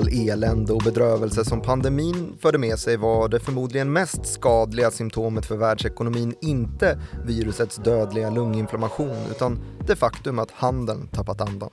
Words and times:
all 0.00 0.08
elände 0.28 0.72
och 0.72 0.82
bedrövelse 0.82 1.44
som 1.44 1.62
pandemin 1.62 2.32
förde 2.42 2.58
med 2.58 2.78
sig 2.78 2.96
var 2.96 3.28
det 3.28 3.40
förmodligen 3.40 3.92
mest 3.92 4.26
skadliga 4.26 4.90
symptomet 4.90 5.46
för 5.46 5.56
världsekonomin 5.56 6.34
inte 6.40 6.98
virusets 7.24 7.76
dödliga 7.76 8.30
lunginflammation 8.30 9.16
utan 9.30 9.60
det 9.86 9.96
faktum 9.96 10.38
att 10.38 10.50
handeln 10.50 11.08
tappat 11.08 11.40
andan. 11.40 11.70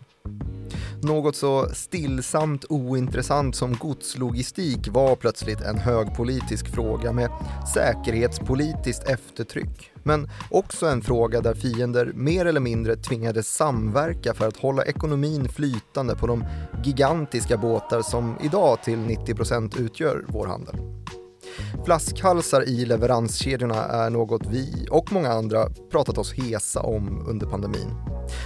Något 1.02 1.36
så 1.36 1.70
stillsamt 1.74 2.66
ointressant 2.70 3.56
som 3.56 3.74
godslogistik 3.74 4.88
var 4.88 5.16
plötsligt 5.16 5.62
en 5.62 5.78
högpolitisk 5.78 6.68
fråga 6.68 7.12
med 7.12 7.30
säkerhetspolitiskt 7.73 9.10
eftertryck. 9.10 9.92
Men 10.04 10.30
också 10.52 10.86
en 10.86 11.02
fråga 11.02 11.42
där 11.42 11.54
fiender 11.54 12.12
mer 12.16 12.46
eller 12.46 12.60
mindre 12.60 12.96
tvingades 12.96 13.48
samverka 13.48 14.34
för 14.34 14.48
att 14.48 14.58
hålla 14.58 14.84
ekonomin 14.84 15.50
flytande 15.50 16.16
på 16.16 16.28
de 16.28 16.44
gigantiska 16.84 17.58
båtar 17.58 18.02
som 18.02 18.36
idag 18.44 18.84
till 18.84 19.00
90% 19.00 19.82
utgör 19.82 20.26
vår 20.28 20.48
handel. 20.48 20.76
Flaskhalsar 21.85 22.70
i 22.70 22.85
leveranskedjorna 22.85 23.85
är 23.85 24.09
något 24.09 24.45
vi 24.45 24.88
och 24.91 25.11
många 25.11 25.29
andra 25.29 25.70
pratat 25.91 26.17
oss 26.17 26.33
hesa 26.33 26.81
om 26.81 27.25
under 27.27 27.47
pandemin. 27.47 27.95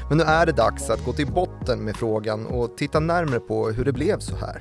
Men 0.10 0.18
nu 0.18 0.24
är 0.24 0.46
det 0.46 0.52
dags 0.52 0.90
att 0.90 1.06
gå 1.06 1.14
till 1.14 1.32
botten 1.32 1.80
med 1.80 1.96
frågan 1.96 2.46
och 2.46 2.78
titta 2.78 3.00
närmare 3.00 3.40
på 3.40 3.70
hur 3.70 3.86
det 3.86 3.94
blev 3.94 4.20
så 4.20 4.36
här. 4.36 4.58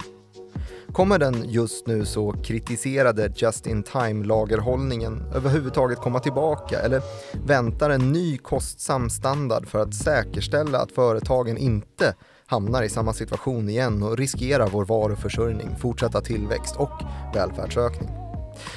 Kommer 0.93 1.19
den 1.19 1.51
just 1.51 1.87
nu 1.87 2.05
så 2.05 2.33
kritiserade 2.33 3.33
just-in-time-lagerhållningen 3.37 5.23
överhuvudtaget 5.35 5.99
komma 5.99 6.21
tillbaka 6.21 6.81
eller 6.81 7.03
väntar 7.47 7.91
en 7.91 8.13
ny 8.13 8.39
kostsam 8.39 9.11
standard 9.11 9.67
för 9.67 9.79
att 9.79 9.95
säkerställa 9.95 10.79
att 10.79 10.93
företagen 10.93 11.57
inte 11.57 12.15
hamnar 12.47 12.83
i 12.83 12.89
samma 12.89 13.13
situation 13.13 13.69
igen 13.69 14.03
och 14.03 14.19
riskerar 14.19 14.69
vår 14.73 14.85
varuförsörjning, 14.85 15.77
fortsatta 15.79 16.21
tillväxt 16.21 16.77
och 16.77 17.03
välfärdsökning? 17.35 18.30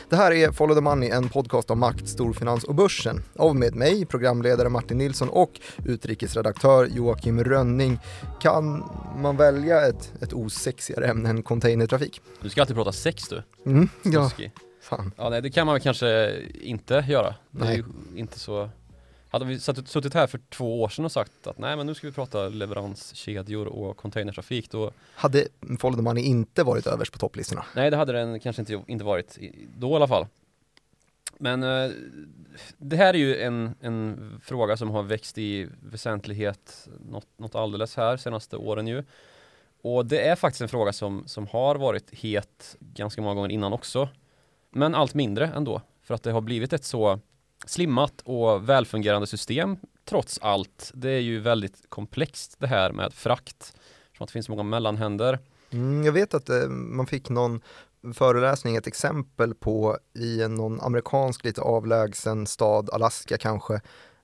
Det 0.09 0.16
här 0.16 0.31
är 0.31 0.52
Follow 0.52 0.76
the 0.76 0.81
Money, 0.81 1.09
en 1.09 1.30
podcast 1.30 1.72
om 1.72 1.80
makt, 1.80 2.09
storfinans 2.09 2.64
och 2.64 2.76
börsen. 2.76 3.23
Av 3.36 3.56
med 3.56 3.76
mig, 3.76 4.06
programledare 4.06 4.70
Martin 4.70 4.98
Nilsson 4.98 5.30
och 5.30 5.59
utrikesredaktör 5.86 6.86
Joakim 6.86 7.44
Rönning. 7.44 8.00
Kan 8.42 8.89
man 9.17 9.38
välja 9.38 9.88
ett, 9.88 10.14
ett 10.22 10.34
osexigare 10.34 11.08
ämne 11.08 11.30
än 11.30 11.44
containertrafik? 11.44 12.22
Du 12.42 12.50
ska 12.50 12.61
alltid 12.61 12.76
prata 12.76 12.92
sex 12.92 13.23
du. 13.28 13.44
Mm, 13.66 13.89
ja. 14.04 14.31
Fan. 14.81 15.11
Ja, 15.17 15.30
nej, 15.30 15.42
det 15.42 15.50
kan 15.50 15.66
man 15.66 15.73
väl 15.73 15.81
kanske 15.81 16.36
inte 16.61 17.06
göra. 17.09 17.36
Det 17.52 17.61
är 17.61 17.66
Nej. 17.66 17.78
ju 18.14 18.20
inte 18.20 18.39
så 18.39 18.70
hade 19.34 19.45
vi 19.45 19.59
suttit 19.59 20.14
här 20.14 20.28
för 20.28 20.39
två 20.50 20.81
år 20.81 20.89
sedan 20.89 21.06
och 21.06 21.12
sagt 21.12 21.48
att 21.48 21.58
nej 21.58 21.78
men 21.78 21.86
nu 21.86 21.94
ska 21.94 22.08
vi 22.08 22.14
prata 22.14 22.50
leveranskedjor 22.50 23.67
och 23.67 23.98
containertrafik 23.98 24.72
då 24.72 24.92
Hade 25.16 25.48
Follow 25.80 25.95
the 25.95 26.02
Money 26.02 26.23
inte 26.23 26.64
varit 26.64 26.88
överst 26.88 27.14
på 27.14 27.20
topplistorna? 27.20 27.66
Nej 27.76 27.92
det 27.92 27.98
hade 27.98 28.14
den 28.14 28.39
kanske 28.39 28.61
inte, 28.61 28.81
inte 28.88 29.06
varit 29.06 29.39
då 29.78 29.92
i 29.92 29.95
alla 29.95 30.08
fall. 30.08 30.28
Men 31.38 31.64
eh, 31.64 31.92
det 32.78 32.95
här 32.95 33.14
är 33.14 33.17
ju 33.17 33.42
en, 33.42 33.76
en 33.81 34.42
fråga 34.44 34.78
som 34.78 34.89
har 34.89 35.04
växt 35.04 35.38
i 35.38 35.70
väsentlighet 35.80 36.88
något, 37.09 37.28
något 37.38 37.56
alldeles 37.56 37.95
här 37.95 38.17
senaste 38.17 38.58
åren 38.58 38.88
ju. 38.88 39.04
Och 39.81 40.06
det 40.06 40.28
är 40.28 40.36
faktiskt 40.36 40.61
en 40.61 40.70
fråga 40.70 40.94
som, 40.94 41.23
som 41.28 41.48
har 41.48 41.76
varit 41.76 42.11
het 42.11 42.76
ganska 42.80 43.22
många 43.22 43.36
gånger 43.36 43.52
innan 43.52 43.73
också. 43.73 44.10
Men 44.70 44.95
allt 44.95 45.14
mindre 45.14 45.48
ändå 45.48 45.82
För 46.04 46.14
att 46.14 46.23
det 46.23 46.32
har 46.32 46.42
blivit 46.42 46.73
ett 46.73 46.83
så 46.83 47.20
slimmat 47.65 48.21
och 48.23 48.69
välfungerande 48.69 49.27
system 49.27 49.77
trots 50.05 50.39
allt. 50.41 50.91
Det 50.93 51.09
är 51.09 51.19
ju 51.19 51.39
väldigt 51.39 51.89
komplext 51.89 52.55
det 52.59 52.67
här 52.67 52.91
med 52.91 53.13
frakt. 53.13 53.73
Som 54.17 54.23
att 54.23 54.27
det 54.27 54.33
finns 54.33 54.49
många 54.49 54.63
mellanhänder. 54.63 55.39
Mm, 55.71 56.05
jag 56.05 56.13
vet 56.13 56.33
att 56.33 56.49
eh, 56.49 56.67
man 56.69 57.07
fick 57.07 57.29
någon 57.29 57.61
föreläsning, 58.13 58.75
ett 58.75 58.87
exempel 58.87 59.55
på 59.55 59.97
i 60.13 60.47
någon 60.47 60.81
amerikansk 60.81 61.45
lite 61.45 61.61
avlägsen 61.61 62.47
stad, 62.47 62.89
Alaska 62.89 63.37
kanske, 63.37 63.73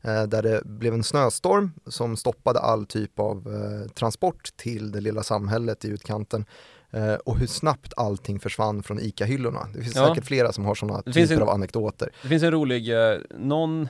eh, 0.01 0.23
där 0.23 0.41
det 0.41 0.61
blev 0.65 0.93
en 0.93 1.03
snöstorm 1.03 1.71
som 1.85 2.17
stoppade 2.17 2.59
all 2.59 2.85
typ 2.85 3.19
av 3.19 3.37
eh, 3.37 3.91
transport 3.91 4.49
till 4.57 4.91
det 4.91 5.01
lilla 5.01 5.23
samhället 5.23 5.85
i 5.85 5.87
utkanten. 5.87 6.45
Eh, 6.91 7.13
och 7.13 7.37
hur 7.37 7.47
snabbt 7.47 7.93
allting 7.97 8.39
försvann 8.39 8.83
från 8.83 8.99
ICA-hyllorna. 8.99 9.67
Det 9.73 9.81
finns 9.83 9.95
Ja. 9.95 10.07
säkert 10.07 10.25
flera 10.25 10.51
som 10.53 10.65
har 10.65 10.75
sådana 10.75 11.01
typer 11.01 11.33
en- 11.35 11.41
av 11.41 11.49
anekdoter. 11.49 12.09
Det 12.21 12.27
finns 12.27 12.43
en 12.43 12.51
rolig, 12.51 12.89
eh, 13.11 13.17
någon 13.39 13.87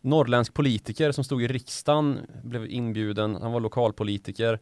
norrländsk 0.00 0.54
politiker 0.54 1.12
som 1.12 1.24
stod 1.24 1.42
i 1.42 1.48
riksdagen, 1.48 2.18
blev 2.44 2.66
inbjuden, 2.66 3.34
han 3.42 3.52
var 3.52 3.60
lokalpolitiker 3.60 4.58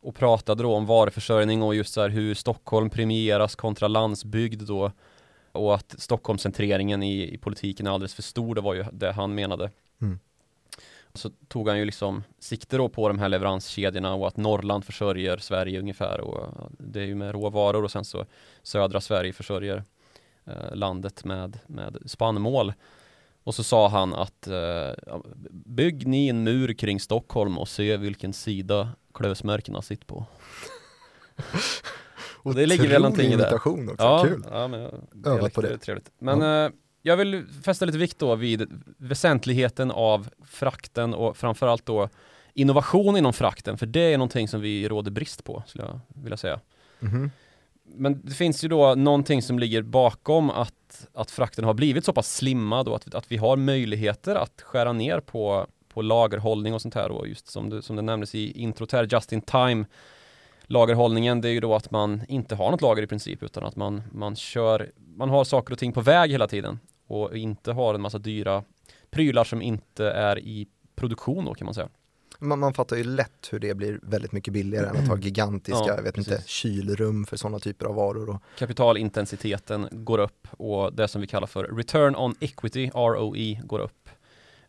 och 0.00 0.14
pratade 0.14 0.62
då 0.62 0.74
om 0.74 0.86
varuförsörjning 0.86 1.62
och 1.62 1.74
just 1.74 1.92
så 1.92 2.00
här 2.00 2.08
hur 2.08 2.34
Stockholm 2.34 2.90
premieras 2.90 3.54
kontra 3.54 3.88
landsbygd 3.88 4.62
då 4.66 4.92
och 5.52 5.74
att 5.74 5.94
Stockholmscentreringen 5.98 7.02
i, 7.02 7.34
i 7.34 7.38
politiken 7.38 7.86
är 7.86 7.90
alldeles 7.90 8.14
för 8.14 8.22
stor, 8.22 8.54
det 8.54 8.60
var 8.60 8.74
ju 8.74 8.84
det 8.92 9.12
han 9.12 9.34
menade. 9.34 9.70
Mm. 10.02 10.18
Så 11.14 11.30
tog 11.48 11.68
han 11.68 11.78
ju 11.78 11.84
liksom 11.84 12.24
sikte 12.38 12.76
då 12.76 12.88
på 12.88 13.08
de 13.08 13.18
här 13.18 13.28
leveranskedjorna 13.28 14.14
och 14.14 14.28
att 14.28 14.36
Norrland 14.36 14.84
försörjer 14.84 15.36
Sverige 15.36 15.78
ungefär 15.80 16.20
och 16.20 16.70
det 16.78 17.00
är 17.00 17.04
ju 17.06 17.14
med 17.14 17.32
råvaror 17.32 17.84
och 17.84 17.90
sen 17.90 18.04
så 18.04 18.26
södra 18.62 19.00
Sverige 19.00 19.32
försörjer 19.32 19.84
eh, 20.46 20.74
landet 20.74 21.24
med, 21.24 21.58
med 21.66 21.98
spannmål. 22.06 22.72
Och 23.42 23.54
så 23.54 23.62
sa 23.62 23.88
han 23.88 24.14
att 24.14 24.46
eh, 24.46 24.54
ja, 25.06 25.22
bygg 25.50 26.06
ni 26.06 26.28
en 26.28 26.44
mur 26.44 26.72
kring 26.74 27.00
Stockholm 27.00 27.58
och 27.58 27.68
se 27.68 27.96
vilken 27.96 28.32
sida 28.32 28.88
klövsmärkena 29.14 29.82
sitter 29.82 30.06
på. 30.06 30.26
Och 32.42 32.54
det 32.54 32.66
ligger 32.66 32.88
väl 32.88 33.02
någonting 33.02 33.26
i 33.32 33.36
det. 33.36 33.42
imitation 33.42 33.88
också, 33.90 34.02
Ja, 34.04 34.24
kul. 34.24 34.44
ja 34.50 34.68
men 34.68 34.80
Övat 35.26 35.54
på 35.54 35.60
det. 35.60 35.78
trevligt. 35.78 36.10
Men 36.18 36.42
eh, 36.42 36.70
jag 37.02 37.16
vill 37.16 37.46
fästa 37.64 37.84
lite 37.84 37.98
vikt 37.98 38.18
då 38.18 38.34
vid 38.34 38.82
väsentligheten 38.96 39.90
av 39.90 40.28
frakten 40.46 41.14
och 41.14 41.36
framförallt 41.36 41.86
då 41.86 42.08
innovation 42.54 43.16
inom 43.16 43.32
frakten, 43.32 43.78
för 43.78 43.86
det 43.86 44.00
är 44.12 44.18
någonting 44.18 44.48
som 44.48 44.60
vi 44.60 44.88
råder 44.88 45.10
brist 45.10 45.44
på, 45.44 45.62
skulle 45.66 45.84
jag 45.84 46.00
vilja 46.22 46.36
säga. 46.36 46.60
Mhm. 47.00 47.30
Men 47.94 48.20
det 48.24 48.34
finns 48.34 48.64
ju 48.64 48.68
då 48.68 48.94
någonting 48.94 49.42
som 49.42 49.58
ligger 49.58 49.82
bakom 49.82 50.50
att, 50.50 51.08
att 51.14 51.30
frakten 51.30 51.64
har 51.64 51.74
blivit 51.74 52.04
så 52.04 52.12
pass 52.12 52.36
slimmad 52.36 52.88
och 52.88 52.96
att, 52.96 53.14
att 53.14 53.32
vi 53.32 53.36
har 53.36 53.56
möjligheter 53.56 54.34
att 54.34 54.62
skära 54.62 54.92
ner 54.92 55.20
på, 55.20 55.66
på 55.88 56.02
lagerhållning 56.02 56.74
och 56.74 56.82
sånt 56.82 56.94
här 56.94 57.10
och 57.10 57.28
just 57.28 57.48
som 57.48 57.70
det, 57.70 57.82
som 57.82 57.96
det 57.96 58.02
nämndes 58.02 58.34
i 58.34 58.60
introt 58.60 58.92
här, 58.92 59.08
just 59.10 59.32
in 59.32 59.40
time 59.40 59.84
lagerhållningen, 60.70 61.40
det 61.40 61.48
är 61.48 61.52
ju 61.52 61.60
då 61.60 61.74
att 61.74 61.90
man 61.90 62.22
inte 62.28 62.54
har 62.54 62.70
något 62.70 62.80
lager 62.80 63.02
i 63.02 63.06
princip 63.06 63.42
utan 63.42 63.64
att 63.64 63.76
man, 63.76 64.02
man 64.12 64.36
kör, 64.36 64.92
man 65.16 65.30
har 65.30 65.44
saker 65.44 65.72
och 65.72 65.78
ting 65.78 65.92
på 65.92 66.00
väg 66.00 66.30
hela 66.30 66.48
tiden 66.48 66.78
och 67.06 67.36
inte 67.36 67.72
har 67.72 67.94
en 67.94 68.00
massa 68.00 68.18
dyra 68.18 68.64
prylar 69.10 69.44
som 69.44 69.62
inte 69.62 70.10
är 70.10 70.38
i 70.38 70.66
produktion 70.96 71.44
då 71.44 71.54
kan 71.54 71.64
man 71.64 71.74
säga. 71.74 71.88
Man, 72.38 72.58
man 72.58 72.74
fattar 72.74 72.96
ju 72.96 73.04
lätt 73.04 73.48
hur 73.50 73.58
det 73.58 73.74
blir 73.74 74.00
väldigt 74.02 74.32
mycket 74.32 74.54
billigare 74.54 74.88
än 74.88 74.96
att 74.96 75.08
ha 75.08 75.16
gigantiska, 75.20 75.84
Ja, 75.86 75.94
jag 75.96 76.02
vet 76.02 76.18
inte, 76.18 76.30
precis. 76.30 76.46
kylrum 76.46 77.26
för 77.26 77.36
sådana 77.36 77.58
typer 77.58 77.86
av 77.86 77.94
varor. 77.94 78.30
Och, 78.30 78.42
kapitalintensiteten 78.58 79.88
går 79.92 80.18
upp 80.18 80.48
och 80.50 80.92
det 80.92 81.08
som 81.08 81.20
vi 81.20 81.26
kallar 81.26 81.46
för 81.46 81.64
return 81.64 82.16
on 82.16 82.34
equity, 82.40 82.90
ROE, 82.94 83.60
går 83.64 83.78
upp. 83.78 84.08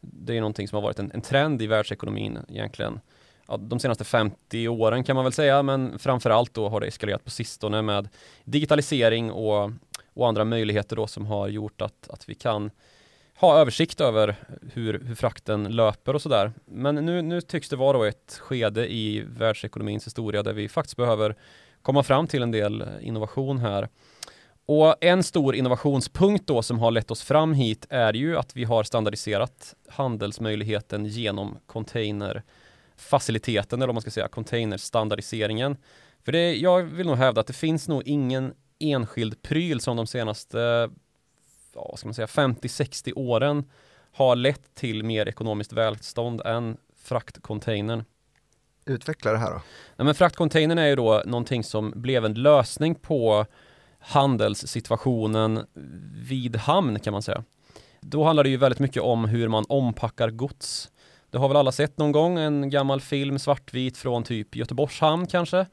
Det 0.02 0.38
är 0.38 0.40
någonting 0.40 0.68
som 0.68 0.76
har 0.76 0.82
varit 0.84 1.00
en, 1.00 1.12
en 1.12 1.22
trend 1.22 1.62
i 1.62 1.68
världsekonomin 1.68 2.38
egentligen. 2.50 3.00
Ja, 3.52 3.58
de 3.58 3.80
senaste 3.80 4.04
50 4.04 4.68
åren 4.68 5.04
kan 5.04 5.16
man 5.16 5.26
väl 5.26 5.34
säga, 5.34 5.64
men 5.64 6.00
framförallt 6.00 6.54
då 6.54 6.70
har 6.70 6.80
det 6.80 6.88
eskalerat 6.88 7.24
på 7.24 7.30
sistone 7.30 7.82
med 7.82 8.10
digitalisering 8.44 9.32
och, 9.32 9.72
och 10.14 10.28
andra 10.28 10.46
möjligheter 10.46 10.96
då 10.96 11.08
som 11.08 11.26
har 11.26 11.48
gjort 11.48 11.82
att, 11.82 12.10
att 12.10 12.30
vi 12.30 12.36
kan 12.36 12.72
ha 13.36 13.58
översikt 13.60 14.02
över 14.02 14.36
hur, 14.74 15.00
hur 15.06 15.16
frakten 15.16 15.64
löper 15.64 16.14
och 16.14 16.22
sådär. 16.22 16.52
Men 16.66 16.96
nu, 16.96 17.22
nu 17.22 17.42
tycks 17.42 17.70
det 17.70 17.76
vara 17.76 17.98
då 17.98 18.04
ett 18.04 18.40
skede 18.42 18.94
i 18.94 19.24
världsekonomins 19.28 20.06
historia 20.06 20.44
där 20.44 20.54
vi 20.54 20.70
faktiskt 20.70 20.98
behöver 20.98 21.36
komma 21.82 22.04
fram 22.04 22.28
till 22.28 22.44
en 22.44 22.52
del 22.52 22.86
innovation 23.02 23.58
här. 23.58 23.90
Och 24.66 24.96
en 25.04 25.24
stor 25.24 25.56
innovationspunkt 25.56 26.48
då 26.48 26.62
som 26.62 26.80
har 26.80 26.92
lett 26.92 27.12
oss 27.12 27.24
fram 27.24 27.54
hit 27.54 27.86
är 27.90 28.14
ju 28.14 28.38
att 28.38 28.56
vi 28.56 28.64
har 28.64 28.84
standardiserat 28.84 29.76
handelsmöjligheten 29.90 31.06
genom 31.06 31.58
containerfaciliteten 33.02 33.82
eller 33.82 33.90
om 33.90 33.96
man 33.96 34.02
ska 34.02 34.12
säga 34.12 34.28
containerstandardiseringen. 34.28 35.78
För 36.24 36.32
det, 36.32 36.56
jag 36.56 36.84
vill 36.84 37.08
nog 37.08 37.18
hävda 37.18 37.42
att 37.42 37.48
det 37.48 37.54
finns 37.54 37.88
nog 37.88 38.04
ingen 38.06 38.54
enskild 38.80 39.42
pryl 39.42 39.80
som 39.82 39.98
de 39.98 40.08
senaste 40.08 40.90
ja, 41.76 41.94
ska 41.98 42.08
man 42.08 42.14
säga, 42.14 42.26
50-60 42.26 43.14
åren 43.16 43.64
har 44.14 44.36
lett 44.36 44.76
till 44.76 45.04
mer 45.04 45.28
ekonomiskt 45.28 45.74
välstånd 45.74 46.42
än 46.42 46.78
fraktcontainern. 46.96 48.04
utveckla 48.86 49.32
det 49.32 49.38
här 49.38 49.52
då. 49.52 49.62
Nej, 49.98 50.06
men 50.06 50.16
fraktcontainern 50.16 50.78
är 50.78 50.88
ju 50.88 50.96
då 50.96 51.24
någonting 51.26 51.64
som 51.64 51.94
blev 51.96 52.26
en 52.26 52.34
lösning 52.34 52.96
på 52.96 53.46
handelssituationen 54.00 55.66
vid 56.30 56.56
hamn 56.56 57.00
kan 57.00 57.14
man 57.14 57.22
säga. 57.22 57.44
Då 58.02 58.24
handlar 58.24 58.44
det 58.44 58.50
ju 58.50 58.58
väldigt 58.58 58.80
mycket 58.80 59.04
om 59.04 59.26
hur 59.26 59.48
man 59.48 59.66
ompackar 59.70 60.30
gods. 60.30 60.91
Det 61.32 61.38
har 61.38 61.48
väl 61.48 61.58
alla 61.58 61.72
sett 61.72 61.98
någon 61.98 62.12
gång, 62.12 62.40
en 62.40 62.70
gammal 62.70 63.02
film 63.02 63.40
svartvit 63.40 63.98
från 63.98 64.24
typ 64.24 64.56
Göteborgs 64.56 65.00
hamn 65.00 65.28
kanske. 65.28 65.66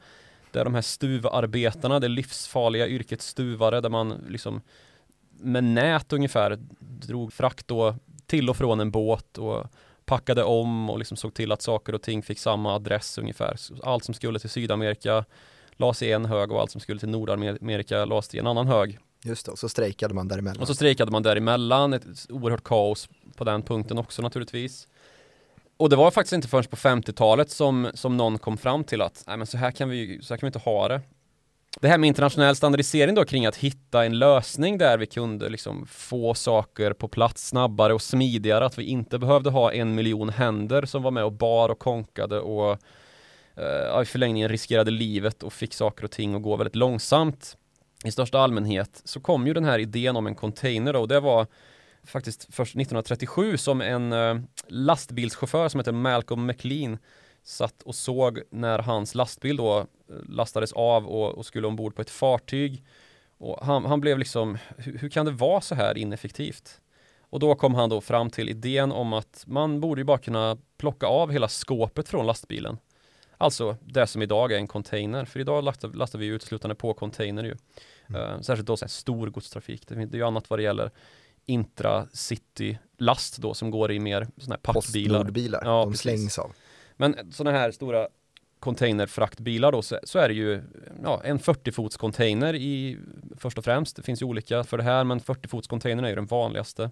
Det 0.51 0.59
är 0.59 0.63
de 0.63 0.75
här 0.75 0.81
stuvarbetarna, 0.81 1.99
det 1.99 2.07
livsfarliga 2.07 2.87
yrket 2.87 3.21
stuvare 3.21 3.81
där 3.81 3.89
man 3.89 4.25
liksom 4.29 4.61
med 5.31 5.63
nät 5.63 6.13
ungefär 6.13 6.59
drog 6.79 7.33
frakt 7.33 7.67
då 7.67 7.95
till 8.25 8.49
och 8.49 8.57
från 8.57 8.79
en 8.79 8.91
båt 8.91 9.37
och 9.37 9.65
packade 10.05 10.43
om 10.43 10.89
och 10.89 10.99
liksom 10.99 11.17
såg 11.17 11.33
till 11.33 11.51
att 11.51 11.61
saker 11.61 11.95
och 11.95 12.01
ting 12.01 12.23
fick 12.23 12.39
samma 12.39 12.75
adress 12.75 13.17
ungefär. 13.17 13.57
Allt 13.83 14.03
som 14.03 14.13
skulle 14.13 14.39
till 14.39 14.49
Sydamerika 14.49 15.25
lades 15.71 16.01
i 16.01 16.11
en 16.11 16.25
hög 16.25 16.51
och 16.51 16.61
allt 16.61 16.71
som 16.71 16.81
skulle 16.81 16.99
till 16.99 17.09
Nordamerika 17.09 18.05
lades 18.05 18.35
i 18.35 18.39
en 18.39 18.47
annan 18.47 18.67
hög. 18.67 18.99
Just 19.23 19.45
det, 19.45 19.51
och 19.51 19.59
så 19.59 19.69
strejkade 19.69 20.13
man 20.13 20.27
däremellan. 20.27 20.61
Och 20.61 20.67
så 20.67 20.75
strejkade 20.75 21.11
man 21.11 21.23
däremellan, 21.23 21.93
ett 21.93 22.05
oerhört 22.29 22.63
kaos 22.63 23.09
på 23.35 23.43
den 23.43 23.61
punkten 23.61 23.97
också 23.97 24.21
naturligtvis. 24.21 24.87
Och 25.79 25.89
det 25.89 25.95
var 25.95 26.11
faktiskt 26.11 26.33
inte 26.33 26.47
förrän 26.47 26.63
på 26.63 26.75
50-talet 26.75 27.49
som, 27.49 27.89
som 27.93 28.17
någon 28.17 28.37
kom 28.37 28.57
fram 28.57 28.83
till 28.83 29.01
att 29.01 29.23
nej 29.27 29.37
men 29.37 29.47
så 29.47 29.57
här 29.57 29.71
kan 29.71 29.89
vi 29.89 30.19
så 30.21 30.33
här 30.33 30.37
kan 30.37 30.47
vi 30.47 30.49
inte 30.49 30.59
ha 30.59 30.87
det. 30.87 31.01
Det 31.81 31.87
här 31.87 31.97
med 31.97 32.07
internationell 32.07 32.55
standardisering 32.55 33.15
då 33.15 33.25
kring 33.25 33.45
att 33.45 33.55
hitta 33.55 34.05
en 34.05 34.19
lösning 34.19 34.77
där 34.77 34.97
vi 34.97 35.05
kunde 35.05 35.49
liksom 35.49 35.85
få 35.87 36.33
saker 36.33 36.93
på 36.93 37.07
plats 37.07 37.47
snabbare 37.47 37.93
och 37.93 38.01
smidigare, 38.01 38.65
att 38.65 38.77
vi 38.77 38.83
inte 38.83 39.19
behövde 39.19 39.49
ha 39.49 39.73
en 39.73 39.95
miljon 39.95 40.29
händer 40.29 40.85
som 40.85 41.03
var 41.03 41.11
med 41.11 41.23
och 41.23 41.31
bar 41.31 41.69
och 41.69 41.79
konkade 41.79 42.39
och 42.39 42.77
eh, 43.55 44.01
i 44.01 44.05
förlängningen 44.05 44.49
riskerade 44.49 44.91
livet 44.91 45.43
och 45.43 45.53
fick 45.53 45.73
saker 45.73 46.03
och 46.03 46.11
ting 46.11 46.35
att 46.35 46.41
gå 46.41 46.55
väldigt 46.55 46.75
långsamt 46.75 47.57
i 48.05 48.11
största 48.11 48.39
allmänhet 48.39 49.01
så 49.03 49.19
kom 49.19 49.47
ju 49.47 49.53
den 49.53 49.65
här 49.65 49.79
idén 49.79 50.15
om 50.15 50.27
en 50.27 50.35
container 50.35 50.93
då, 50.93 50.99
och 50.99 51.07
det 51.07 51.19
var 51.19 51.47
faktiskt 52.03 52.47
först 52.55 52.75
1937 52.75 53.57
som 53.57 53.81
en 53.81 54.13
uh, 54.13 54.41
lastbilschaufför 54.67 55.69
som 55.69 55.79
heter 55.79 55.91
Malcolm 55.91 56.45
McLean 56.45 56.97
satt 57.43 57.81
och 57.81 57.95
såg 57.95 58.41
när 58.49 58.79
hans 58.79 59.15
lastbil 59.15 59.57
då 59.57 59.77
eh, 59.79 59.85
lastades 60.29 60.73
av 60.73 61.07
och, 61.07 61.37
och 61.37 61.45
skulle 61.45 61.67
ombord 61.67 61.95
på 61.95 62.01
ett 62.01 62.09
fartyg. 62.09 62.83
Och 63.37 63.65
han, 63.65 63.85
han 63.85 64.01
blev 64.01 64.19
liksom, 64.19 64.57
hur, 64.77 64.97
hur, 64.97 65.09
kan 65.09 65.25
det 65.25 65.31
vara 65.31 65.61
så 65.61 65.75
här 65.75 65.97
ineffektivt? 65.97 66.81
Och 67.21 67.39
då 67.39 67.55
kom 67.55 67.75
han 67.75 67.89
då 67.89 68.01
fram 68.01 68.29
till 68.29 68.49
idén 68.49 68.91
om 68.91 69.13
att 69.13 69.43
man 69.47 69.79
borde 69.79 70.01
ju 70.01 70.05
bara 70.05 70.17
kunna 70.17 70.57
plocka 70.77 71.07
av 71.07 71.31
hela 71.31 71.47
skåpet 71.47 72.09
från 72.09 72.25
lastbilen. 72.25 72.77
Alltså 73.37 73.77
det 73.81 74.07
som 74.07 74.21
idag 74.21 74.51
är 74.51 74.57
en 74.57 74.67
container, 74.67 75.25
för 75.25 75.39
idag 75.39 75.63
lastar, 75.63 75.89
lastar 75.89 76.19
vi 76.19 76.25
uteslutande 76.25 76.75
på 76.75 76.93
container 76.93 77.43
ju. 77.43 77.55
Mm. 78.09 78.21
Uh, 78.21 78.41
särskilt 78.41 78.67
då 78.67 78.77
så 78.77 78.85
här 78.85 78.89
stor 78.89 79.27
godstrafik. 79.27 79.87
Det, 79.87 79.95
det 79.95 80.15
är 80.15 80.19
ju 80.19 80.27
annat 80.27 80.49
vad 80.49 80.59
det 80.59 80.63
gäller 80.63 80.91
intracity-last 81.49 83.37
då 83.37 83.53
som 83.53 83.71
går 83.71 83.91
i 83.91 83.99
mer 83.99 84.27
sådana 84.37 84.55
här 84.55 84.73
packbilar. 84.73 85.19
Postnordbilar, 85.19 85.61
ja, 85.65 85.79
de 85.79 85.91
precis. 85.91 86.01
slängs 86.01 86.39
av. 86.39 86.51
Men 86.97 87.31
sådana 87.31 87.57
här 87.57 87.71
stora 87.71 88.07
containerfraktbilar 88.59 89.71
då 89.71 89.81
så, 89.81 89.99
så, 90.03 90.19
är 90.19 90.27
det 90.27 90.33
ju 90.33 90.61
ja, 91.03 91.21
en 91.23 91.39
40 91.39 91.71
fots 91.71 91.97
container 91.97 92.55
i 92.55 92.97
först 93.37 93.57
och 93.57 93.63
främst. 93.63 93.95
Det 93.95 94.01
finns 94.01 94.21
ju 94.21 94.25
olika 94.25 94.63
för 94.63 94.77
det 94.77 94.83
här 94.83 95.03
men 95.03 95.19
40 95.19 95.47
fots 95.47 95.67
container 95.67 96.03
är 96.03 96.09
ju 96.09 96.15
den 96.15 96.25
vanligaste. 96.25 96.91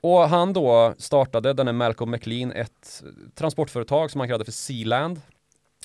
Och 0.00 0.28
han 0.28 0.52
då 0.52 0.94
startade, 0.98 1.52
den 1.52 1.68
är 1.68 1.72
Malcolm 1.72 2.10
McLean, 2.10 2.52
ett 2.52 3.02
transportföretag 3.34 4.10
som 4.10 4.20
han 4.20 4.28
kallade 4.28 4.44
för 4.44 4.52
Sealand. 4.52 5.20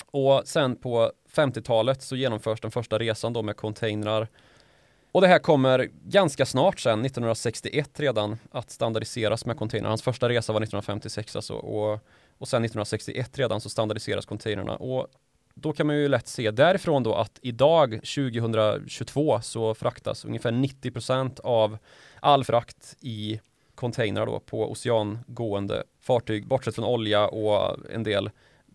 Och 0.06 0.42
sen 0.44 0.76
på 0.76 1.12
50-talet 1.34 2.02
så 2.02 2.16
genomförs 2.16 2.60
den 2.60 2.70
första 2.70 2.98
resan 2.98 3.32
då 3.32 3.42
med 3.42 3.56
containrar 3.56 4.28
och 5.12 5.20
det 5.20 5.26
här 5.26 5.38
kommer 5.38 5.88
ganska 6.04 6.46
snart 6.46 6.80
sen, 6.80 7.04
1961 7.04 8.00
redan, 8.00 8.38
att 8.50 8.70
standardiseras 8.70 9.46
med 9.46 9.56
containrar. 9.56 9.88
Hans 9.88 10.02
första 10.02 10.28
resa 10.28 10.52
var 10.52 10.60
1956 10.60 11.36
alltså 11.36 11.54
och, 11.54 11.92
och 12.38 12.48
sen 12.48 12.64
1961 12.64 13.38
redan 13.38 13.60
så 13.60 13.68
standardiseras 13.68 14.26
containrarna. 14.26 14.76
Och 14.76 15.06
då 15.54 15.72
kan 15.72 15.86
man 15.86 15.96
ju 15.96 16.08
lätt 16.08 16.28
se 16.28 16.50
därifrån 16.50 17.02
då 17.02 17.14
att 17.14 17.38
idag 17.42 17.90
2022 17.90 19.40
så 19.42 19.74
fraktas 19.74 20.24
ungefär 20.24 20.52
90% 20.52 21.40
av 21.40 21.78
all 22.20 22.44
frakt 22.44 22.96
i 23.00 23.40
containrar 23.74 24.26
då 24.26 24.40
på 24.40 24.70
oceangående 24.70 25.84
fartyg 26.00 26.46
bortsett 26.46 26.74
från 26.74 26.84
olja 26.84 27.28
och 27.28 27.76
en 27.90 28.02
del 28.02 28.30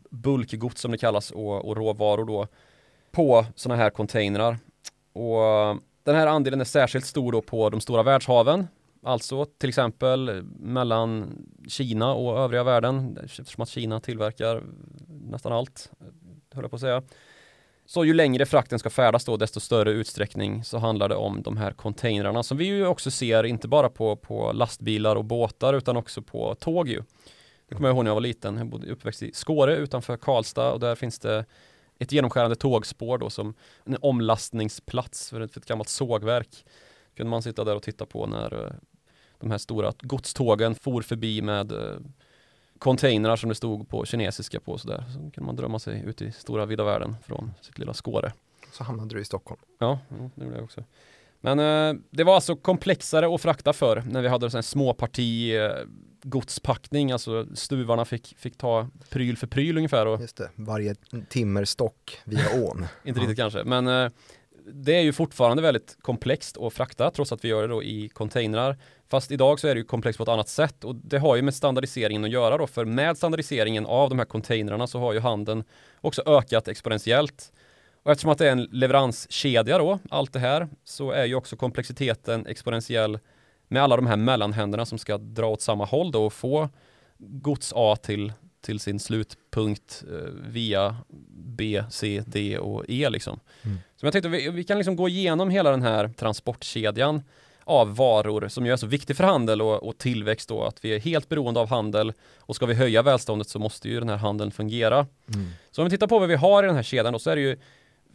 bulkgods 0.09 0.81
som 0.81 0.91
det 0.91 0.97
kallas 0.97 1.31
och, 1.31 1.65
och 1.65 1.77
råvaror 1.77 2.25
då 2.25 2.47
på 3.11 3.45
sådana 3.55 3.83
här 3.83 3.89
containrar. 3.89 4.57
Och 5.13 5.77
den 6.07 6.15
här 6.15 6.27
andelen 6.27 6.62
är 6.62 6.65
särskilt 6.65 7.06
stor 7.06 7.31
då 7.31 7.42
på 7.42 7.69
de 7.69 7.81
stora 7.81 8.04
världshaven, 8.04 8.68
alltså 9.04 9.45
till 9.45 9.69
exempel 9.69 10.44
mellan 10.59 11.38
Kina 11.68 12.13
och 12.13 12.39
övriga 12.39 12.63
världen, 12.63 13.18
eftersom 13.24 13.62
att 13.62 13.69
Kina 13.69 14.00
tillverkar 14.00 14.63
nästan 15.07 15.51
allt, 15.51 15.92
höll 16.54 16.63
jag 16.63 16.71
på 16.71 16.75
att 16.75 16.81
säga. 16.81 17.04
Så 17.86 18.06
ju 18.06 18.13
längre 18.13 18.45
frakten 18.45 18.80
ska 18.80 18.89
färdas 18.89 19.25
då, 19.25 19.38
desto 19.38 19.59
större 19.59 19.92
utsträckning 19.92 20.63
så 20.63 20.77
handlar 20.77 21.09
det 21.09 21.15
om 21.15 21.42
de 21.42 21.57
här 21.57 21.71
containrarna 21.71 22.44
som 22.44 22.57
vi 22.57 22.65
ju 22.65 22.88
också 22.88 23.12
ser, 23.12 23.44
inte 23.44 23.68
bara 23.68 23.89
på, 23.89 24.15
på 24.15 24.51
lastbilar 24.51 25.15
och 25.15 25.25
båtar 25.25 25.74
utan 25.74 25.98
också 25.98 26.21
på 26.21 26.56
tåg 26.56 26.88
ju. 26.88 27.04
Det 27.69 27.75
kommer 27.75 27.89
jag 27.89 27.95
ihåg 27.95 28.04
när 28.04 28.09
jag 28.09 28.15
var 28.15 28.21
liten, 28.21 28.57
jag 28.57 28.68
bodde 28.68 28.92
uppväxt 28.92 29.24
i 29.24 29.31
Skåre 29.33 29.75
utanför 29.75 30.18
Karlstad 30.18 30.71
och 30.71 30.80
där 30.80 30.95
finns 30.95 31.19
det 31.19 31.45
ett 31.99 32.11
genomskärande 32.11 32.55
tågspår 32.55 33.17
då 33.17 33.29
som 33.29 33.53
en 33.85 33.97
omlastningsplats 34.01 35.29
för 35.29 35.41
ett, 35.41 35.53
för 35.53 35.59
ett 35.59 35.65
gammalt 35.65 35.89
sågverk. 35.89 36.65
Kunde 37.15 37.29
man 37.29 37.44
sitta 37.44 37.63
där 37.63 37.75
och 37.75 37.83
titta 37.83 38.05
på 38.05 38.25
när 38.25 38.53
uh, 38.53 38.71
de 39.39 39.51
här 39.51 39.57
stora 39.57 39.94
godstågen 40.01 40.75
for 40.75 41.01
förbi 41.01 41.41
med 41.41 41.71
uh, 41.71 41.97
containrar 42.79 43.35
som 43.35 43.49
det 43.49 43.55
stod 43.55 43.89
på 43.89 44.05
kinesiska 44.05 44.59
på 44.59 44.77
sådär. 44.77 45.03
Så 45.13 45.19
kunde 45.19 45.41
man 45.41 45.55
drömma 45.55 45.79
sig 45.79 46.01
ut 46.05 46.21
i 46.21 46.31
stora 46.31 46.65
vida 46.65 46.83
världen 46.83 47.15
från 47.25 47.51
sitt 47.61 47.79
lilla 47.79 47.94
Skåre. 47.94 48.33
Så 48.71 48.83
hamnade 48.83 49.15
du 49.15 49.21
i 49.21 49.25
Stockholm. 49.25 49.61
Ja, 49.79 49.99
det 50.35 50.44
gjorde 50.44 50.55
jag 50.55 50.63
också. 50.63 50.83
Men 51.41 51.59
uh, 51.59 52.01
det 52.11 52.23
var 52.23 52.35
alltså 52.35 52.55
komplexare 52.55 53.35
att 53.35 53.41
frakta 53.41 53.73
för 53.73 54.03
när 54.09 54.21
vi 54.21 54.27
hade 54.27 54.57
en 54.57 54.63
småparti 54.63 55.53
godspackning, 56.23 57.11
alltså 57.11 57.47
stuvarna 57.55 58.05
fick, 58.05 58.35
fick 58.37 58.57
ta 58.57 58.87
pryl 59.09 59.37
för 59.37 59.47
pryl 59.47 59.77
ungefär. 59.77 60.06
Och, 60.06 60.21
Just 60.21 60.37
det, 60.37 60.49
varje 60.56 60.95
timmerstock 61.29 62.17
via 62.25 62.45
ån. 62.63 62.85
inte 63.03 63.19
riktigt 63.19 63.37
kanske, 63.37 63.63
men 63.63 63.87
eh, 63.87 64.11
det 64.73 64.95
är 64.95 65.01
ju 65.01 65.13
fortfarande 65.13 65.63
väldigt 65.63 65.97
komplext 66.01 66.57
att 66.57 66.73
frakta 66.73 67.11
trots 67.11 67.31
att 67.31 67.45
vi 67.45 67.49
gör 67.49 67.61
det 67.61 67.67
då 67.67 67.83
i 67.83 68.09
containrar. 68.09 68.77
Fast 69.09 69.31
idag 69.31 69.59
så 69.59 69.67
är 69.67 69.75
det 69.75 69.79
ju 69.79 69.85
komplext 69.85 70.17
på 70.17 70.23
ett 70.23 70.29
annat 70.29 70.49
sätt 70.49 70.83
och 70.83 70.95
det 70.95 71.17
har 71.17 71.35
ju 71.35 71.41
med 71.41 71.56
standardiseringen 71.56 72.23
att 72.23 72.29
göra 72.29 72.57
då 72.57 72.67
för 72.67 72.85
med 72.85 73.17
standardiseringen 73.17 73.85
av 73.85 74.09
de 74.09 74.19
här 74.19 74.25
containrarna 74.25 74.87
så 74.87 74.99
har 74.99 75.13
ju 75.13 75.19
handeln 75.19 75.63
också 76.01 76.23
ökat 76.25 76.67
exponentiellt. 76.67 77.51
Och 78.07 78.11
eftersom 78.11 78.31
att 78.31 78.37
det 78.37 78.47
är 78.47 78.52
en 78.52 78.64
leveranskedja 78.64 79.78
då, 79.78 79.99
allt 80.09 80.33
det 80.33 80.40
här, 80.40 80.68
så 80.83 81.11
är 81.11 81.26
ju 81.26 81.35
också 81.35 81.56
komplexiteten 81.56 82.45
exponentiell 82.45 83.19
med 83.68 83.83
alla 83.83 83.95
de 83.95 84.07
här 84.07 84.16
mellanhänderna 84.16 84.85
som 84.85 84.97
ska 84.97 85.18
dra 85.18 85.47
åt 85.47 85.61
samma 85.61 85.85
håll 85.85 86.11
då 86.11 86.26
och 86.26 86.33
få 86.33 86.69
gods 87.18 87.73
A 87.76 87.95
till, 87.95 88.33
till 88.61 88.80
sin 88.80 88.99
slutpunkt 88.99 90.04
eh, 90.11 90.31
via 90.52 90.95
B, 91.33 91.83
C, 91.90 92.23
D 92.28 92.57
och 92.57 92.85
E 92.87 93.09
liksom. 93.09 93.40
Mm. 93.61 93.78
Så 93.95 94.06
jag 94.06 94.14
tänkte 94.14 94.30
vi, 94.30 94.49
vi 94.49 94.64
kan 94.64 94.78
liksom 94.78 94.95
gå 94.95 95.09
igenom 95.09 95.49
hela 95.49 95.71
den 95.71 95.81
här 95.81 96.07
transportkedjan 96.07 97.23
av 97.64 97.95
varor 97.95 98.47
som 98.47 98.66
ju 98.66 98.71
är 98.71 98.78
så 98.78 98.87
viktig 98.87 99.18
för 99.18 99.23
handel 99.23 99.61
och, 99.61 99.87
och, 99.87 99.97
tillväxt 99.97 100.49
då, 100.49 100.64
att 100.64 100.85
vi 100.85 100.95
är 100.95 100.99
helt 100.99 101.30
beroende 101.30 101.59
av 101.59 101.69
handel 101.69 102.14
och 102.37 102.56
ska 102.56 102.66
vi 102.66 102.73
höja 102.73 103.02
välståndet 103.02 103.49
så 103.49 103.59
måste 103.59 103.90
ju 103.90 103.99
den 103.99 104.09
här 104.09 104.18
handeln 104.18 104.52
fungera. 104.52 105.07
Mm. 105.33 105.47
Så 105.71 105.81
om 105.81 105.85
vi 105.85 105.92
tittar 105.92 106.07
på 106.07 106.19
vad 106.19 106.30
vi 106.30 106.35
har 106.35 106.64
i 106.64 106.68
den 106.68 106.76
här 106.76 106.83
kedjan 106.83 107.14
då 107.14 107.19
så 107.19 107.30
är 107.30 107.35
det 107.35 107.42
ju 107.42 107.57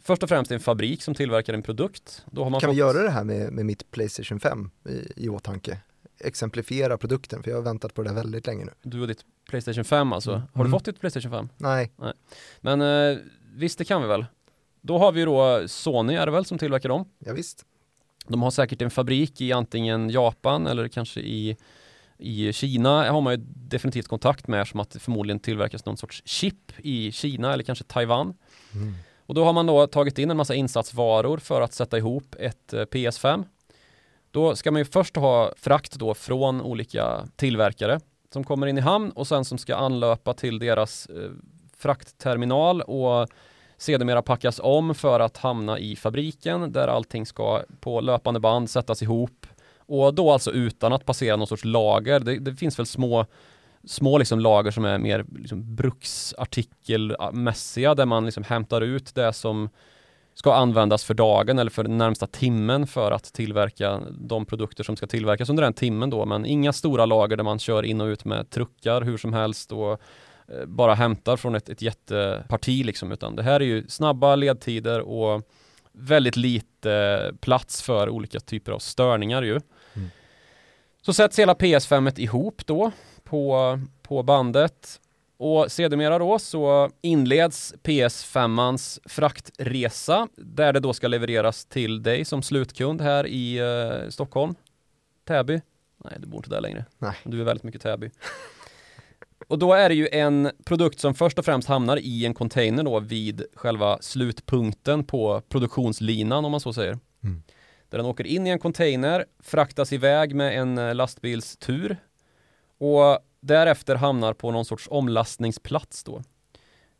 först 0.03 0.23
och 0.23 0.29
främst 0.29 0.51
en 0.51 0.59
fabrik 0.59 1.01
som 1.01 1.15
tillverkar 1.15 1.53
en 1.53 1.63
produkt. 1.63 2.25
Då 2.31 2.43
har 2.43 2.49
man 2.49 2.59
kan 2.59 2.67
fått... 2.67 2.75
vi 2.75 2.79
göra 2.79 3.03
det 3.03 3.09
här 3.09 3.23
med, 3.23 3.53
med 3.53 3.65
mitt 3.65 3.91
Playstation 3.91 4.39
5 4.39 4.71
i, 4.89 5.25
i 5.25 5.29
åtanke? 5.29 5.77
Exemplifiera 6.19 6.97
produkten, 6.97 7.43
för 7.43 7.51
jag 7.51 7.57
har 7.57 7.63
väntat 7.63 7.93
på 7.93 8.03
det 8.03 8.13
väldigt 8.13 8.47
länge 8.47 8.65
nu. 8.65 8.71
Du 8.81 9.01
och 9.01 9.07
ditt 9.07 9.25
Playstation 9.49 9.83
5 9.83 10.13
alltså. 10.13 10.31
Mm. 10.31 10.47
Har 10.53 10.63
du 10.63 10.71
fått 10.71 10.85
ditt 10.85 10.99
Playstation 10.99 11.31
5? 11.31 11.49
Nej. 11.57 11.91
Nej. 11.97 12.13
Men 12.61 12.81
eh, 12.81 13.17
visst, 13.55 13.77
det 13.77 13.85
kan 13.85 14.01
vi 14.01 14.07
väl. 14.07 14.25
Då 14.81 14.97
har 14.97 15.11
vi 15.11 15.19
ju 15.19 15.25
då 15.25 15.67
Sony 15.67 16.15
är 16.15 16.25
det 16.25 16.31
väl 16.31 16.45
som 16.45 16.57
tillverkar 16.57 16.89
dem? 16.89 17.05
Ja, 17.19 17.33
visst. 17.33 17.65
De 18.27 18.41
har 18.41 18.51
säkert 18.51 18.81
en 18.81 18.91
fabrik 18.91 19.41
i 19.41 19.51
antingen 19.51 20.09
Japan 20.09 20.67
eller 20.67 20.87
kanske 20.87 21.19
i 21.19 21.57
i 22.17 22.53
Kina 22.53 23.11
har 23.11 23.21
man 23.21 23.33
ju 23.33 23.45
definitivt 23.45 24.07
kontakt 24.07 24.47
med 24.47 24.67
som 24.67 24.79
att 24.79 24.89
det 24.89 24.99
förmodligen 24.99 25.39
tillverkas 25.39 25.85
någon 25.85 25.97
sorts 25.97 26.21
chip 26.25 26.71
i 26.77 27.11
Kina 27.11 27.53
eller 27.53 27.63
kanske 27.63 27.83
Taiwan. 27.83 28.33
Mm. 28.73 28.93
Och 29.25 29.33
då 29.35 29.43
har 29.43 29.53
man 29.53 29.65
då 29.65 29.87
tagit 29.87 30.19
in 30.19 30.31
en 30.31 30.37
massa 30.37 30.55
insatsvaror 30.55 31.37
för 31.37 31.61
att 31.61 31.73
sätta 31.73 31.97
ihop 31.97 32.35
ett 32.39 32.73
eh, 32.73 32.81
PS5. 32.81 33.45
Då 34.31 34.55
ska 34.55 34.71
man 34.71 34.81
ju 34.81 34.85
först 34.85 35.15
ha 35.15 35.51
frakt 35.57 35.95
då 35.95 36.13
från 36.13 36.61
olika 36.61 37.27
tillverkare 37.35 37.99
som 38.33 38.43
kommer 38.43 38.67
in 38.67 38.77
i 38.77 38.81
hamn 38.81 39.11
och 39.11 39.27
sen 39.27 39.45
som 39.45 39.57
ska 39.57 39.75
anlöpa 39.75 40.33
till 40.33 40.59
deras 40.59 41.05
eh, 41.05 41.31
fraktterminal 41.77 42.81
och 42.81 43.29
sedermera 43.77 44.21
packas 44.21 44.59
om 44.63 44.95
för 44.95 45.19
att 45.19 45.37
hamna 45.37 45.79
i 45.79 45.95
fabriken 45.95 46.71
där 46.71 46.87
allting 46.87 47.25
ska 47.25 47.61
på 47.79 48.01
löpande 48.01 48.39
band 48.39 48.69
sättas 48.69 49.01
ihop 49.01 49.45
och 49.77 50.13
då 50.13 50.31
alltså 50.31 50.51
utan 50.51 50.93
att 50.93 51.05
passera 51.05 51.35
någon 51.35 51.47
sorts 51.47 51.65
lager. 51.65 52.19
Det, 52.19 52.39
det 52.39 52.55
finns 52.55 52.79
väl 52.79 52.85
små 52.85 53.25
små 53.85 54.17
liksom 54.17 54.39
lager 54.39 54.71
som 54.71 54.85
är 54.85 54.97
mer 54.97 55.25
liksom 55.35 55.75
bruksartikelmässiga 55.75 57.95
där 57.95 58.05
man 58.05 58.25
liksom 58.25 58.43
hämtar 58.43 58.81
ut 58.81 59.15
det 59.15 59.33
som 59.33 59.69
ska 60.33 60.53
användas 60.53 61.03
för 61.03 61.13
dagen 61.13 61.59
eller 61.59 61.71
för 61.71 61.83
den 61.83 61.97
närmsta 61.97 62.27
timmen 62.27 62.87
för 62.87 63.11
att 63.11 63.33
tillverka 63.33 64.01
de 64.11 64.45
produkter 64.45 64.83
som 64.83 64.95
ska 64.95 65.07
tillverkas 65.07 65.49
under 65.49 65.63
den 65.63 65.73
timmen 65.73 66.09
då. 66.09 66.25
Men 66.25 66.45
inga 66.45 66.73
stora 66.73 67.05
lager 67.05 67.37
där 67.37 67.43
man 67.43 67.59
kör 67.59 67.83
in 67.83 68.01
och 68.01 68.05
ut 68.05 68.25
med 68.25 68.49
truckar 68.49 69.01
hur 69.01 69.17
som 69.17 69.33
helst 69.33 69.71
och 69.71 69.91
eh, 70.47 70.65
bara 70.67 70.93
hämtar 70.93 71.37
från 71.37 71.55
ett, 71.55 71.69
ett 71.69 71.81
jätteparti 71.81 72.85
liksom, 72.85 73.11
utan 73.11 73.35
det 73.35 73.43
här 73.43 73.59
är 73.59 73.65
ju 73.65 73.87
snabba 73.87 74.35
ledtider 74.35 74.99
och 74.99 75.41
väldigt 75.91 76.35
lite 76.35 77.33
plats 77.41 77.81
för 77.81 78.09
olika 78.09 78.39
typer 78.39 78.71
av 78.71 78.79
störningar 78.79 79.41
ju. 79.41 79.59
Mm. 79.93 80.09
Så 81.01 81.13
sätts 81.13 81.39
hela 81.39 81.53
PS5 81.53 82.19
ihop 82.19 82.65
då 82.65 82.91
på, 83.33 83.79
på 84.01 84.23
bandet 84.23 85.01
och 85.37 85.71
sedermera 85.71 86.19
då 86.19 86.39
så 86.39 86.89
inleds 87.01 87.73
PS5ans 87.83 88.99
fraktresa 89.05 90.27
där 90.35 90.73
det 90.73 90.79
då 90.79 90.93
ska 90.93 91.07
levereras 91.07 91.65
till 91.65 92.03
dig 92.03 92.25
som 92.25 92.43
slutkund 92.43 93.01
här 93.01 93.27
i 93.27 93.61
uh, 93.61 94.09
Stockholm. 94.09 94.55
Täby. 95.27 95.61
Nej, 95.97 96.13
du 96.19 96.27
bor 96.27 96.37
inte 96.37 96.49
där 96.49 96.61
längre. 96.61 96.85
Nej. 96.97 97.15
Du 97.23 97.41
är 97.41 97.43
väldigt 97.43 97.63
mycket 97.63 97.81
Täby. 97.81 98.09
Och 99.47 99.59
då 99.59 99.73
är 99.73 99.89
det 99.89 99.95
ju 99.95 100.07
en 100.11 100.51
produkt 100.65 100.99
som 100.99 101.13
först 101.13 101.39
och 101.39 101.45
främst 101.45 101.67
hamnar 101.67 101.97
i 101.97 102.25
en 102.25 102.33
container 102.33 102.83
då 102.83 102.99
vid 102.99 103.45
själva 103.55 103.97
slutpunkten 104.01 105.03
på 105.03 105.41
produktionslinan 105.49 106.45
om 106.45 106.51
man 106.51 106.59
så 106.59 106.73
säger. 106.73 106.99
Mm. 107.23 107.43
Där 107.89 107.97
den 107.97 108.07
åker 108.07 108.27
in 108.27 108.47
i 108.47 108.49
en 108.49 108.59
container, 108.59 109.25
fraktas 109.39 109.93
iväg 109.93 110.35
med 110.35 110.59
en 110.59 110.77
eh, 110.77 110.95
lastbilstur 110.95 111.97
och 112.83 113.19
därefter 113.41 113.95
hamnar 113.95 114.33
på 114.33 114.51
någon 114.51 114.65
sorts 114.65 114.87
omlastningsplats 114.91 116.03
då. 116.03 116.23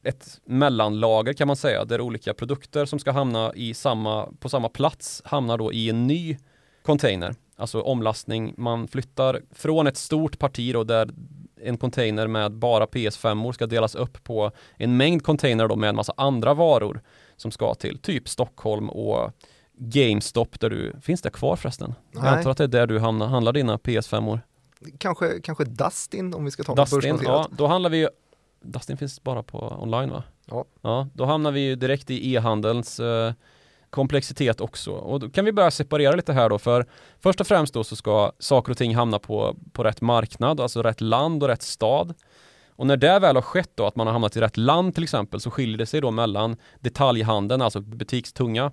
Ett 0.03 0.41
mellanlager 0.45 1.33
kan 1.33 1.47
man 1.47 1.55
säga, 1.55 1.85
där 1.85 2.01
olika 2.01 2.33
produkter 2.33 2.85
som 2.85 2.99
ska 2.99 3.11
hamna 3.11 3.53
i 3.55 3.73
samma, 3.73 4.29
på 4.39 4.49
samma 4.49 4.69
plats 4.69 5.21
hamnar 5.25 5.57
då 5.57 5.73
i 5.73 5.89
en 5.89 6.07
ny 6.07 6.37
container. 6.83 7.35
Alltså 7.55 7.81
omlastning, 7.81 8.53
man 8.57 8.87
flyttar 8.87 9.41
från 9.51 9.87
ett 9.87 9.97
stort 9.97 10.39
parti 10.39 10.73
då 10.73 10.83
där 10.83 11.09
en 11.61 11.77
container 11.77 12.27
med 12.27 12.51
bara 12.51 12.85
PS5 12.85 13.51
ska 13.51 13.65
delas 13.65 13.95
upp 13.95 14.23
på 14.23 14.51
en 14.77 14.97
mängd 14.97 15.23
container 15.23 15.67
då 15.67 15.75
med 15.75 15.89
en 15.89 15.95
massa 15.95 16.13
andra 16.17 16.53
varor 16.53 17.01
som 17.35 17.51
ska 17.51 17.73
till 17.73 17.99
typ 17.99 18.29
Stockholm 18.29 18.89
och 18.89 19.31
GameStop 19.77 20.59
där 20.59 20.69
du, 20.69 20.93
finns 21.01 21.21
det 21.21 21.29
kvar 21.29 21.55
förresten? 21.55 21.95
Nej. 22.11 22.23
Jag 22.25 22.37
antar 22.37 22.51
att 22.51 22.57
det 22.57 22.63
är 22.63 22.67
där 22.67 22.87
du 22.87 22.99
hamnar, 22.99 23.27
handlar 23.27 23.53
dina 23.53 23.77
PS5-or 23.77 24.39
kanske, 24.97 25.41
kanske 25.41 25.63
Dustin 25.63 26.33
om 26.33 26.45
vi 26.45 26.51
ska 26.51 26.63
ta 26.63 26.75
Dustin, 26.75 27.19
ja, 27.23 27.47
då 27.51 27.67
handlar 27.67 27.89
vi 27.89 28.07
Dustin 28.61 28.97
finns 28.97 29.23
bara 29.23 29.43
på 29.43 29.77
online 29.79 30.09
va? 30.09 30.23
Ja. 30.45 30.65
ja 30.81 31.07
då 31.13 31.25
hamnar 31.25 31.51
vi 31.51 31.59
ju 31.59 31.75
direkt 31.75 32.09
i 32.09 32.33
e-handelns 32.33 32.99
eh, 32.99 33.33
komplexitet 33.89 34.61
också. 34.61 34.91
Och 34.91 35.19
då 35.19 35.29
kan 35.29 35.45
vi 35.45 35.51
börja 35.51 35.71
separera 35.71 36.15
lite 36.15 36.33
här 36.33 36.49
då, 36.49 36.59
för 36.59 36.85
först 37.19 37.41
och 37.41 37.47
främst 37.47 37.73
då 37.73 37.83
så 37.83 37.95
ska 37.95 38.31
saker 38.39 38.71
och 38.71 38.77
ting 38.77 38.95
hamna 38.95 39.19
på, 39.19 39.55
på 39.71 39.83
rätt 39.83 40.01
marknad, 40.01 40.59
alltså 40.59 40.81
rätt 40.81 41.01
land 41.01 41.43
och 41.43 41.49
rätt 41.49 41.61
stad. 41.61 42.13
Och 42.75 42.87
när 42.87 42.97
det 42.97 43.19
väl 43.19 43.35
har 43.35 43.41
skett 43.41 43.71
då, 43.75 43.85
att 43.85 43.95
man 43.95 44.07
har 44.07 44.11
hamnat 44.11 44.37
i 44.37 44.41
rätt 44.41 44.57
land 44.57 44.93
till 44.93 45.03
exempel, 45.03 45.39
så 45.39 45.51
skiljer 45.51 45.77
det 45.77 45.85
sig 45.85 46.01
då 46.01 46.11
mellan 46.11 46.55
detaljhandeln, 46.79 47.61
alltså 47.61 47.79
butikstunga, 47.81 48.71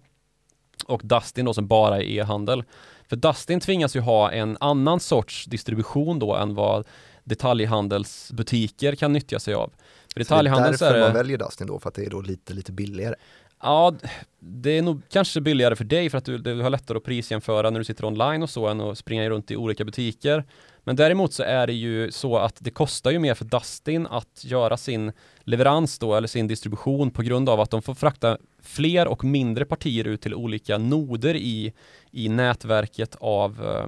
och 0.87 1.01
Dustin 1.05 1.45
då 1.45 1.55
som 1.55 1.67
bara 1.67 1.97
är 1.97 2.03
e-handel. 2.03 2.65
För 3.11 3.17
Dustin 3.17 3.61
tvingas 3.61 3.97
ju 3.97 4.01
ha 4.01 4.33
en 4.33 4.57
annan 4.61 5.01
sorts 5.01 5.45
distribution 5.45 6.19
då 6.19 6.35
än 6.35 6.55
vad 6.55 6.87
detaljhandelsbutiker 7.25 8.95
kan 8.95 9.13
nyttja 9.13 9.39
sig 9.39 9.55
av. 9.55 9.73
För 10.13 10.21
detaljhandel 10.21 10.79
så 10.79 10.85
är 10.85 10.93
det 10.93 10.99
därför 10.99 11.09
man 11.09 11.17
väljer 11.17 11.39
Dustin 11.39 11.67
då, 11.67 11.79
för 11.79 11.89
att 11.89 11.95
det 11.95 12.05
är 12.05 12.11
då 12.11 12.21
lite, 12.21 12.55
lite 12.55 12.73
billigare? 12.73 13.15
Ja, 13.63 13.95
det 14.39 14.79
är 14.79 14.83
nog 14.83 15.03
kanske 15.09 15.41
billigare 15.41 15.77
för 15.77 15.85
dig 15.85 16.11
för 16.11 16.19
att 16.19 16.25
du, 16.25 16.39
du 16.39 16.61
har 16.63 16.71
lättare 16.71 16.99
att 16.99 17.05
prisjämföra 17.05 17.71
när 17.71 17.79
du 17.79 17.85
sitter 17.85 18.05
online 18.05 18.43
och 18.43 18.51
så 18.51 18.67
än 18.67 18.81
att 18.81 18.99
springa 18.99 19.31
runt 19.31 19.51
i 19.51 19.57
olika 19.57 19.85
butiker. 19.85 20.45
Men 20.85 20.97
däremot 20.97 21.33
så 21.33 21.43
är 21.43 21.67
det 21.67 21.73
ju 21.73 22.11
så 22.11 22.37
att 22.37 22.57
det 22.59 22.71
kostar 22.71 23.11
ju 23.11 23.19
mer 23.19 23.35
för 23.35 23.45
Dustin 23.45 24.07
att 24.07 24.45
göra 24.45 24.77
sin 24.77 25.13
leverans 25.51 25.99
då 25.99 26.15
eller 26.15 26.29
sin 26.29 26.47
distribution 26.47 27.11
på 27.11 27.23
grund 27.23 27.49
av 27.49 27.61
att 27.61 27.71
de 27.71 27.83
får 27.83 27.95
frakta 27.95 28.39
fler 28.63 29.09
och 29.09 29.25
mindre 29.25 29.65
partier 29.65 30.05
ut 30.05 30.23
till 30.23 30.35
olika 30.35 30.79
noder 30.79 31.37
i, 31.37 31.73
i 32.11 32.29
nätverket 32.29 33.17
av 33.21 33.65
eh, 33.65 33.87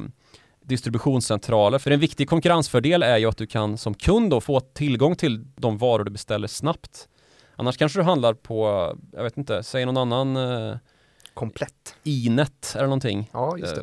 distributionscentraler. 0.62 1.78
För 1.78 1.90
en 1.90 2.00
viktig 2.00 2.28
konkurrensfördel 2.28 3.02
är 3.02 3.18
ju 3.18 3.26
att 3.26 3.36
du 3.36 3.46
kan 3.46 3.78
som 3.78 3.94
kund 3.94 4.30
då 4.30 4.40
få 4.40 4.60
tillgång 4.60 5.16
till 5.16 5.44
de 5.56 5.78
varor 5.78 6.04
du 6.04 6.10
beställer 6.10 6.48
snabbt. 6.48 7.08
Annars 7.56 7.76
kanske 7.76 7.98
du 7.98 8.02
handlar 8.02 8.34
på, 8.34 8.66
jag 9.12 9.22
vet 9.22 9.36
inte, 9.36 9.62
säg 9.62 9.86
någon 9.86 10.12
annan 10.12 10.36
eh, 10.36 10.76
Komplett. 11.34 11.94
Inet 12.02 12.72
eller 12.74 12.86
någonting. 12.86 13.30
Ja, 13.32 13.58
just 13.58 13.74
det. 13.76 13.82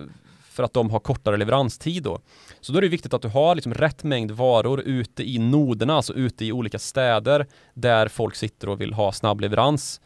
För 0.60 0.63
att 0.63 0.74
de 0.74 0.89
har 0.89 1.00
kortare 1.00 1.38
leveranstid 1.38 2.04
då. 2.04 2.20
Så 2.62 2.72
då 2.72 2.78
är 2.78 2.82
det 2.82 2.88
viktigt 2.88 3.13
att 3.13 3.22
du 3.22 3.28
har 3.28 3.56
liksom 3.56 3.74
rätt 3.74 4.04
mängd 4.04 4.32
varor 4.32 4.82
ute 4.82 5.30
i 5.30 5.38
noderna, 5.38 5.96
alltså 5.96 6.13
ute 6.13 6.46
i 6.46 6.51
olika 6.51 6.80
städer 6.80 7.48
där 7.74 8.08
folk 8.08 8.36
sitter 8.36 8.70
och 8.70 8.82
vill 8.82 8.94
ha 8.94 9.12
snabb 9.12 9.42
leverans. 9.42 10.01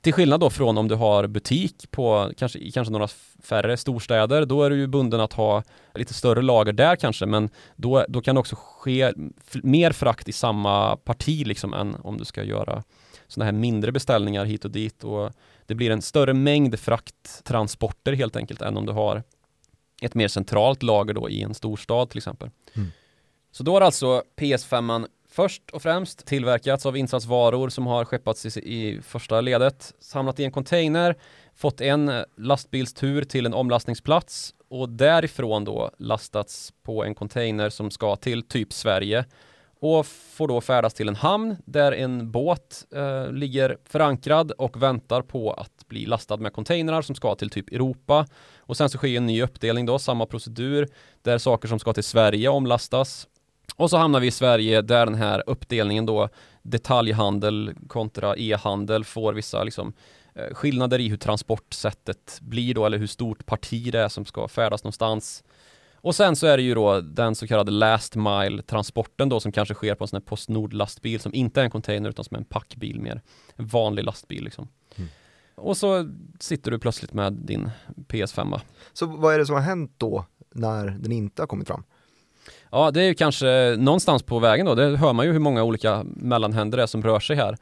Till 0.00 0.12
skillnad 0.12 0.40
då 0.40 0.50
från 0.50 0.78
om 0.78 0.88
du 0.88 0.94
har 0.94 1.26
butik 1.26 1.90
på 1.90 2.32
kanske, 2.36 2.70
kanske 2.70 2.92
några 2.92 3.08
färre 3.42 3.76
storstäder, 3.76 4.46
då 4.46 4.62
är 4.62 4.70
du 4.70 4.76
ju 4.76 4.86
bunden 4.86 5.20
att 5.20 5.32
ha 5.32 5.62
lite 5.94 6.14
större 6.14 6.42
lager 6.42 6.72
där 6.72 6.96
kanske, 6.96 7.26
men 7.26 7.50
då, 7.76 8.04
då 8.08 8.20
kan 8.20 8.34
det 8.34 8.40
också 8.40 8.56
ske 8.58 9.12
mer 9.62 9.92
frakt 9.92 10.28
i 10.28 10.32
samma 10.32 10.96
parti 10.96 11.46
liksom 11.46 11.74
än 11.74 11.96
om 12.02 12.18
du 12.18 12.24
ska 12.24 12.42
göra 12.44 12.82
sådana 13.28 13.44
här 13.44 13.58
mindre 13.58 13.92
beställningar 13.92 14.44
hit 14.44 14.64
och 14.64 14.70
dit 14.70 15.04
och 15.04 15.32
det 15.66 15.74
blir 15.74 15.90
en 15.90 16.02
större 16.02 16.34
mängd 16.34 16.78
frakttransporter 16.78 18.12
helt 18.12 18.36
enkelt 18.36 18.62
än 18.62 18.76
om 18.76 18.86
du 18.86 18.92
har 18.92 19.22
ett 20.02 20.14
mer 20.14 20.28
centralt 20.28 20.82
lager 20.82 21.14
då 21.14 21.30
i 21.30 21.42
en 21.42 21.54
storstad 21.54 22.10
till 22.10 22.18
exempel. 22.18 22.50
Mm. 22.74 22.92
Så 23.52 23.62
då 23.62 23.72
har 23.72 23.80
alltså 23.80 24.22
PS5 24.36 25.06
först 25.30 25.70
och 25.70 25.82
främst 25.82 26.26
tillverkats 26.26 26.86
av 26.86 26.96
insatsvaror 26.96 27.68
som 27.68 27.86
har 27.86 28.04
skeppats 28.04 28.56
i, 28.56 28.60
i 28.60 29.00
första 29.02 29.40
ledet, 29.40 29.94
samlat 30.00 30.40
i 30.40 30.44
en 30.44 30.52
container, 30.52 31.16
fått 31.54 31.80
en 31.80 32.24
lastbilstur 32.36 33.24
till 33.24 33.46
en 33.46 33.54
omlastningsplats 33.54 34.54
och 34.68 34.88
därifrån 34.88 35.64
då 35.64 35.90
lastats 35.98 36.72
på 36.82 37.04
en 37.04 37.14
container 37.14 37.70
som 37.70 37.90
ska 37.90 38.16
till 38.16 38.42
typ 38.42 38.72
Sverige 38.72 39.24
och 39.82 40.06
får 40.06 40.48
då 40.48 40.60
färdas 40.60 40.94
till 40.94 41.08
en 41.08 41.16
hamn 41.16 41.56
där 41.64 41.92
en 41.92 42.30
båt 42.30 42.86
eh, 42.94 43.32
ligger 43.32 43.76
förankrad 43.84 44.50
och 44.50 44.82
väntar 44.82 45.22
på 45.22 45.52
att 45.52 45.88
bli 45.88 46.06
lastad 46.06 46.36
med 46.36 46.52
containrar 46.52 47.02
som 47.02 47.14
ska 47.14 47.34
till 47.34 47.50
typ 47.50 47.72
Europa. 47.72 48.26
Och 48.58 48.76
sen 48.76 48.88
så 48.88 48.98
sker 48.98 49.16
en 49.16 49.26
ny 49.26 49.42
uppdelning 49.42 49.86
då, 49.86 49.98
samma 49.98 50.26
procedur, 50.26 50.88
där 51.22 51.38
saker 51.38 51.68
som 51.68 51.78
ska 51.78 51.92
till 51.92 52.04
Sverige 52.04 52.48
omlastas. 52.48 53.26
Och 53.76 53.90
så 53.90 53.96
hamnar 53.96 54.20
vi 54.20 54.26
i 54.26 54.30
Sverige 54.30 54.82
där 54.82 55.06
den 55.06 55.14
här 55.14 55.42
uppdelningen 55.46 56.06
då 56.06 56.28
detaljhandel 56.62 57.74
kontra 57.88 58.36
e-handel 58.36 59.04
får 59.04 59.32
vissa 59.32 59.64
liksom 59.64 59.92
eh, 60.34 60.54
skillnader 60.54 60.98
i 60.98 61.08
hur 61.08 61.16
transportsättet 61.16 62.38
blir 62.40 62.74
då 62.74 62.86
eller 62.86 62.98
hur 62.98 63.06
stort 63.06 63.46
parti 63.46 63.92
det 63.92 64.00
är 64.00 64.08
som 64.08 64.24
ska 64.24 64.48
färdas 64.48 64.84
någonstans. 64.84 65.44
Och 66.02 66.14
sen 66.14 66.36
så 66.36 66.46
är 66.46 66.56
det 66.56 66.62
ju 66.62 66.74
då 66.74 67.00
den 67.00 67.34
så 67.34 67.46
kallade 67.46 67.70
last 67.70 68.16
mile 68.16 68.62
transporten 68.62 69.28
då 69.28 69.40
som 69.40 69.52
kanske 69.52 69.74
sker 69.74 69.94
på 69.94 70.04
en 70.04 70.08
sån 70.08 70.16
här 70.16 70.24
Postnord 70.24 70.72
lastbil 70.72 71.20
som 71.20 71.34
inte 71.34 71.60
är 71.60 71.64
en 71.64 71.70
container 71.70 72.10
utan 72.10 72.24
som 72.24 72.34
är 72.34 72.38
en 72.38 72.44
packbil 72.44 73.00
mer. 73.00 73.22
En 73.56 73.66
vanlig 73.66 74.04
lastbil 74.04 74.44
liksom. 74.44 74.68
Mm. 74.96 75.10
Och 75.54 75.76
så 75.76 76.08
sitter 76.40 76.70
du 76.70 76.78
plötsligt 76.78 77.12
med 77.12 77.32
din 77.32 77.70
PS5. 78.08 78.60
Så 78.92 79.06
vad 79.06 79.34
är 79.34 79.38
det 79.38 79.46
som 79.46 79.54
har 79.54 79.62
hänt 79.62 79.94
då 79.96 80.26
när 80.54 80.86
den 80.86 81.12
inte 81.12 81.42
har 81.42 81.46
kommit 81.46 81.68
fram? 81.68 81.84
Ja, 82.70 82.90
det 82.90 83.00
är 83.00 83.06
ju 83.06 83.14
kanske 83.14 83.76
någonstans 83.78 84.22
på 84.22 84.38
vägen 84.38 84.66
då. 84.66 84.74
Det 84.74 84.96
hör 84.96 85.12
man 85.12 85.26
ju 85.26 85.32
hur 85.32 85.38
många 85.38 85.62
olika 85.62 86.04
mellanhänder 86.04 86.76
det 86.76 86.82
är 86.82 86.86
som 86.86 87.02
rör 87.02 87.20
sig 87.20 87.36
här 87.36 87.56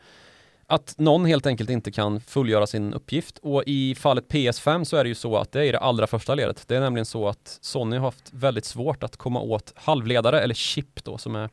att 0.70 0.94
någon 0.98 1.24
helt 1.24 1.46
enkelt 1.46 1.70
inte 1.70 1.90
kan 1.92 2.20
fullgöra 2.20 2.66
sin 2.66 2.94
uppgift 2.94 3.38
och 3.38 3.62
i 3.66 3.94
fallet 3.94 4.28
PS5 4.28 4.84
så 4.84 4.96
är 4.96 5.04
det 5.04 5.08
ju 5.08 5.14
så 5.14 5.36
att 5.36 5.52
det 5.52 5.66
är 5.66 5.72
det 5.72 5.78
allra 5.78 6.06
första 6.06 6.34
ledet. 6.34 6.64
Det 6.68 6.76
är 6.76 6.80
nämligen 6.80 7.06
så 7.06 7.28
att 7.28 7.58
Sony 7.60 7.96
har 7.96 8.04
haft 8.04 8.32
väldigt 8.32 8.64
svårt 8.64 9.02
att 9.02 9.16
komma 9.16 9.40
åt 9.40 9.72
halvledare 9.76 10.40
eller 10.40 10.54
chip 10.54 11.04
då 11.04 11.18
som 11.18 11.36
är 11.36 11.50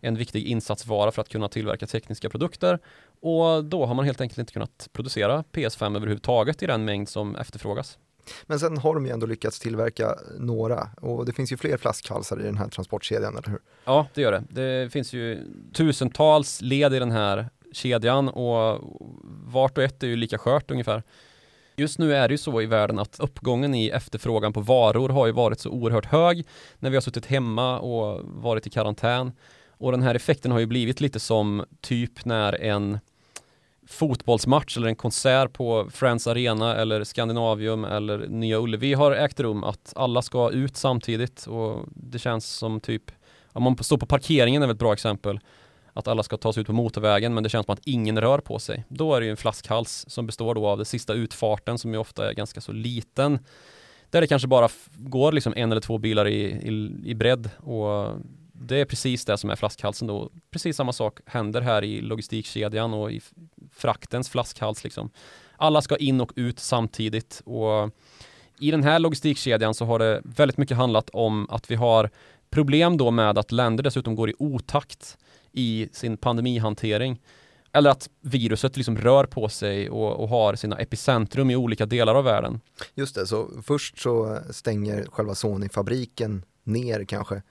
en 0.00 0.16
viktig 0.16 0.44
insatsvara 0.46 1.10
för 1.10 1.22
att 1.22 1.28
kunna 1.28 1.48
tillverka 1.48 1.86
tekniska 1.86 2.30
produkter 2.30 2.78
och 3.20 3.64
då 3.64 3.86
har 3.86 3.94
man 3.94 4.04
helt 4.04 4.20
enkelt 4.20 4.38
inte 4.38 4.52
kunnat 4.52 4.88
producera 4.92 5.44
PS5 5.52 5.96
överhuvudtaget 5.96 6.62
i 6.62 6.66
den 6.66 6.84
mängd 6.84 7.08
som 7.08 7.36
efterfrågas. 7.36 7.98
Men 8.46 8.60
sen 8.60 8.78
har 8.78 8.94
de 8.94 9.06
ju 9.06 9.12
ändå 9.12 9.26
lyckats 9.26 9.60
tillverka 9.60 10.14
några 10.38 10.88
och 11.00 11.26
det 11.26 11.32
finns 11.32 11.52
ju 11.52 11.56
fler 11.56 11.76
flaskhalsar 11.76 12.40
i 12.40 12.42
den 12.42 12.58
här 12.58 12.68
transportkedjan, 12.68 13.36
eller 13.36 13.48
hur? 13.48 13.60
Ja, 13.84 14.06
det 14.14 14.20
gör 14.20 14.32
det. 14.32 14.44
Det 14.50 14.92
finns 14.92 15.12
ju 15.12 15.38
tusentals 15.72 16.60
led 16.60 16.94
i 16.94 16.98
den 16.98 17.10
här 17.10 17.48
kedjan 17.78 18.28
och 18.28 18.80
vart 19.46 19.78
och 19.78 19.84
ett 19.84 20.02
är 20.02 20.06
ju 20.06 20.16
lika 20.16 20.38
skört 20.38 20.70
ungefär. 20.70 21.02
Just 21.76 21.98
nu 21.98 22.14
är 22.14 22.28
det 22.28 22.34
ju 22.34 22.38
så 22.38 22.62
i 22.62 22.66
världen 22.66 22.98
att 22.98 23.20
uppgången 23.20 23.74
i 23.74 23.88
efterfrågan 23.88 24.52
på 24.52 24.60
varor 24.60 25.08
har 25.08 25.26
ju 25.26 25.32
varit 25.32 25.60
så 25.60 25.70
oerhört 25.70 26.06
hög 26.06 26.46
när 26.78 26.90
vi 26.90 26.96
har 26.96 27.00
suttit 27.00 27.26
hemma 27.26 27.78
och 27.78 28.20
varit 28.24 28.66
i 28.66 28.70
karantän. 28.70 29.32
Och 29.70 29.92
den 29.92 30.02
här 30.02 30.14
effekten 30.14 30.52
har 30.52 30.58
ju 30.58 30.66
blivit 30.66 31.00
lite 31.00 31.20
som 31.20 31.64
typ 31.80 32.24
när 32.24 32.62
en 32.62 32.98
fotbollsmatch 33.88 34.76
eller 34.76 34.88
en 34.88 34.96
konsert 34.96 35.52
på 35.52 35.88
Friends 35.90 36.26
Arena 36.26 36.76
eller 36.76 37.04
Scandinavium 37.04 37.84
eller 37.84 38.18
Nya 38.28 38.58
Ullevi 38.58 38.94
har 38.94 39.12
ägt 39.12 39.40
rum 39.40 39.64
att 39.64 39.92
alla 39.96 40.22
ska 40.22 40.50
ut 40.50 40.76
samtidigt 40.76 41.46
och 41.46 41.84
det 41.94 42.18
känns 42.18 42.46
som 42.46 42.80
typ 42.80 43.10
om 43.52 43.62
man 43.62 43.84
står 43.84 43.98
på 43.98 44.06
parkeringen 44.06 44.62
är 44.62 44.66
väl 44.66 44.74
ett 44.74 44.80
bra 44.80 44.92
exempel 44.92 45.40
att 45.98 46.08
alla 46.08 46.22
ska 46.22 46.36
ta 46.36 46.52
sig 46.52 46.60
ut 46.60 46.66
på 46.66 46.72
motorvägen 46.72 47.34
men 47.34 47.42
det 47.42 47.48
känns 47.48 47.66
som 47.66 47.72
att 47.72 47.86
ingen 47.86 48.20
rör 48.20 48.38
på 48.38 48.58
sig. 48.58 48.84
Då 48.88 49.14
är 49.14 49.20
det 49.20 49.26
ju 49.26 49.30
en 49.30 49.36
flaskhals 49.36 50.04
som 50.08 50.26
består 50.26 50.54
då 50.54 50.66
av 50.66 50.76
den 50.78 50.86
sista 50.86 51.14
utfarten 51.14 51.78
som 51.78 51.92
ju 51.92 51.98
ofta 51.98 52.28
är 52.28 52.32
ganska 52.34 52.60
så 52.60 52.72
liten 52.72 53.38
där 54.10 54.20
det 54.20 54.26
kanske 54.26 54.48
bara 54.48 54.68
går 54.96 55.32
liksom 55.32 55.52
en 55.56 55.72
eller 55.72 55.80
två 55.80 55.98
bilar 55.98 56.28
i, 56.28 56.42
i, 56.44 57.00
i 57.04 57.14
bredd 57.14 57.50
och 57.56 58.16
det 58.52 58.76
är 58.76 58.84
precis 58.84 59.24
det 59.24 59.38
som 59.38 59.50
är 59.50 59.56
flaskhalsen 59.56 60.08
då. 60.08 60.30
Precis 60.50 60.76
samma 60.76 60.92
sak 60.92 61.20
händer 61.26 61.60
här 61.60 61.84
i 61.84 62.00
logistikkedjan 62.00 62.94
och 62.94 63.12
i 63.12 63.20
fraktens 63.72 64.28
flaskhals 64.28 64.84
liksom. 64.84 65.10
Alla 65.56 65.82
ska 65.82 65.96
in 65.96 66.20
och 66.20 66.32
ut 66.36 66.58
samtidigt 66.58 67.42
och 67.44 67.90
i 68.60 68.70
den 68.70 68.82
här 68.82 68.98
logistikkedjan 68.98 69.74
så 69.74 69.84
har 69.84 69.98
det 69.98 70.20
väldigt 70.24 70.58
mycket 70.58 70.76
handlat 70.76 71.10
om 71.12 71.50
att 71.50 71.70
vi 71.70 71.74
har 71.74 72.10
problem 72.50 72.96
då 72.96 73.10
med 73.10 73.38
att 73.38 73.52
länder 73.52 73.84
dessutom 73.84 74.14
går 74.14 74.30
i 74.30 74.34
otakt 74.38 75.18
i 75.52 75.88
sin 75.92 76.16
pandemihantering. 76.16 77.20
Eller 77.72 77.90
att 77.90 78.08
viruset 78.20 78.76
liksom 78.76 78.96
rör 78.96 79.24
på 79.24 79.48
sig 79.48 79.90
och, 79.90 80.20
och, 80.20 80.28
har 80.28 80.54
sina 80.54 80.76
epicentrum 80.78 81.50
i 81.50 81.56
olika 81.56 81.86
delar 81.86 82.14
av 82.14 82.24
världen. 82.24 82.60
Just 82.94 83.14
det, 83.14 83.26
så 83.26 83.50
först 83.62 83.98
så 83.98 84.38
stänger 84.50 85.06
själva 85.10 85.34
Sony-fabriken 85.34 86.42
ner 86.64 87.04
kanske 87.04 87.42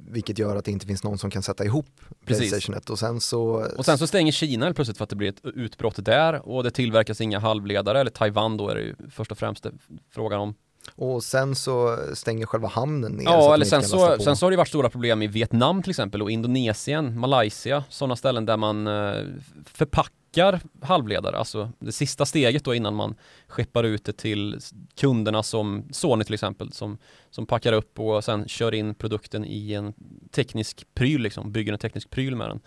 vilket 0.00 0.38
gör 0.38 0.56
att 0.56 0.64
det 0.64 0.70
inte 0.70 0.86
finns 0.86 1.04
någon 1.04 1.18
som 1.18 1.30
kan 1.30 1.42
sätta 1.42 1.64
ihop 1.64 1.86
Playstation 2.24 2.74
1 2.74 2.90
och 2.90 2.98
sen 2.98 3.20
så 3.20 3.66
Och 3.76 3.84
sen 3.84 3.98
så 3.98 4.06
stänger 4.06 4.32
Kina 4.32 4.74
plötsligt 4.74 4.96
för 4.98 5.04
att 5.04 5.10
det 5.10 5.16
blir 5.16 5.28
ett 5.28 5.44
utbrott 5.44 6.04
där 6.04 6.48
och 6.48 6.64
det 6.64 6.70
tillverkas 6.70 7.20
inga 7.20 7.38
halvledare 7.38 8.00
eller 8.00 8.10
Taiwan 8.10 8.56
då 8.56 8.68
är 8.68 8.74
det 8.74 8.80
ju 8.80 8.94
först 9.10 9.32
och 9.32 9.38
främst 9.38 9.66
frågan 10.10 10.40
om 10.40 10.54
och 10.94 11.24
sen 11.24 11.54
så 11.54 11.98
stänger 12.14 12.46
själva 12.46 12.68
hamnen 12.68 13.12
ner. 13.12 13.24
Ja, 13.24 13.54
eller 13.54 13.64
sen 13.64 13.82
så, 13.82 14.18
sen 14.18 14.36
så 14.36 14.46
har 14.46 14.50
det 14.50 14.56
varit 14.56 14.68
stora 14.68 14.90
problem 14.90 15.22
i 15.22 15.26
Vietnam 15.26 15.82
till 15.82 15.90
exempel 15.90 16.22
och 16.22 16.30
Indonesien, 16.30 17.20
Malaysia, 17.20 17.84
sådana 17.88 18.16
ställen 18.16 18.46
där 18.46 18.56
man 18.56 18.86
eh, 18.86 19.24
förpackar 19.64 20.60
halvledare, 20.82 21.36
alltså 21.36 21.70
det 21.78 21.92
sista 21.92 22.26
steget 22.26 22.64
då 22.64 22.74
innan 22.74 22.94
man 22.94 23.14
skeppar 23.46 23.84
ut 23.84 24.04
det 24.04 24.12
till 24.12 24.58
kunderna 25.00 25.42
som 25.42 25.88
Sony 25.90 26.24
till 26.24 26.34
exempel, 26.34 26.72
som, 26.72 26.98
som 27.30 27.46
packar 27.46 27.72
upp 27.72 27.98
och 27.98 28.24
sen 28.24 28.48
kör 28.48 28.74
in 28.74 28.94
produkten 28.94 29.44
i 29.44 29.72
en 29.72 29.94
teknisk 30.30 30.86
pryl 30.94 31.22
liksom, 31.22 31.52
bygger 31.52 31.72
en 31.72 31.78
teknisk 31.78 32.10
pryl 32.10 32.36
med 32.36 32.48
den. 32.48 32.60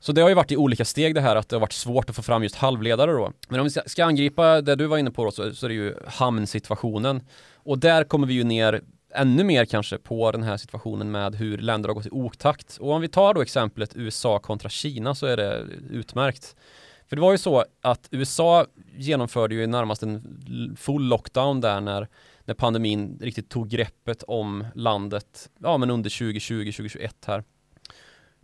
Så 0.00 0.12
det 0.12 0.20
har 0.20 0.28
ju 0.28 0.34
varit 0.34 0.52
i 0.52 0.56
olika 0.56 0.84
steg 0.84 1.14
det 1.14 1.20
här 1.20 1.36
att 1.36 1.48
det 1.48 1.56
har 1.56 1.60
varit 1.60 1.72
svårt 1.72 2.10
att 2.10 2.16
få 2.16 2.22
fram 2.22 2.42
just 2.42 2.54
halvledare 2.54 3.12
då. 3.12 3.32
Men 3.48 3.60
om 3.60 3.64
vi 3.64 3.70
ska 3.86 4.04
angripa 4.04 4.60
det 4.60 4.76
du 4.76 4.86
var 4.86 4.98
inne 4.98 5.10
på 5.10 5.24
då, 5.24 5.30
så, 5.30 5.54
så 5.54 5.66
är 5.66 5.68
det 5.68 5.74
ju 5.74 5.94
hamnsituationen. 6.06 7.22
Och 7.54 7.78
där 7.78 8.04
kommer 8.04 8.26
vi 8.26 8.34
ju 8.34 8.44
ner 8.44 8.80
ännu 9.14 9.44
mer 9.44 9.64
kanske 9.64 9.98
på 9.98 10.32
den 10.32 10.42
här 10.42 10.56
situationen 10.56 11.10
med 11.10 11.34
hur 11.34 11.58
länder 11.58 11.88
har 11.88 11.94
gått 11.94 12.06
i 12.06 12.10
otakt. 12.10 12.76
Och 12.80 12.90
om 12.90 13.00
vi 13.00 13.08
tar 13.08 13.34
då 13.34 13.42
exemplet 13.42 13.96
USA 13.96 14.38
kontra 14.38 14.68
Kina 14.68 15.14
så 15.14 15.26
är 15.26 15.36
det 15.36 15.64
utmärkt. 15.90 16.56
För 17.08 17.16
det 17.16 17.22
var 17.22 17.32
ju 17.32 17.38
så 17.38 17.64
att 17.80 18.08
USA 18.10 18.66
genomförde 18.96 19.54
ju 19.54 19.66
närmast 19.66 20.02
en 20.02 20.76
full 20.78 21.02
lockdown 21.02 21.60
där 21.60 21.80
när, 21.80 22.08
när 22.44 22.54
pandemin 22.54 23.18
riktigt 23.20 23.48
tog 23.48 23.68
greppet 23.68 24.22
om 24.22 24.66
landet, 24.74 25.50
ja 25.58 25.78
men 25.78 25.90
under 25.90 26.10
2020, 26.10 26.54
2021 26.54 27.16
här. 27.26 27.44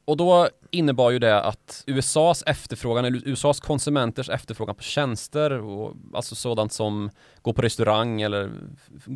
Och 0.05 0.17
då 0.17 0.49
innebar 0.71 1.11
ju 1.11 1.19
det 1.19 1.41
att 1.41 1.85
USAs 1.87 2.43
efterfrågan, 2.47 3.05
eller 3.05 3.29
USAs 3.29 3.61
konsumenters 3.61 4.29
efterfrågan 4.29 4.75
på 4.75 4.83
tjänster, 4.83 5.51
och, 5.51 5.95
alltså 6.15 6.35
sådant 6.35 6.73
som 6.73 7.11
gå 7.43 7.53
på 7.53 7.63
restaurang 7.63 8.23
eller 8.23 8.51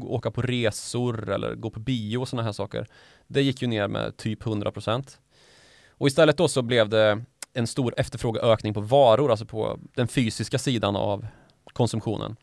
åka 0.03 0.31
på 0.31 0.43
resor 0.43 1.31
eller 1.31 1.55
gå 1.55 1.71
på 1.71 1.81
bio 1.81 2.19
och 2.19 2.29
sådana 2.29 2.45
här 2.45 2.53
saker. 2.53 2.87
Det 3.27 3.43
gick 3.43 3.63
ju 3.63 3.69
ner 3.69 3.89
med 3.89 4.17
typ 4.17 4.43
100%. 4.43 5.19
Och 5.91 6.07
istället 6.07 6.37
då 6.37 6.49
så 6.49 6.63
blev 6.63 6.89
det 6.89 7.25
en 7.53 7.67
stor 7.67 7.95
efterfrågeökning 7.97 8.75
på 8.75 8.81
varor, 8.81 9.31
alltså 9.31 9.47
på 9.47 9.79
den 9.95 10.09
fysiska 10.09 10.59
sidan 10.59 10.97
av 10.97 11.27
konsumtionen. 11.73 12.37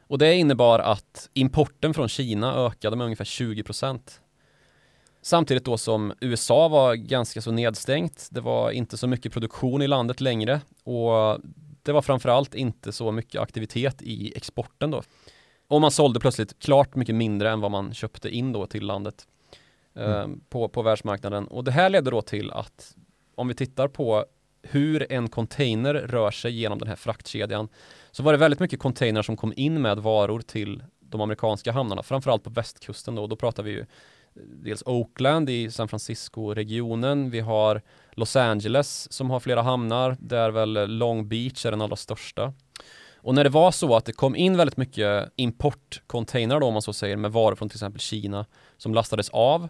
Och 0.00 0.18
det 0.18 0.34
innebar 0.34 0.78
att 0.78 1.30
importen 1.32 1.94
från 1.94 2.08
Kina 2.08 2.54
ökade 2.54 2.96
med 2.96 3.04
ungefär 3.04 3.24
20% 3.24 4.00
Samtidigt 5.22 5.64
då 5.64 5.78
som 5.78 6.12
USA 6.20 6.68
var 6.68 6.94
ganska 6.94 7.42
så 7.42 7.52
nedstängt. 7.52 8.28
Det 8.30 8.40
var 8.40 8.70
inte 8.70 8.96
så 8.96 9.06
mycket 9.06 9.32
produktion 9.32 9.82
i 9.82 9.86
landet 9.86 10.20
längre 10.20 10.60
och 10.84 11.40
det 11.82 11.92
var 11.92 12.02
framförallt 12.02 12.54
inte 12.54 12.92
så 12.92 13.12
mycket 13.12 13.40
aktivitet 13.40 14.02
i 14.02 14.32
exporten 14.36 14.90
då. 14.90 15.02
Och 15.68 15.80
man 15.80 15.90
sålde 15.90 16.20
plötsligt 16.20 16.58
klart 16.58 16.94
mycket 16.94 17.14
mindre 17.14 17.50
än 17.50 17.60
vad 17.60 17.70
man 17.70 17.94
köpte 17.94 18.28
in 18.28 18.52
då 18.52 18.66
till 18.66 18.86
landet 18.86 19.26
eh, 19.94 20.20
mm. 20.20 20.40
på, 20.48 20.68
på 20.68 20.82
världsmarknaden. 20.82 21.46
Och 21.46 21.64
det 21.64 21.70
här 21.70 21.90
ledde 21.90 22.10
då 22.10 22.22
till 22.22 22.50
att 22.50 22.96
om 23.34 23.48
vi 23.48 23.54
tittar 23.54 23.88
på 23.88 24.26
hur 24.62 25.12
en 25.12 25.28
container 25.28 25.94
rör 25.94 26.30
sig 26.30 26.52
genom 26.52 26.78
den 26.78 26.88
här 26.88 26.96
fraktkedjan 26.96 27.68
så 28.10 28.22
var 28.22 28.32
det 28.32 28.38
väldigt 28.38 28.60
mycket 28.60 28.80
containrar 28.80 29.22
som 29.22 29.36
kom 29.36 29.52
in 29.56 29.82
med 29.82 29.98
varor 29.98 30.40
till 30.40 30.82
de 31.00 31.20
amerikanska 31.20 31.72
hamnarna, 31.72 32.02
framförallt 32.02 32.44
på 32.44 32.50
västkusten 32.50 33.14
då. 33.14 33.26
Då 33.26 33.36
pratar 33.36 33.62
vi 33.62 33.70
ju 33.70 33.86
dels 34.34 34.82
Oakland 34.86 35.50
i 35.50 35.70
San 35.70 35.88
Francisco-regionen. 35.88 37.30
Vi 37.30 37.40
har 37.40 37.82
Los 38.12 38.36
Angeles 38.36 39.12
som 39.12 39.30
har 39.30 39.40
flera 39.40 39.62
hamnar, 39.62 40.16
där 40.20 40.50
väl 40.50 40.96
Long 40.98 41.28
Beach 41.28 41.66
är 41.66 41.70
den 41.70 41.80
allra 41.80 41.96
största. 41.96 42.52
Och 43.16 43.34
när 43.34 43.44
det 43.44 43.50
var 43.50 43.70
så 43.70 43.96
att 43.96 44.04
det 44.04 44.12
kom 44.12 44.36
in 44.36 44.56
väldigt 44.56 44.76
mycket 44.76 45.32
importcontainrar 45.36 46.60
då 46.60 46.66
om 46.66 46.72
man 46.72 46.82
så 46.82 46.92
säger 46.92 47.16
med 47.16 47.32
varor 47.32 47.54
från 47.54 47.68
till 47.68 47.76
exempel 47.76 48.00
Kina 48.00 48.46
som 48.76 48.94
lastades 48.94 49.28
av 49.28 49.68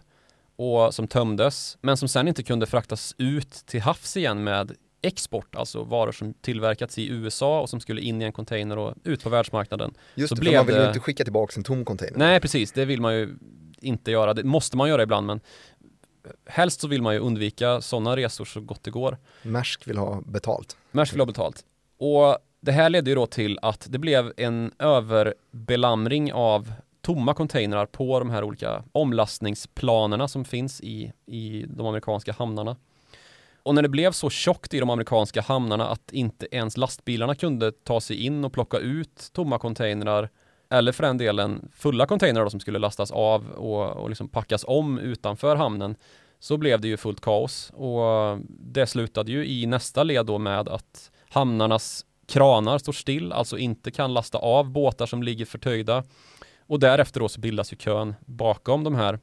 och 0.55 0.93
som 0.93 1.07
tömdes 1.07 1.77
men 1.81 1.97
som 1.97 2.07
sen 2.07 2.27
inte 2.27 2.43
kunde 2.43 2.65
fraktas 2.65 3.15
ut 3.17 3.51
till 3.51 3.81
havs 3.81 4.17
igen 4.17 4.43
med 4.43 4.71
export, 5.01 5.55
alltså 5.55 5.83
varor 5.83 6.11
som 6.11 6.33
tillverkats 6.33 6.97
i 6.97 7.07
USA 7.07 7.61
och 7.61 7.69
som 7.69 7.79
skulle 7.79 8.01
in 8.01 8.21
i 8.21 8.25
en 8.25 8.31
container 8.31 8.77
och 8.77 8.93
ut 9.03 9.23
på 9.23 9.29
världsmarknaden. 9.29 9.93
Just 10.15 10.29
så 10.29 10.35
det, 10.35 10.45
för 10.45 10.57
man 10.57 10.65
vill 10.65 10.75
ju 10.75 10.87
inte 10.87 10.99
skicka 10.99 11.23
tillbaka 11.23 11.53
en 11.57 11.63
tom 11.63 11.85
container. 11.85 12.17
Nej, 12.17 12.39
precis, 12.39 12.71
det 12.71 12.85
vill 12.85 13.01
man 13.01 13.15
ju 13.15 13.35
inte 13.83 14.11
göra. 14.11 14.33
Det 14.33 14.43
måste 14.43 14.77
man 14.77 14.89
göra 14.89 15.03
ibland 15.03 15.27
men 15.27 15.39
helst 16.45 16.81
så 16.81 16.87
vill 16.87 17.01
man 17.01 17.13
ju 17.13 17.19
undvika 17.19 17.81
sådana 17.81 18.15
resor 18.15 18.45
så 18.45 18.61
gott 18.61 18.83
det 18.83 18.91
går. 18.91 19.17
Maersk 19.43 19.87
vill 19.87 19.97
ha 19.97 20.21
betalt. 20.21 20.77
Maersk 20.91 21.13
vill 21.13 21.21
ha 21.21 21.25
betalt. 21.25 21.65
Och 21.97 22.37
det 22.61 22.71
här 22.71 22.89
ledde 22.89 23.09
ju 23.09 23.15
då 23.15 23.25
till 23.25 23.59
att 23.61 23.87
det 23.89 23.99
blev 23.99 24.33
en 24.37 24.71
överbelamring 24.79 26.33
av 26.33 26.73
tomma 27.01 27.33
containrar 27.33 27.85
på 27.85 28.19
de 28.19 28.29
här 28.29 28.43
olika 28.43 28.83
omlastningsplanerna 28.91 30.27
som 30.27 30.45
finns 30.45 30.81
i, 30.81 31.13
i 31.25 31.65
de 31.67 31.87
amerikanska 31.87 32.31
hamnarna. 32.31 32.75
Och 33.63 33.75
när 33.75 33.81
det 33.81 33.89
blev 33.89 34.11
så 34.11 34.29
tjockt 34.29 34.73
i 34.73 34.79
de 34.79 34.89
amerikanska 34.89 35.41
hamnarna 35.41 35.87
att 35.87 36.11
inte 36.11 36.47
ens 36.51 36.77
lastbilarna 36.77 37.35
kunde 37.35 37.71
ta 37.71 38.01
sig 38.01 38.25
in 38.25 38.45
och 38.45 38.53
plocka 38.53 38.77
ut 38.77 39.29
tomma 39.33 39.59
containrar 39.59 40.29
eller 40.73 40.91
för 40.91 41.03
den 41.03 41.17
delen 41.17 41.69
fulla 41.73 42.05
containrar 42.05 42.49
som 42.49 42.59
skulle 42.59 42.79
lastas 42.79 43.11
av 43.11 43.51
och, 43.51 43.97
och 43.97 44.09
liksom 44.09 44.27
packas 44.27 44.65
om 44.67 44.99
utanför 44.99 45.55
hamnen 45.55 45.95
så 46.39 46.57
blev 46.57 46.81
det 46.81 46.87
ju 46.87 46.97
fullt 46.97 47.21
kaos. 47.21 47.71
Och 47.73 48.39
det 48.47 48.87
slutade 48.87 49.31
ju 49.31 49.47
i 49.47 49.65
nästa 49.65 50.03
led 50.03 50.25
då 50.25 50.37
med 50.37 50.69
att 50.69 51.11
hamnarnas 51.29 52.05
kranar 52.27 52.77
står 52.77 52.93
still, 52.93 53.31
alltså 53.31 53.57
inte 53.57 53.91
kan 53.91 54.13
lasta 54.13 54.37
av 54.37 54.69
båtar 54.69 55.05
som 55.05 55.23
ligger 55.23 55.45
förtöjda. 55.45 56.03
Och 56.59 56.79
därefter 56.79 57.19
då 57.19 57.29
så 57.29 57.39
bildas 57.39 57.73
ju 57.73 57.77
kön 57.77 58.15
bakom 58.25 58.83
de 58.83 58.95
här 58.95 59.19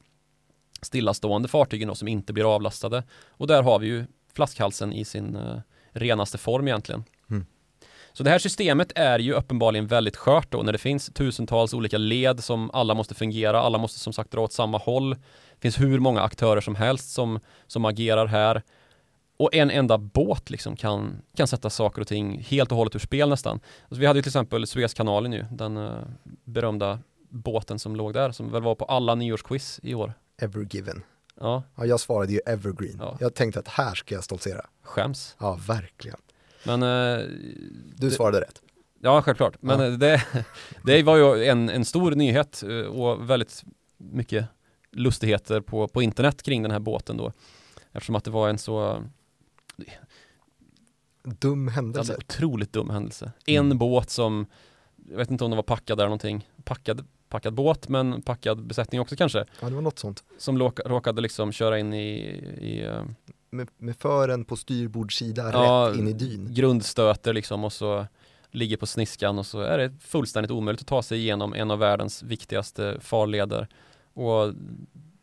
stillastående 0.82 1.48
fartygen 1.48 1.88
då, 1.88 1.94
som 1.94 2.08
inte 2.08 2.32
blir 2.32 2.54
avlastade. 2.54 3.04
Och 3.28 3.46
där 3.46 3.62
har 3.62 3.78
vi 3.78 3.86
ju 3.86 4.04
flaskhalsen 4.34 4.92
i 4.92 5.04
sin 5.04 5.36
eh, 5.36 5.58
renaste 5.92 6.38
form 6.38 6.68
egentligen. 6.68 7.04
Så 8.12 8.22
det 8.22 8.30
här 8.30 8.38
systemet 8.38 8.92
är 8.94 9.18
ju 9.18 9.32
uppenbarligen 9.32 9.86
väldigt 9.86 10.16
skört 10.16 10.52
då 10.52 10.62
när 10.62 10.72
det 10.72 10.78
finns 10.78 11.10
tusentals 11.14 11.74
olika 11.74 11.98
led 11.98 12.44
som 12.44 12.70
alla 12.72 12.94
måste 12.94 13.14
fungera, 13.14 13.60
alla 13.60 13.78
måste 13.78 13.98
som 13.98 14.12
sagt 14.12 14.30
dra 14.30 14.40
åt 14.40 14.52
samma 14.52 14.78
håll. 14.78 15.10
Det 15.10 15.60
finns 15.60 15.80
hur 15.80 15.98
många 15.98 16.22
aktörer 16.22 16.60
som 16.60 16.74
helst 16.74 17.12
som, 17.12 17.40
som 17.66 17.84
agerar 17.84 18.26
här. 18.26 18.62
Och 19.36 19.54
en 19.54 19.70
enda 19.70 19.98
båt 19.98 20.50
liksom 20.50 20.76
kan, 20.76 21.22
kan 21.36 21.46
sätta 21.46 21.70
saker 21.70 22.00
och 22.00 22.08
ting 22.08 22.40
helt 22.40 22.70
och 22.70 22.78
hållet 22.78 22.94
ur 22.94 22.98
spel 22.98 23.28
nästan. 23.28 23.60
Alltså 23.82 24.00
vi 24.00 24.06
hade 24.06 24.18
ju 24.18 24.22
till 24.22 24.30
exempel 24.30 24.66
Suezkanalen 24.66 25.32
ju, 25.32 25.44
den 25.50 25.76
uh, 25.76 25.92
berömda 26.44 26.98
båten 27.28 27.78
som 27.78 27.96
låg 27.96 28.12
där, 28.12 28.30
som 28.30 28.52
väl 28.52 28.62
var 28.62 28.74
på 28.74 28.84
alla 28.84 29.14
nyårsquiz 29.14 29.80
i 29.82 29.94
år. 29.94 30.12
Evergiven. 30.42 31.02
Ja. 31.40 31.62
ja, 31.76 31.86
jag 31.86 32.00
svarade 32.00 32.32
ju 32.32 32.40
Evergreen. 32.46 32.96
Ja. 32.98 33.16
Jag 33.20 33.34
tänkte 33.34 33.60
att 33.60 33.68
här 33.68 33.94
ska 33.94 34.14
jag 34.14 34.24
stoltsera. 34.24 34.66
Skäms. 34.82 35.36
Ja, 35.38 35.58
verkligen. 35.66 36.18
Men 36.64 36.82
eh, 36.82 37.26
Du 37.96 38.10
svarade 38.10 38.40
det, 38.40 38.44
rätt. 38.44 38.62
Ja, 39.02 39.22
självklart. 39.22 39.56
Men 39.62 39.80
ja. 39.80 39.90
Det, 39.90 40.22
det 40.84 41.02
var 41.02 41.16
ju 41.16 41.44
en, 41.44 41.68
en 41.68 41.84
stor 41.84 42.10
nyhet 42.10 42.62
eh, 42.62 42.76
och 42.78 43.30
väldigt 43.30 43.64
mycket 43.96 44.46
lustigheter 44.92 45.60
på, 45.60 45.88
på 45.88 46.02
internet 46.02 46.42
kring 46.42 46.62
den 46.62 46.70
här 46.72 46.78
båten 46.78 47.16
då. 47.16 47.32
Eftersom 47.92 48.14
att 48.14 48.24
det 48.24 48.30
var 48.30 48.48
en 48.48 48.58
så 48.58 49.04
Dum 51.22 51.68
händelse. 51.68 52.16
otroligt 52.18 52.72
dum 52.72 52.90
händelse. 52.90 53.32
En 53.46 53.56
Mm. 53.66 53.78
båt 53.78 54.10
som, 54.10 54.46
jag 55.10 55.16
vet 55.16 55.30
inte 55.30 55.44
om 55.44 55.50
den 55.50 55.56
var 55.56 55.62
packad 55.62 55.98
där 55.98 56.04
någonting, 56.04 56.48
packad, 56.64 57.06
packad 57.28 57.54
båt 57.54 57.88
men 57.88 58.22
packad 58.22 58.66
besättning 58.66 59.00
också 59.00 59.16
kanske, 59.16 59.38
Ja, 59.60 59.68
det 59.68 59.74
var 59.74 59.82
något 59.82 59.98
sånt. 59.98 60.24
som 60.38 60.58
råkade 60.58 61.20
liksom 61.20 61.52
köra 61.52 61.78
in 61.78 61.92
i, 61.94 62.08
i 62.60 62.84
eh, 62.86 63.02
Med, 63.50 63.68
med 63.78 63.96
fören 63.96 64.44
på 64.44 64.56
styrbordssida 64.56 65.50
Ja, 65.52 65.88
rätt 65.90 65.98
in 65.98 66.08
i 66.08 66.12
dyn. 66.12 66.54
grundstöter 66.54 67.32
liksom 67.32 67.64
och 67.64 67.72
så 67.72 68.06
ligger 68.50 68.76
på 68.76 68.86
sniskan 68.86 69.38
och 69.38 69.46
så 69.46 69.60
är 69.60 69.78
det 69.78 69.92
fullständigt 70.00 70.50
omöjligt 70.50 70.80
att 70.80 70.86
ta 70.86 71.02
sig 71.02 71.18
igenom 71.18 71.54
en 71.54 71.70
av 71.70 71.78
världens 71.78 72.22
viktigaste 72.22 72.96
farleder. 73.00 73.68
Och 74.14 74.52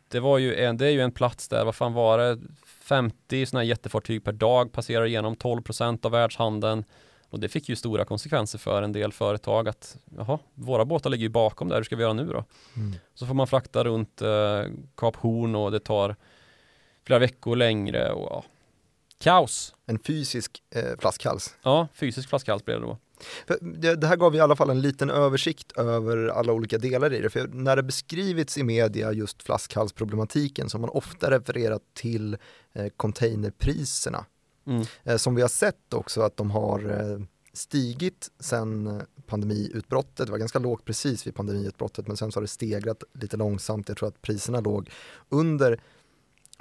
det 0.08 0.20
var 0.20 0.38
ju 0.38 0.54
en, 0.56 0.76
det 0.76 0.86
är 0.86 0.90
ju 0.90 1.00
en 1.00 1.12
plats 1.12 1.48
där, 1.48 1.64
vad 1.64 1.74
fan 1.74 1.92
var 1.92 2.18
det, 2.18 2.38
50 2.64 3.46
sådana 3.46 3.62
här 3.62 3.68
jättefartyg 3.68 4.24
per 4.24 4.32
dag 4.32 4.72
passerar 4.72 5.06
igenom 5.06 5.36
12% 5.36 6.06
av 6.06 6.12
världshandeln. 6.12 6.84
Och 7.30 7.40
det 7.40 7.48
fick 7.48 7.68
ju 7.68 7.76
stora 7.76 8.04
konsekvenser 8.04 8.58
för 8.58 8.82
en 8.82 8.92
del 8.92 9.12
företag 9.12 9.68
att 9.68 9.96
jaha, 10.16 10.38
våra 10.54 10.84
båtar 10.84 11.10
ligger 11.10 11.22
ju 11.22 11.28
bakom 11.28 11.68
där, 11.68 11.76
hur 11.76 11.84
ska 11.84 11.96
vi 11.96 12.02
göra 12.02 12.12
nu 12.12 12.26
då? 12.26 12.44
Mm. 12.76 12.94
Så 13.14 13.26
får 13.26 13.34
man 13.34 13.46
frakta 13.46 13.84
runt 13.84 14.22
eh, 14.22 14.62
Kap 14.96 15.16
Horn 15.16 15.54
och 15.54 15.70
det 15.70 15.80
tar 15.80 16.16
flera 17.08 17.18
veckor 17.18 17.56
längre 17.56 18.12
och 18.12 18.28
ja, 18.30 18.44
kaos. 19.18 19.74
En 19.86 19.98
fysisk 19.98 20.62
eh, 20.70 20.98
flaskhals. 20.98 21.56
Ja, 21.62 21.88
fysisk 21.94 22.28
flaskhals 22.28 22.64
blev 22.64 22.80
det 22.80 22.86
då. 22.86 22.98
Det, 23.96 24.06
här 24.06 24.16
gav 24.16 24.34
i 24.34 24.40
alla 24.40 24.56
fall 24.56 24.70
en 24.70 24.80
liten 24.80 25.10
översikt 25.10 25.72
över 25.72 26.28
alla 26.28 26.52
olika 26.52 26.78
delar 26.78 27.12
i 27.12 27.20
det. 27.20 27.30
För 27.30 27.48
när 27.48 27.76
det 27.76 27.82
beskrivits 27.82 28.58
i 28.58 28.62
media 28.62 29.12
just 29.12 29.42
flaskhalsproblematiken 29.42 30.70
så 30.70 30.76
har 30.76 30.80
man 30.80 30.90
ofta 30.90 31.30
refererat 31.30 31.82
till 31.94 32.36
eh, 32.72 32.88
containerpriserna. 32.96 34.24
Mm. 34.66 34.86
Eh, 35.04 35.16
som 35.16 35.34
vi 35.34 35.42
har 35.42 35.48
sett 35.48 35.94
också 35.94 36.22
att 36.22 36.36
de 36.36 36.50
har 36.50 36.90
eh, 36.90 37.20
stigit 37.52 38.30
sen 38.40 39.02
pandemiutbrottet. 39.26 40.26
Det 40.26 40.32
var 40.32 40.38
ganska 40.38 40.58
lågt 40.58 40.84
precis 40.84 41.26
vid 41.26 41.34
pandemiutbrottet 41.34 42.06
men 42.06 42.16
sen 42.16 42.32
så 42.32 42.36
har 42.36 42.42
det 42.42 42.48
stegrat 42.48 43.02
lite 43.14 43.36
långsamt. 43.36 43.88
Jag 43.88 43.98
tror 43.98 44.08
att 44.08 44.22
priserna 44.22 44.60
låg 44.60 44.90
under 45.28 45.80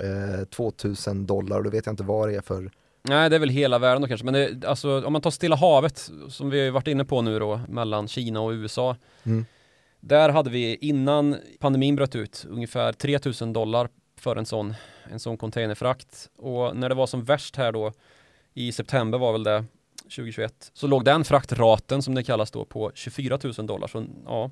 eh, 0.03 0.45
2000 0.45 1.25
dollar 1.25 1.57
och 1.57 1.63
då 1.63 1.69
vet 1.69 1.85
jag 1.85 1.93
inte 1.93 2.03
vad 2.03 2.29
det 2.29 2.35
är 2.35 2.41
för 2.41 2.71
Nej, 3.09 3.29
det 3.29 3.35
är 3.35 3.39
väl 3.39 3.49
hela 3.49 3.79
världen 3.79 4.01
då 4.01 4.07
kanske, 4.07 4.25
men 4.25 4.33
det, 4.33 4.67
alltså, 4.67 5.05
om 5.05 5.13
man 5.13 5.21
tar 5.21 5.31
Stilla 5.31 5.55
havet 5.55 6.11
som 6.29 6.49
vi 6.49 6.65
har 6.65 6.71
varit 6.71 6.87
inne 6.87 7.05
på 7.05 7.21
nu 7.21 7.39
då, 7.39 7.61
mellan 7.67 8.07
Kina 8.07 8.41
och 8.41 8.51
USA. 8.51 8.95
Mm. 9.23 9.45
Där 9.99 10.29
hade 10.29 10.49
vi 10.49 10.75
innan 10.75 11.35
pandemin 11.59 11.95
bröt 11.95 12.15
ut 12.15 12.45
ungefär 12.49 12.93
3000 12.93 13.53
dollar 13.53 13.89
för 14.19 14.35
en 14.35 14.45
sån, 14.45 14.73
en 15.11 15.19
sån 15.19 15.37
containerfrakt. 15.37 16.29
Och 16.37 16.77
när 16.77 16.89
det 16.89 16.95
var 16.95 17.07
som 17.07 17.23
värst 17.23 17.55
här 17.55 17.71
då, 17.71 17.93
i 18.53 18.71
september 18.71 19.17
var 19.17 19.31
väl 19.31 19.43
det, 19.43 19.65
2021, 20.03 20.71
så 20.73 20.87
låg 20.87 21.05
den 21.05 21.23
fraktraten 21.23 22.01
som 22.01 22.15
det 22.15 22.23
kallas 22.23 22.51
då 22.51 22.65
på 22.65 22.91
24 22.95 23.39
000 23.57 23.67
dollar. 23.67 23.87
Så 23.87 24.05
ja, 24.25 24.51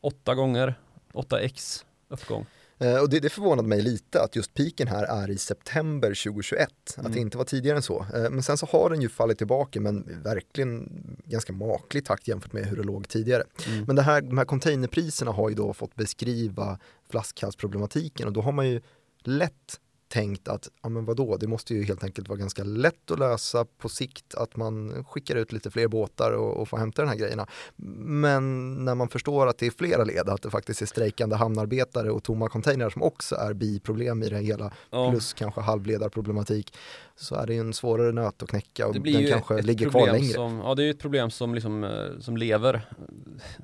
åtta 0.00 0.34
gånger, 0.34 0.74
8x 1.12 1.84
uppgång. 2.08 2.46
Eh, 2.78 2.96
och 3.02 3.10
det, 3.10 3.20
det 3.20 3.28
förvånade 3.30 3.68
mig 3.68 3.82
lite 3.82 4.22
att 4.22 4.36
just 4.36 4.54
piken 4.54 4.88
här 4.88 5.04
är 5.04 5.30
i 5.30 5.38
september 5.38 6.08
2021, 6.08 6.68
att 6.86 6.98
Mm. 6.98 7.12
det 7.12 7.18
inte 7.20 7.38
var 7.38 7.44
tidigare 7.44 7.76
än 7.76 7.82
så. 7.82 8.06
Eh, 8.14 8.30
men 8.30 8.42
sen 8.42 8.56
så 8.56 8.66
har 8.66 8.90
den 8.90 9.00
ju 9.02 9.08
fallit 9.08 9.38
tillbaka 9.38 9.80
men 9.80 10.22
verkligen 10.22 10.88
ganska 11.24 11.52
maklig 11.52 12.04
takt 12.04 12.28
jämfört 12.28 12.52
med 12.52 12.66
hur 12.66 12.76
det 12.76 12.82
låg 12.82 13.08
tidigare. 13.08 13.44
Mm. 13.68 13.84
Men 13.84 13.96
det 13.96 14.02
här, 14.02 14.20
de 14.20 14.38
här 14.38 14.44
containerpriserna 14.44 15.30
har 15.30 15.48
ju 15.48 15.54
då 15.54 15.72
fått 15.74 15.94
beskriva 15.94 16.78
flaskhalsproblematiken 17.10 18.26
och 18.26 18.32
då 18.32 18.40
har 18.40 18.52
man 18.52 18.68
ju 18.68 18.80
lätt 19.24 19.80
tänkt 20.14 20.48
att, 20.48 20.68
ja 20.82 20.88
men 20.88 21.04
vadå, 21.04 21.36
det 21.36 21.46
måste 21.46 21.74
ju 21.74 21.84
helt 21.84 22.04
enkelt 22.04 22.28
vara 22.28 22.38
ganska 22.38 22.64
lätt 22.64 23.10
att 23.10 23.18
lösa 23.18 23.64
på 23.64 23.88
sikt 23.88 24.34
att 24.34 24.56
man 24.56 25.04
skickar 25.04 25.36
ut 25.36 25.52
lite 25.52 25.70
fler 25.70 25.88
båtar 25.88 26.32
och, 26.32 26.56
och 26.56 26.68
får 26.68 26.78
hämta 26.78 27.02
de 27.02 27.08
här 27.08 27.16
grejerna. 27.16 27.46
Men 27.76 28.74
när 28.84 28.94
man 28.94 29.08
förstår 29.08 29.46
att 29.46 29.58
det 29.58 29.66
är 29.66 29.70
flera 29.70 30.04
led, 30.04 30.28
att 30.28 30.42
det 30.42 30.50
faktiskt 30.50 30.82
är 30.82 30.86
strejkande 30.86 31.36
hamnarbetare 31.36 32.10
och 32.10 32.22
tomma 32.22 32.48
containrar 32.48 32.90
som 32.90 33.02
också 33.02 33.34
är 33.34 33.54
biproblem 33.54 34.22
i 34.22 34.28
det 34.28 34.38
hela, 34.38 34.72
Ja. 34.90 35.10
plus 35.10 35.32
kanske 35.32 35.60
halvledarproblematik, 35.60 36.74
så 37.16 37.34
är 37.34 37.46
det 37.46 37.54
ju 37.54 37.60
en 37.60 37.72
svårare 37.72 38.12
nöt 38.12 38.42
att 38.42 38.48
knäcka 38.48 38.86
och 38.86 38.94
den 38.94 39.26
kanske 39.26 39.62
ligger 39.62 39.90
kvar 39.90 40.06
längre. 40.06 40.32
Som, 40.34 40.58
ja, 40.58 40.74
det 40.74 40.82
är 40.82 40.84
ju 40.84 40.90
ett 40.90 40.98
problem 40.98 41.30
som, 41.30 41.54
liksom, 41.54 41.84
eh, 41.84 42.20
som 42.20 42.36
lever, 42.36 42.88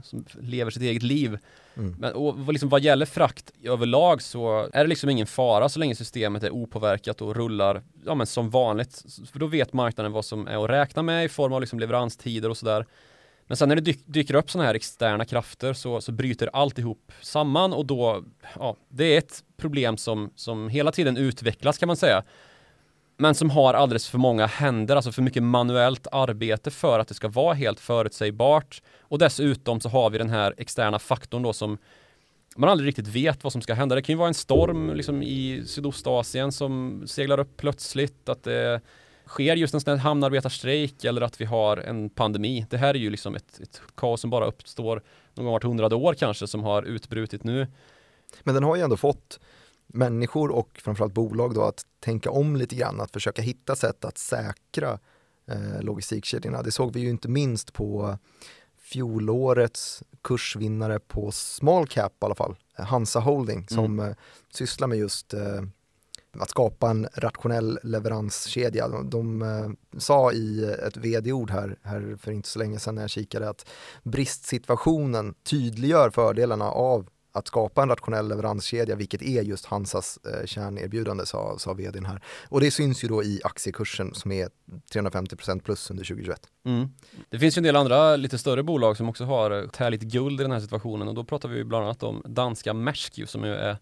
som 0.03 0.25
lever 0.41 0.71
sitt 0.71 0.83
eget 0.83 1.03
liv. 1.03 1.39
Mm. 1.77 1.97
Men 1.99 2.13
och 2.13 2.39
vad, 2.39 2.53
liksom, 2.53 2.69
vad 2.69 2.83
gäller 2.83 3.07
frakt 3.07 3.53
överlag 3.65 4.23
så 4.23 4.69
är 4.73 4.85
det 4.85 4.87
liksom 4.87 5.11
ingen 5.11 5.27
fara 5.27 5.69
så 5.69 5.79
länge 5.79 5.95
systemet 5.95 6.43
är 6.43 6.51
opåverkat 6.51 7.23
och 7.23 7.37
rullar 7.37 7.83
ja, 8.07 8.15
men 8.15 8.27
som 8.27 8.51
vanligt. 8.51 9.05
För 9.33 9.39
då 9.39 9.47
vet 9.47 9.73
marknaden 9.73 10.13
vad 10.13 10.25
som 10.25 10.47
är 10.47 10.65
att 10.65 10.71
räkna 10.71 11.03
med 11.03 11.25
i 11.25 11.29
form 11.29 11.53
av 11.53 11.61
liksom 11.61 11.81
leveranstider 11.81 12.49
och 12.49 12.57
sådär. 12.57 12.87
Men 13.47 13.57
sen 13.57 13.69
när 13.69 13.77
det 13.77 13.83
dyk, 13.83 14.03
dyker 14.07 14.35
upp 14.35 14.51
sådana 14.51 14.67
här 14.67 14.75
externa 14.75 15.25
krafter 15.25 15.73
så, 15.73 16.01
så 16.01 16.13
bryter 16.13 16.51
alltihop 16.53 17.13
samman 17.21 17.73
och 17.73 17.87
då, 17.87 18.25
ja, 18.59 18.77
det 18.89 19.05
är 19.05 19.19
ett 19.19 19.45
problem 19.57 19.97
som, 19.97 20.31
som 20.35 20.69
hela 20.69 20.93
tiden 20.93 21.17
utvecklas 21.17 21.79
kan 21.79 21.87
man 21.87 21.97
säga. 21.97 22.23
Men 23.21 23.35
som 23.35 23.51
har 23.51 23.75
alldeles 23.75 24.09
för 24.09 24.19
många 24.19 24.47
händer, 24.47 24.97
alltså 24.97 25.13
för 25.13 25.23
mycket 25.23 25.43
manuellt 25.43 26.07
arbete 26.13 26.71
för 26.71 26.99
att 26.99 27.09
det 27.09 27.15
ska 27.15 27.29
vara 27.29 27.55
helt 27.55 27.81
förutsägbart. 27.81 28.83
Och 29.01 29.19
dessutom 29.19 29.81
så 29.81 29.89
har 29.89 30.11
vi 30.11 30.19
den 30.19 30.31
här 30.31 30.55
externa 30.57 30.99
faktorn 30.99 31.43
då 31.43 31.53
som 31.53 31.79
man 32.57 32.71
aldrig 32.71 32.89
riktigt 32.89 33.09
vet 33.09 33.45
vad 33.45 33.53
som 33.53 33.63
ska 33.63 33.75
hända. 33.75 33.95
Det 33.95 34.03
kan 34.03 34.13
ju 34.13 34.19
vara 34.19 34.29
en 34.29 34.35
storm 34.35 34.95
liksom 34.95 35.23
i 35.23 35.63
Sydostasien 35.67 36.53
som 36.53 37.03
seglar 37.07 37.41
upp 37.41 37.57
plötsligt, 37.57 38.29
att 38.29 38.45
det 38.45 38.81
sker 39.27 39.57
just 39.57 39.75
en 39.75 39.81
sån 39.81 39.91
här 39.91 40.05
hamnarbetarstrejk 40.05 41.05
eller 41.05 41.23
att 41.23 41.41
vi 41.41 41.45
har 41.45 41.77
en 41.77 42.11
pandemi. 42.11 42.67
Det 42.71 42.77
här 42.79 42.95
är 42.95 42.99
ju 42.99 43.11
liksom 43.11 43.35
ett, 43.35 43.61
ett 43.63 43.83
kaos 43.95 44.21
som 44.21 44.31
bara 44.31 44.47
uppstår 44.47 45.03
någon 45.35 45.45
gång 45.45 45.53
vart 45.53 45.65
hundrade 45.65 45.95
år 45.95 46.15
kanske 46.15 46.47
som 46.47 46.65
har 46.65 46.83
utbrutit 46.83 47.45
nu. 47.45 47.67
Men 48.43 48.55
den 48.55 48.65
har 48.65 48.77
ju 48.77 48.83
ändå 48.83 48.97
fått 48.97 49.41
människor 49.93 50.51
och 50.51 50.81
framförallt 50.85 51.15
bolag 51.15 51.55
då 51.55 51.63
att 51.63 51.87
tänka 52.01 52.31
om 52.31 52.57
lite 52.57 52.77
grann, 52.77 53.01
att 53.01 53.13
försöka 53.13 53.43
hitta 53.43 53.77
sätt 53.77 54.05
att 54.05 54.19
säkra 54.19 54.99
eh, 55.47 55.83
logistikkedjorna. 55.83 56.63
Det 56.63 56.71
såg 56.71 56.93
vi 56.93 57.01
ju 57.01 57.11
inte 57.11 57.29
minst 57.29 57.73
på 57.73 58.19
fjolårets 58.79 60.03
kursvinnare 60.23 60.99
på 60.99 61.33
small 61.33 61.87
cap 61.87 62.13
i 62.13 62.25
alla 62.25 62.35
fall, 62.35 62.57
Hansa 62.73 63.21
Holding 63.21 63.69
som 63.69 64.01
eh, 64.01 64.15
sysslar 64.53 64.89
med 64.89 64.99
just 64.99 65.35
eh, 65.35 65.63
att 66.33 66.51
skapa 66.51 66.91
en 66.91 67.09
rationell 67.15 67.79
leveranskedja. 67.83 68.89
De, 68.89 69.11
de 69.11 69.43
eh, 69.43 69.99
sa 69.99 70.33
i 70.33 70.65
ett 70.65 70.97
vd-ord 70.97 71.51
här, 71.51 71.79
här 71.83 72.17
för 72.21 72.33
inte 72.33 72.49
så 72.49 72.59
länge 72.59 72.79
sedan 72.79 72.95
när 72.95 73.03
jag 73.03 73.11
kikade 73.11 73.49
att 73.49 73.69
bristsituationen 74.03 75.35
tydliggör 75.43 76.11
fördelarna 76.11 76.71
av 76.71 77.09
att 77.33 77.47
skapa 77.47 77.83
en 77.83 77.89
rationell 77.89 78.29
leveranskedja, 78.29 78.97
vilket 78.97 79.23
är 79.23 79.43
just 79.43 79.67
Hansas 79.67 80.19
eh, 80.27 80.47
kärnerbjudande, 80.47 81.27
sa, 81.27 81.59
sa 81.59 81.73
vdn 81.73 82.07
här. 82.07 82.23
Och 82.49 82.61
det 82.61 82.71
syns 82.71 83.05
ju 83.05 83.09
då 83.09 83.23
i 83.23 83.41
aktiekursen 83.45 84.15
som 84.15 84.33
är 84.33 84.49
350% 84.93 85.63
plus 85.63 85.91
under 85.91 86.05
2021. 86.05 86.41
Mm. 86.65 86.89
Det 87.29 87.39
finns 87.39 87.57
ju 87.57 87.61
en 87.61 87.65
del 87.65 87.77
andra 87.77 88.17
lite 88.17 88.39
större 88.39 88.63
bolag 88.63 88.97
som 88.97 89.09
också 89.09 89.25
har 89.25 89.51
eh, 89.51 89.69
tärligt 89.69 90.03
guld 90.03 90.41
i 90.41 90.43
den 90.43 90.53
här 90.53 90.61
situationen 90.61 91.09
och 91.09 91.15
då 91.15 91.25
pratar 91.25 91.49
vi 91.49 91.65
bland 91.65 91.85
annat 91.85 92.03
om 92.03 92.23
danska 92.25 92.75
Maersk 92.75 93.29
som 93.29 93.45
ju 93.45 93.55
är 93.55 93.77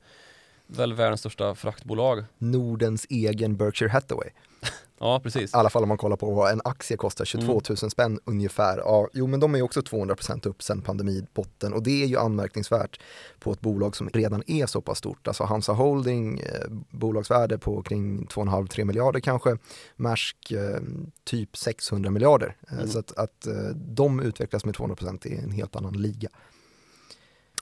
väl 0.68 0.94
världens 0.94 1.20
största 1.20 1.54
fraktbolag. 1.54 2.24
Nordens 2.38 3.06
egen 3.10 3.56
Berkshire 3.56 3.90
Hathaway. 3.90 4.30
Ja, 5.00 5.20
precis. 5.20 5.54
I 5.54 5.56
alla 5.56 5.70
fall 5.70 5.82
om 5.82 5.88
man 5.88 5.98
kollar 5.98 6.16
på 6.16 6.34
vad 6.34 6.52
en 6.52 6.60
aktie 6.64 6.96
kostar, 6.96 7.24
22 7.24 7.60
000 7.68 7.76
spänn 7.76 8.20
ungefär. 8.24 8.78
Ja, 8.78 9.08
jo 9.12 9.26
men 9.26 9.40
de 9.40 9.54
är 9.54 9.62
också 9.62 9.80
200% 9.80 10.48
upp 10.48 10.62
sen 10.62 10.82
pandemibotten 10.82 11.72
och 11.72 11.82
det 11.82 12.02
är 12.02 12.06
ju 12.06 12.18
anmärkningsvärt 12.18 13.00
på 13.38 13.52
ett 13.52 13.60
bolag 13.60 13.96
som 13.96 14.08
redan 14.08 14.42
är 14.46 14.66
så 14.66 14.80
pass 14.80 14.98
stort. 14.98 15.28
Alltså 15.28 15.44
Hansa 15.44 15.72
Holding, 15.72 16.38
eh, 16.40 16.68
bolagsvärde 16.90 17.58
på 17.58 17.82
kring 17.82 18.26
2,5-3 18.26 18.84
miljarder 18.84 19.20
kanske, 19.20 19.56
Maersk 19.96 20.52
eh, 20.52 20.80
typ 21.24 21.56
600 21.56 22.10
miljarder. 22.10 22.56
Eh, 22.70 22.74
Mm. 22.78 22.88
Så 22.88 22.98
att, 22.98 23.18
att 23.18 23.46
eh, 23.46 23.68
de 23.74 24.20
utvecklas 24.20 24.64
med 24.64 24.74
200% 24.74 25.26
är 25.26 25.42
en 25.42 25.52
helt 25.52 25.76
annan 25.76 25.92
liga. 25.92 26.28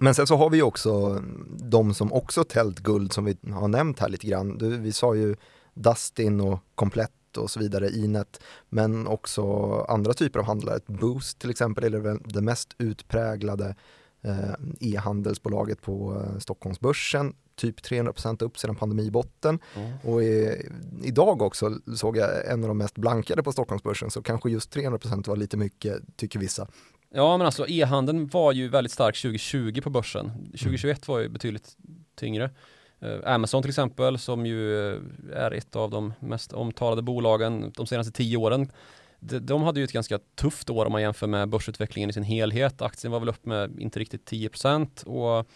Men 0.01 0.15
sen 0.15 0.27
så 0.27 0.37
har 0.37 0.51
vi 0.51 0.63
också 0.63 1.23
de 1.49 1.95
som 1.95 2.13
också 2.13 2.45
tält 2.45 2.81
guld 2.81 3.13
som 3.13 3.25
vi 3.25 3.37
har 3.53 3.69
nämnt 3.69 3.99
här 3.99 4.09
lite 4.09 4.27
grann. 4.27 4.59
Du, 4.59 4.77
Vi 4.77 4.93
sa 4.93 5.15
ju 5.15 5.37
Dustin 5.75 6.41
och 6.41 6.59
Komplett 6.75 7.37
och 7.37 7.51
så 7.51 7.61
vidare, 7.61 7.91
Inet, 7.91 8.41
men 8.69 9.07
också 9.07 9.73
andra 9.89 10.15
typer 10.15 10.39
av 10.39 10.45
handlare. 10.45 10.77
Ett 10.77 10.87
Boost 10.87 11.39
till 11.39 11.51
exempel 11.51 11.95
är 11.95 12.19
det 12.25 12.41
mest 12.41 12.75
utpräglade 12.79 13.75
eh, 14.23 14.55
e-handelsbolaget 14.81 15.83
på 15.83 16.23
eh, 16.23 16.39
Stockholmsbörsen, 16.39 17.35
typ 17.57 17.81
300% 17.81 18.43
upp 18.43 18.59
sedan 18.59 18.77
pandemibotten. 18.77 19.59
Ja. 19.75 20.11
Och 20.11 20.23
i, 20.23 20.69
idag 21.03 21.43
också 21.43 21.79
såg 21.97 22.17
jag 22.17 22.47
en 22.47 22.65
av 22.65 22.69
de 22.69 22.79
mest 22.79 22.99
blankade 22.99 23.43
på 23.43 23.53
Stockholmsbörsen, 23.53 24.11
så 24.11 24.23
kanske 24.23 24.51
just 24.51 24.77
300% 24.77 25.29
var 25.29 25.37
lite 25.37 25.57
mycket, 25.57 26.17
tycker 26.17 26.39
vissa. 26.39 26.69
Ja 27.11 27.37
men 27.37 27.47
alltså 27.47 27.69
e-handeln 27.69 28.27
var 28.27 28.53
ju 28.53 28.69
väldigt 28.69 28.93
stark 28.93 29.23
2020 29.23 29.81
på 29.81 29.91
börsen. 29.91 30.31
2021 30.51 31.09
var 31.09 31.19
ju 31.19 31.29
betydligt 31.29 31.77
tyngre. 32.15 32.51
Eh, 33.01 33.35
Amazon 33.35 33.63
till 33.63 33.69
exempel 33.69 34.19
som 34.19 34.47
ju 34.47 34.91
eh, 34.95 35.01
är 35.33 35.51
ett 35.51 35.77
av 35.77 35.91
de 35.91 36.13
mest 36.21 36.53
omtalade 36.53 37.03
bolagen 37.03 37.73
de 37.77 37.87
senaste 37.87 38.13
tio 38.13 38.37
åren. 38.37 38.71
De, 39.21 39.39
de 39.39 39.63
hade 39.63 39.81
ju 39.81 39.85
ett 39.85 39.93
ganska 39.93 40.19
tufft 40.35 40.71
år 40.71 40.87
om 40.87 40.93
man 40.93 41.03
jämför 41.03 41.27
med 41.27 41.49
börsutvecklingen 41.49 42.11
i 42.11 42.13
sin 42.13 42.23
helhet. 42.23 42.83
Aktien 42.83 43.13
var 43.13 43.21
väl 43.21 43.29
upp 43.29 43.47
med 43.47 43.81
inte 43.81 43.99
riktigt 43.99 44.31
10% 44.31 45.05
och 45.05 45.49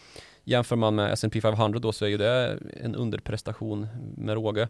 Jämför 0.50 0.76
man 0.76 0.94
med 0.94 1.12
S&P 1.12 1.40
500 1.40 1.78
då 1.78 1.92
så 1.92 2.04
är 2.04 2.08
ju 2.08 2.16
det 2.16 2.58
en 2.82 2.94
underprestation 2.94 3.86
med 4.16 4.34
råge. 4.34 4.68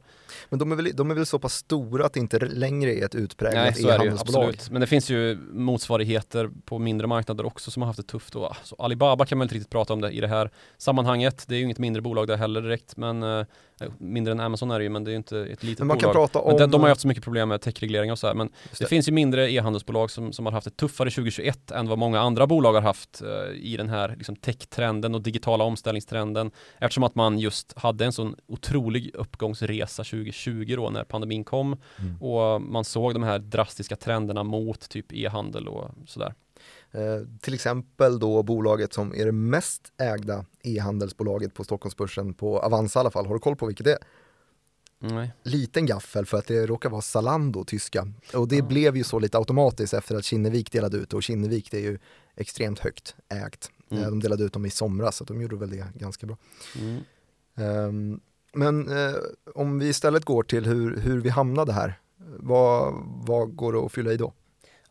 Men 0.48 0.58
de 0.58 0.72
är, 0.72 0.76
väl, 0.76 0.90
de 0.94 1.10
är 1.10 1.14
väl 1.14 1.26
så 1.26 1.38
pass 1.38 1.54
stora 1.54 2.06
att 2.06 2.12
det 2.12 2.20
inte 2.20 2.38
längre 2.38 2.94
är 2.94 3.04
ett 3.04 3.14
utpräglat 3.14 3.80
e-handelsbolag? 3.80 4.54
Men 4.70 4.80
det 4.80 4.86
finns 4.86 5.10
ju 5.10 5.38
motsvarigheter 5.52 6.50
på 6.64 6.78
mindre 6.78 7.06
marknader 7.06 7.46
också 7.46 7.70
som 7.70 7.82
har 7.82 7.86
haft 7.86 7.96
det 7.96 8.06
tufft. 8.06 8.36
Och, 8.36 8.56
så 8.64 8.76
Alibaba 8.78 9.26
kan 9.26 9.38
man 9.38 9.44
inte 9.44 9.54
riktigt 9.54 9.70
prata 9.70 9.92
om 9.92 10.00
det 10.00 10.10
i 10.10 10.20
det 10.20 10.28
här 10.28 10.50
sammanhanget. 10.78 11.44
Det 11.48 11.54
är 11.54 11.58
ju 11.58 11.64
inget 11.64 11.78
mindre 11.78 12.02
bolag 12.02 12.26
där 12.26 12.36
heller 12.36 12.62
direkt 12.62 12.96
men 12.96 13.22
eh, 13.22 13.46
mindre 13.98 14.32
än 14.32 14.40
Amazon 14.40 14.70
är 14.70 14.78
det 14.78 14.82
ju 14.82 14.90
men 14.90 15.04
det 15.04 15.08
är 15.08 15.12
ju 15.12 15.16
inte 15.16 15.38
ett 15.38 15.62
litet 15.62 15.78
men 15.78 15.88
man 15.88 15.98
bolag. 15.98 16.12
Kan 16.12 16.22
prata 16.22 16.38
om... 16.38 16.56
men 16.58 16.70
de, 16.70 16.80
har 16.80 16.88
ju 16.88 16.90
haft 16.90 17.00
så 17.00 17.08
mycket 17.08 17.24
problem 17.24 17.48
med 17.48 17.60
techregleringar 17.60 18.12
och 18.12 18.18
så 18.18 18.26
här. 18.26 18.34
Men 18.34 18.46
det. 18.46 18.78
det. 18.78 18.86
finns 18.86 19.08
ju 19.08 19.12
mindre 19.12 19.52
e-handelsbolag 19.52 20.10
som, 20.10 20.32
som 20.32 20.46
har 20.46 20.52
haft 20.52 20.66
ett 20.66 20.76
tuffare 20.76 21.10
2021 21.10 21.70
än 21.70 21.88
vad 21.88 21.98
många 21.98 22.20
andra 22.20 22.46
bolag 22.46 22.72
har 22.72 22.80
haft 22.80 23.22
uh, 23.22 23.56
i 23.56 23.76
den 23.76 23.88
här 23.88 24.14
liksom, 24.16 24.36
tech-trenden 24.36 25.14
och 25.14 25.22
digitala 25.22 25.64
omställningstrenden. 25.64 26.50
Eftersom 26.78 27.04
att 27.04 27.14
man 27.14 27.38
just 27.38 27.78
hade 27.78 28.04
en 28.04 28.12
sån 28.12 28.36
otrolig 28.46 29.10
uppgångsresa 29.14 30.04
2020 30.04 30.74
då 30.76 30.90
när 30.90 31.04
pandemin 31.04 31.44
kom 31.44 31.76
mm. 31.98 32.22
och 32.22 32.62
man 32.62 32.84
såg 32.84 33.14
de 33.14 33.22
här 33.22 33.38
drastiska 33.38 33.96
trenderna 33.96 34.42
mot 34.42 34.88
typ 34.88 35.12
e-handel 35.12 35.68
och 35.68 35.90
sådär. 36.06 36.34
Eh, 36.92 37.26
till 37.40 37.54
exempel 37.54 38.18
då 38.18 38.42
bolaget 38.42 38.92
som 38.92 39.14
är 39.14 39.26
det 39.26 39.32
mest 39.32 39.92
ägda 39.98 40.44
e-handelsbolaget 40.62 41.54
på 41.54 41.64
Stockholmsbörsen 41.64 42.34
på 42.34 42.60
Avanza 42.60 42.98
i 42.98 43.00
alla 43.00 43.10
fall. 43.10 43.26
Har 43.26 43.34
du 43.34 43.40
koll 43.40 43.56
på 43.56 43.66
vilket 43.66 43.84
det 43.84 43.92
är? 43.92 43.98
Nej. 45.02 45.32
Liten 45.42 45.86
gaffel 45.86 46.26
för 46.26 46.38
att 46.38 46.46
det 46.46 46.66
råkar 46.66 46.90
vara 46.90 47.00
Zalando, 47.02 47.64
tyska. 47.64 48.08
Och 48.34 48.48
det 48.48 48.56
ja. 48.56 48.64
blev 48.64 48.96
ju 48.96 49.04
så 49.04 49.18
lite 49.18 49.38
automatiskt 49.38 49.94
efter 49.94 50.16
att 50.16 50.24
Kinnevik 50.24 50.72
delade 50.72 50.96
ut 50.96 51.14
och 51.14 51.22
Kinnevik 51.22 51.70
det 51.70 51.76
är 51.76 51.82
ju 51.82 51.98
extremt 52.36 52.78
högt 52.78 53.14
ägt. 53.28 53.70
Mm. 53.90 54.04
De 54.04 54.20
delade 54.20 54.44
ut 54.44 54.52
dem 54.52 54.66
i 54.66 54.70
somras 54.70 55.16
så 55.16 55.24
de 55.24 55.42
gjorde 55.42 55.56
väl 55.56 55.70
det 55.70 55.86
ganska 55.94 56.26
bra. 56.26 56.36
Mm. 56.78 57.02
Um, 57.54 58.20
men 58.52 58.88
uh, 58.88 59.14
om 59.54 59.78
vi 59.78 59.88
istället 59.88 60.24
går 60.24 60.42
till 60.42 60.66
hur, 60.66 60.96
hur 60.96 61.20
vi 61.20 61.28
hamnade 61.28 61.72
här, 61.72 62.00
vad, 62.38 62.94
vad 63.26 63.56
går 63.56 63.72
det 63.72 63.78
att 63.78 63.92
fylla 63.92 64.12
i 64.12 64.16
då? 64.16 64.32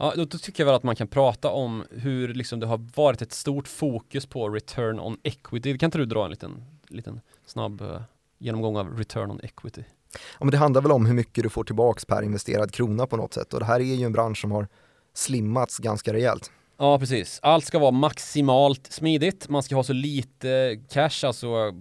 Ja, 0.01 0.13
då, 0.15 0.25
då, 0.25 0.37
tycker 0.37 0.63
jag 0.63 0.65
väl 0.65 0.75
att 0.75 0.83
man 0.83 0.95
kan 0.95 1.07
prata 1.07 1.49
om 1.49 1.83
hur 1.91 2.33
liksom 2.33 2.59
det 2.59 2.67
har 2.67 2.85
varit 2.95 3.21
ett 3.21 3.33
stort 3.33 3.67
fokus 3.67 4.25
på 4.25 4.49
return 4.49 4.99
on 4.99 5.17
equity. 5.23 5.77
Kan 5.77 5.87
inte 5.87 5.97
du 5.97 6.05
dra 6.05 6.25
en 6.25 6.31
liten, 6.31 6.63
liten 6.87 7.21
snabb 7.45 7.81
uh, 7.81 8.01
genomgång 8.37 8.77
av 8.77 8.97
return 8.97 9.31
on 9.31 9.39
equity? 9.43 9.83
Ja, 10.13 10.45
men 10.45 10.51
det 10.51 10.57
handlar 10.57 10.81
väl 10.81 10.91
om 10.91 11.05
hur 11.05 11.13
mycket 11.13 11.43
du 11.43 11.49
får 11.49 11.63
tillbaks 11.63 12.05
per 12.05 12.21
investerad 12.21 12.71
krona 12.71 13.07
på 13.07 13.17
något 13.17 13.33
sätt 13.33 13.53
och 13.53 13.59
det 13.59 13.65
här 13.65 13.79
är 13.79 13.83
ju 13.83 14.05
en 14.05 14.11
bransch 14.11 14.41
som 14.41 14.51
har 14.51 14.67
slimmats 15.13 15.77
ganska 15.77 16.13
rejält. 16.13 16.51
Ja, 16.77 16.99
precis. 16.99 17.39
Allt 17.41 17.65
ska 17.65 17.79
vara 17.79 17.91
maximalt 17.91 18.91
smidigt. 18.91 19.49
Man 19.49 19.63
ska 19.63 19.75
ha 19.75 19.83
så 19.83 19.93
lite 19.93 20.79
cash, 20.89 21.25
alltså 21.25 21.73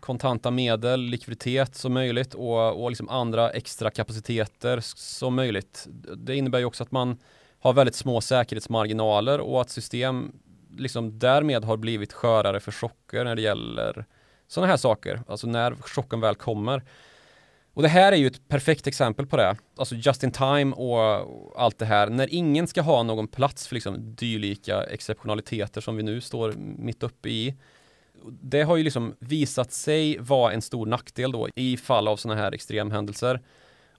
kontanta 0.00 0.50
medel, 0.50 1.00
likviditet 1.00 1.74
som 1.74 1.92
möjligt 1.92 2.34
och, 2.34 2.82
och 2.82 2.90
liksom 2.90 3.08
andra 3.08 3.50
extra 3.50 3.90
kapaciteter 3.90 4.80
som 4.96 5.34
möjligt. 5.34 5.86
Det 6.16 6.36
innebär 6.36 6.58
ju 6.58 6.64
också 6.64 6.82
att 6.82 6.92
man 6.92 7.16
har 7.64 7.72
väldigt 7.72 7.94
små 7.94 8.20
säkerhetsmarginaler 8.20 9.40
och 9.40 9.60
att 9.60 9.70
system 9.70 10.32
liksom 10.76 11.18
därmed 11.18 11.64
har 11.64 11.76
blivit 11.76 12.12
skörare 12.12 12.60
för 12.60 12.72
chocker 12.72 13.24
när 13.24 13.34
det 13.34 13.42
gäller 13.42 14.04
sådana 14.48 14.70
här 14.70 14.76
saker, 14.76 15.22
alltså 15.28 15.46
när 15.46 15.74
chocken 15.74 16.20
väl 16.20 16.34
kommer. 16.34 16.82
Och 17.74 17.82
det 17.82 17.88
här 17.88 18.12
är 18.12 18.16
ju 18.16 18.26
ett 18.26 18.48
perfekt 18.48 18.86
exempel 18.86 19.26
på 19.26 19.36
det. 19.36 19.56
Alltså 19.76 19.94
just 19.94 20.22
in 20.22 20.30
time 20.30 20.72
och 20.72 21.62
allt 21.62 21.78
det 21.78 21.84
här. 21.84 22.06
När 22.06 22.34
ingen 22.34 22.66
ska 22.66 22.82
ha 22.82 23.02
någon 23.02 23.28
plats 23.28 23.68
för 23.68 23.74
liksom 23.74 24.14
dylika 24.14 24.82
exceptionaliteter 24.82 25.80
som 25.80 25.96
vi 25.96 26.02
nu 26.02 26.20
står 26.20 26.52
mitt 26.78 27.02
uppe 27.02 27.28
i. 27.28 27.54
Det 28.42 28.62
har 28.62 28.76
ju 28.76 28.82
liksom 28.82 29.14
visat 29.18 29.72
sig 29.72 30.18
vara 30.18 30.52
en 30.52 30.62
stor 30.62 30.86
nackdel 30.86 31.32
då 31.32 31.48
i 31.54 31.76
fall 31.76 32.08
av 32.08 32.16
sådana 32.16 32.40
här 32.40 32.52
extremhändelser. 32.52 33.40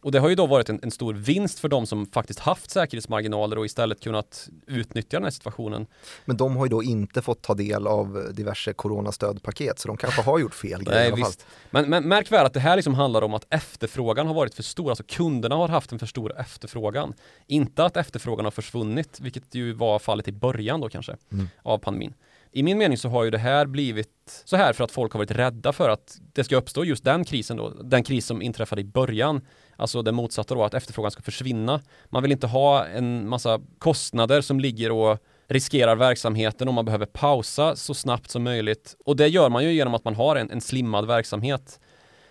Och 0.06 0.12
det 0.12 0.20
har 0.20 0.30
ju 0.30 0.36
då 0.36 0.46
varit 0.46 0.70
en, 0.70 0.80
en, 0.84 0.92
stor 0.92 1.14
vinst 1.14 1.60
för 1.60 1.70
de 1.70 1.86
som 1.86 2.06
faktiskt 2.06 2.40
haft 2.40 2.72
säkerhetsmarginaler 2.72 3.58
och 3.58 3.66
istället 3.66 4.00
kunnat 4.00 4.50
utnyttja 4.68 5.18
den 5.18 5.24
här 5.24 5.32
situationen. 5.32 5.88
Men 6.26 6.38
de 6.38 6.56
har 6.56 6.66
ju 6.66 6.70
då 6.70 6.84
inte 6.84 7.22
fått 7.22 7.42
ta 7.42 7.54
del 7.54 7.88
av 7.88 8.30
diverse 8.34 8.74
coronastödpaket 8.74 9.80
så 9.80 9.88
de 9.88 9.98
kanske 9.98 10.22
har 10.22 10.40
gjort 10.40 10.56
fel 10.56 10.84
grejer 10.84 11.00
Nej, 11.00 11.10
i 11.10 11.12
alla 11.12 11.26
fall. 11.26 11.34
Men, 11.72 11.90
men 11.90 12.08
märk 12.08 12.32
väl 12.32 12.46
att 12.46 12.54
det 12.54 12.60
här 12.60 12.76
liksom 12.76 12.94
handlar 12.94 13.22
om 13.22 13.34
att 13.34 13.46
efterfrågan 13.50 14.28
har 14.28 14.34
varit 14.34 14.56
för 14.56 14.64
stor, 14.64 14.90
alltså 14.90 15.04
kunderna 15.08 15.56
har 15.56 15.68
haft 15.68 15.92
en 15.92 16.00
för 16.00 16.06
stor 16.06 16.40
efterfrågan. 16.40 17.14
Inte 17.48 17.86
att 17.86 17.98
efterfrågan 17.98 18.46
har 18.46 18.52
försvunnit, 18.52 19.20
vilket 19.22 19.56
ju 19.56 19.74
var 19.74 20.00
fallet 20.00 20.28
i 20.28 20.32
början 20.32 20.82
då 20.82 20.90
kanske 20.90 21.16
mm. 21.32 21.48
av 21.64 21.78
pandemin. 21.78 22.14
I 22.56 22.64
min 22.64 22.78
mening 22.78 22.98
så 22.98 23.10
har 23.10 23.24
ju 23.24 23.30
det 23.30 23.38
här 23.38 23.66
blivit 23.66 24.44
så 24.46 24.56
här 24.58 24.74
för 24.74 24.84
att 24.84 24.92
folk 24.92 25.14
har 25.14 25.18
varit 25.18 25.32
rädda 25.32 25.74
för 25.74 25.90
att 25.90 26.18
det 26.34 26.44
ska 26.44 26.56
uppstå 26.56 26.84
just 26.84 27.04
den 27.04 27.26
krisen 27.26 27.58
då, 27.58 27.70
den 27.70 28.04
kris 28.04 28.26
som 28.26 28.42
inträffade 28.42 28.82
i 28.82 28.86
början 28.86 29.42
Alltså 29.78 30.02
det 30.02 30.12
motsatta 30.12 30.56
då, 30.56 30.64
att 30.64 30.74
efterfrågan 30.74 31.12
ska 31.12 31.22
försvinna. 31.22 31.82
Man 32.10 32.22
vill 32.24 32.32
inte 32.32 32.48
ha 32.48 32.86
en 32.86 33.30
massa 33.30 33.62
kostnader 33.78 34.42
som 34.42 34.60
ligger 34.60 34.92
och 34.92 35.18
riskerar 35.48 35.96
verksamheten 35.96 36.68
och 36.68 36.74
man 36.74 36.86
behöver 36.86 37.06
pausa 37.06 37.76
så 37.76 37.94
snabbt 37.94 38.32
som 38.32 38.44
möjligt. 38.44 38.96
Och 39.06 39.16
det 39.16 39.28
gör 39.28 39.50
man 39.50 39.64
ju 39.64 39.74
genom 39.74 39.94
att 39.94 40.04
man 40.04 40.16
har 40.16 40.36
en, 40.36 40.52
en 40.52 40.62
slimmad 40.62 41.08
verksamhet. 41.08 41.80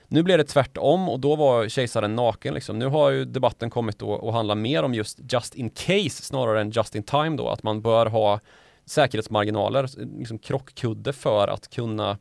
Nu 0.08 0.22
blev 0.22 0.38
det 0.38 0.44
tvärtom 0.44 1.08
och 1.08 1.20
då 1.20 1.36
var 1.36 1.68
kejsaren 1.68 2.16
naken 2.16 2.54
liksom. 2.54 2.78
Nu 2.78 2.86
har 2.86 3.10
ju 3.10 3.24
debatten 3.24 3.70
kommit 3.70 4.02
att 4.02 4.32
handla 4.32 4.54
mer 4.54 4.82
om 4.82 4.94
just 4.94 5.18
just 5.32 5.54
in 5.54 5.70
case 5.70 6.22
snarare 6.22 6.60
än 6.60 6.70
just 6.70 6.94
in 6.94 7.02
time 7.02 7.36
då, 7.36 7.48
att 7.48 7.62
man 7.62 7.82
bör 7.82 8.06
ha 8.06 8.40
säkerhetsmarginaler, 8.86 9.88
liksom 10.18 10.38
krockkudde 10.38 11.12
för 11.12 11.48
att 11.48 11.70
kunna 11.70 12.18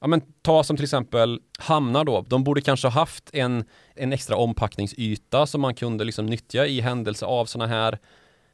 ja 0.00 0.06
men 0.06 0.22
ta 0.42 0.64
som 0.64 0.76
till 0.76 0.84
exempel 0.84 1.40
hamnar 1.58 2.04
då, 2.04 2.24
de 2.28 2.44
borde 2.44 2.60
kanske 2.60 2.88
ha 2.88 2.92
haft 2.92 3.30
en, 3.32 3.64
en 3.94 4.12
extra 4.12 4.36
ompackningsyta 4.36 5.46
som 5.46 5.60
man 5.60 5.74
kunde 5.74 6.04
liksom 6.04 6.26
nyttja 6.26 6.66
i 6.66 6.80
händelse 6.80 7.26
av 7.26 7.46
sådana 7.46 7.72
här 7.72 7.98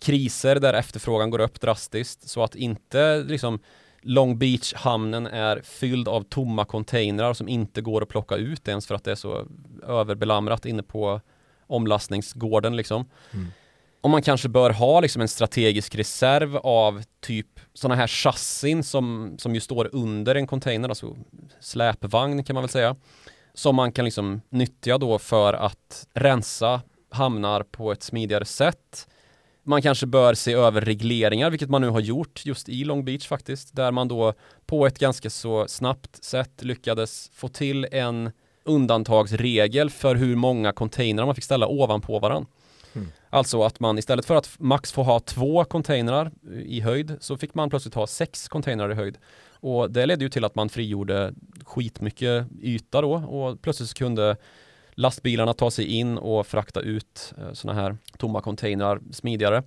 kriser 0.01 0.61
där 0.61 0.75
efterfrågan 0.75 1.31
går 1.31 1.41
upp 1.41 1.61
drastiskt 1.61 2.29
så 2.29 2.43
att 2.43 2.55
inte 2.55 3.25
liksom 3.29 3.59
Long 4.01 4.39
Beach-hamnen 4.39 5.27
är 5.27 5.61
fylld 5.65 6.09
av 6.09 6.23
tomma 6.23 6.65
containrar 6.65 7.35
som 7.35 7.49
inte 7.49 7.81
går 7.81 8.03
att 8.03 8.09
plocka 8.09 8.37
ut 8.37 8.69
ens 8.69 8.87
för 8.87 8.95
att 8.95 9.05
det 9.05 9.11
är 9.11 9.15
så 9.15 9.47
överbelamrat 9.87 10.67
inne 10.67 10.83
på 10.83 11.21
omlastningsgården 11.67 12.77
liksom. 12.77 13.05
Mm 13.33 13.47
om 14.07 14.11
man 14.11 14.23
kanske 14.23 14.49
bör 14.49 14.71
ha 14.71 15.01
liksom 15.01 15.23
en 15.23 15.29
strategisk 15.29 15.95
reserv 15.95 16.57
av 16.57 17.03
typ 17.21 17.61
sådana 17.75 17.95
här 17.95 18.07
chassin 18.07 18.83
som, 18.83 19.35
som 19.38 19.55
ju 19.55 19.61
står 19.61 19.90
under 19.92 20.35
en 20.35 20.47
container, 20.47 20.88
alltså 20.88 21.16
släpvagn 21.61 22.45
kan 22.45 22.55
man 22.55 22.62
väl 22.62 22.71
säga. 22.71 22.97
Som 23.55 23.77
man 23.77 23.92
kan 23.92 24.05
liksom 24.05 24.40
nyttja 24.49 24.99
då 24.99 25.19
för 25.19 25.53
att 25.53 26.07
rensa 26.14 26.81
hamnar 27.11 27.62
på 27.62 27.92
ett 27.92 28.03
smidigare 28.03 28.45
sätt. 28.45 29.09
Man 29.62 29.83
kanske 29.83 30.07
bör 30.07 30.35
se 30.35 30.53
över 30.53 30.81
regleringar, 30.81 31.51
vilket 31.51 31.71
man 31.71 31.81
nu 31.81 31.88
har 31.88 32.01
gjort 32.01 32.47
just 32.47 32.69
i 32.69 32.85
Long 32.85 33.05
Beach 33.05 33.29
faktiskt, 33.29 33.77
där 33.77 33.90
man 33.92 34.09
då 34.09 34.35
på 34.66 34.87
ett 34.87 34.99
ganska 34.99 35.31
så 35.31 35.69
snabbt 35.69 36.25
sätt 36.25 36.62
lyckades 36.62 37.31
få 37.35 37.49
till 37.49 37.87
en 37.92 38.31
undantagsregel 38.64 39.90
för 39.90 40.14
hur 40.14 40.37
många 40.37 40.73
containrar 40.73 41.27
man 41.27 41.35
fick 41.35 41.45
ställa 41.45 41.66
ovanpå 41.66 42.19
varandra. 42.19 42.51
Mm. 42.97 43.09
Alltså 43.31 43.63
att 43.63 43.81
man 43.81 43.99
istället 43.99 44.27
för 44.27 44.35
att 44.35 44.51
max 44.59 44.93
få 44.93 45.03
ha 45.03 45.21
två 45.21 45.65
containrar 45.65 46.33
i 46.65 46.81
höjd 46.81 47.17
så 47.21 47.37
fick 47.37 47.55
man 47.55 47.71
plötsligt 47.71 47.95
ha 47.95 48.07
sex 48.07 48.49
containrar 48.49 48.93
i 48.93 48.95
höjd. 48.95 49.19
Och 49.51 49.91
det 49.91 50.07
ledde 50.07 50.25
ju 50.25 50.29
till 50.29 50.45
att 50.45 50.55
man 50.55 50.69
frigjorde 50.69 51.35
skitmycket 51.65 52.47
yta 52.63 53.01
då 53.01 53.15
och 53.15 53.63
plötsligt 53.63 53.95
kunde 53.95 54.37
lastbilarna 54.95 55.55
ta 55.55 55.71
sig 55.71 55.87
in 55.87 56.19
och 56.19 56.47
frakta 56.47 56.81
ut 56.81 57.35
eh, 57.39 57.53
sådana 57.53 57.81
här 57.81 57.97
tomma 58.19 58.41
containrar 58.41 59.01
smidigare. 59.13 59.63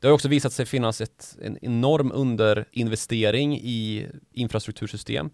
Det 0.00 0.06
har 0.06 0.14
också 0.14 0.28
visat 0.28 0.52
sig 0.52 0.66
finnas 0.66 1.00
ett, 1.00 1.36
en 1.42 1.58
enorm 1.62 2.12
underinvestering 2.14 3.56
i 3.56 4.06
infrastruktursystem. 4.32 5.30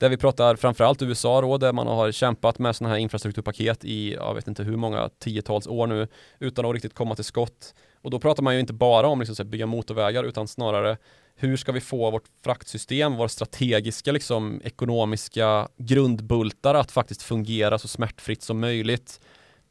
Där 0.00 0.08
vi 0.08 0.16
pratar 0.16 0.56
framförallt 0.56 1.02
USA 1.02 1.40
då, 1.40 1.58
där 1.58 1.72
man 1.72 1.86
har 1.86 2.12
kämpat 2.12 2.58
med 2.58 2.76
sådana 2.76 2.94
här 2.94 3.00
infrastrukturpaket 3.00 3.84
i, 3.84 4.14
jag 4.14 4.34
vet 4.34 4.48
inte 4.48 4.62
hur 4.62 4.76
många 4.76 5.10
tiotals 5.18 5.66
år 5.66 5.86
nu, 5.86 6.08
utan 6.38 6.64
att 6.64 6.72
riktigt 6.72 6.94
komma 6.94 7.14
till 7.14 7.24
skott. 7.24 7.74
Och 8.02 8.10
då 8.10 8.18
pratar 8.18 8.42
man 8.42 8.54
ju 8.54 8.60
inte 8.60 8.72
bara 8.72 9.08
om 9.08 9.20
liksom, 9.20 9.36
att 9.38 9.46
bygga 9.46 9.66
motorvägar, 9.66 10.24
utan 10.24 10.48
snarare 10.48 10.96
hur 11.36 11.56
ska 11.56 11.72
vi 11.72 11.80
få 11.80 12.10
vårt 12.10 12.24
fraktsystem, 12.44 13.16
våra 13.16 13.28
strategiska 13.28 14.12
liksom, 14.12 14.60
ekonomiska 14.64 15.68
grundbultar 15.76 16.74
att 16.74 16.90
faktiskt 16.90 17.22
fungera 17.22 17.78
så 17.78 17.88
smärtfritt 17.88 18.42
som 18.42 18.60
möjligt. 18.60 19.20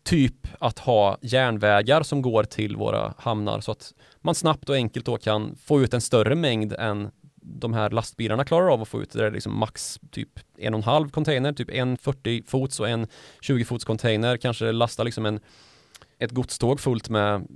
Typ 0.03 0.47
att 0.59 0.79
ha 0.79 1.17
järnvägar 1.21 2.03
som 2.03 2.21
går 2.21 2.43
till 2.43 2.75
våra 2.75 3.13
hamnar 3.17 3.61
så 3.61 3.71
att 3.71 3.93
man 4.21 4.35
snabbt 4.35 4.69
och 4.69 4.75
enkelt 4.75 5.05
då 5.05 5.17
kan 5.17 5.55
få 5.55 5.81
ut 5.81 5.93
en 5.93 6.01
större 6.01 6.35
mängd 6.35 6.73
än 6.73 7.11
de 7.55 7.73
här 7.73 7.89
lastbilarna 7.89 8.45
klarar 8.45 8.73
av 8.73 8.81
att 8.81 8.87
få 8.87 9.01
ut 9.01 9.11
det 9.11 9.25
är 9.25 9.31
liksom 9.31 9.59
max 9.59 9.99
typ 10.11 10.39
en 10.57 10.73
och 10.73 10.77
en 10.77 10.83
halv 10.83 11.09
container, 11.09 11.53
typ 11.53 11.69
en 11.71 11.97
40 11.97 12.43
fots 12.47 12.79
och 12.79 12.89
en 12.89 13.07
20 13.41 13.65
fots 13.65 13.85
container, 13.85 14.37
kanske 14.37 14.71
lastar 14.71 15.03
liksom 15.03 15.25
en 15.25 15.39
ett 16.19 16.31
godståg 16.31 16.79
fullt 16.79 17.09
med 17.09 17.47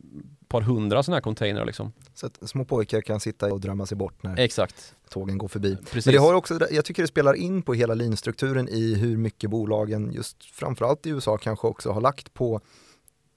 par 0.47 0.61
hundra 0.61 1.03
sådana 1.03 1.15
här 1.15 1.21
containrar 1.21 1.65
liksom. 1.65 1.93
Så 2.13 2.25
att 2.25 2.49
små 2.49 2.65
pojkar 2.65 3.01
kan 3.01 3.19
sitta 3.19 3.53
och 3.53 3.59
drömma 3.59 3.85
sig 3.85 3.97
bort 3.97 4.23
när 4.23 4.39
Exakt. 4.39 4.95
tågen 5.09 5.37
går 5.37 5.47
förbi. 5.47 5.75
Precis. 5.75 6.05
Men 6.05 6.13
det 6.13 6.19
har 6.19 6.33
också, 6.33 6.59
jag 6.71 6.85
tycker 6.85 7.01
det 7.03 7.07
spelar 7.07 7.33
in 7.33 7.61
på 7.61 7.73
hela 7.73 7.93
linstrukturen 7.93 8.69
i 8.69 8.95
hur 8.95 9.17
mycket 9.17 9.49
bolagen, 9.49 10.11
just 10.11 10.45
framförallt 10.45 11.05
i 11.05 11.09
USA 11.09 11.37
kanske 11.37 11.67
också 11.67 11.91
har 11.91 12.01
lagt 12.01 12.33
på 12.33 12.61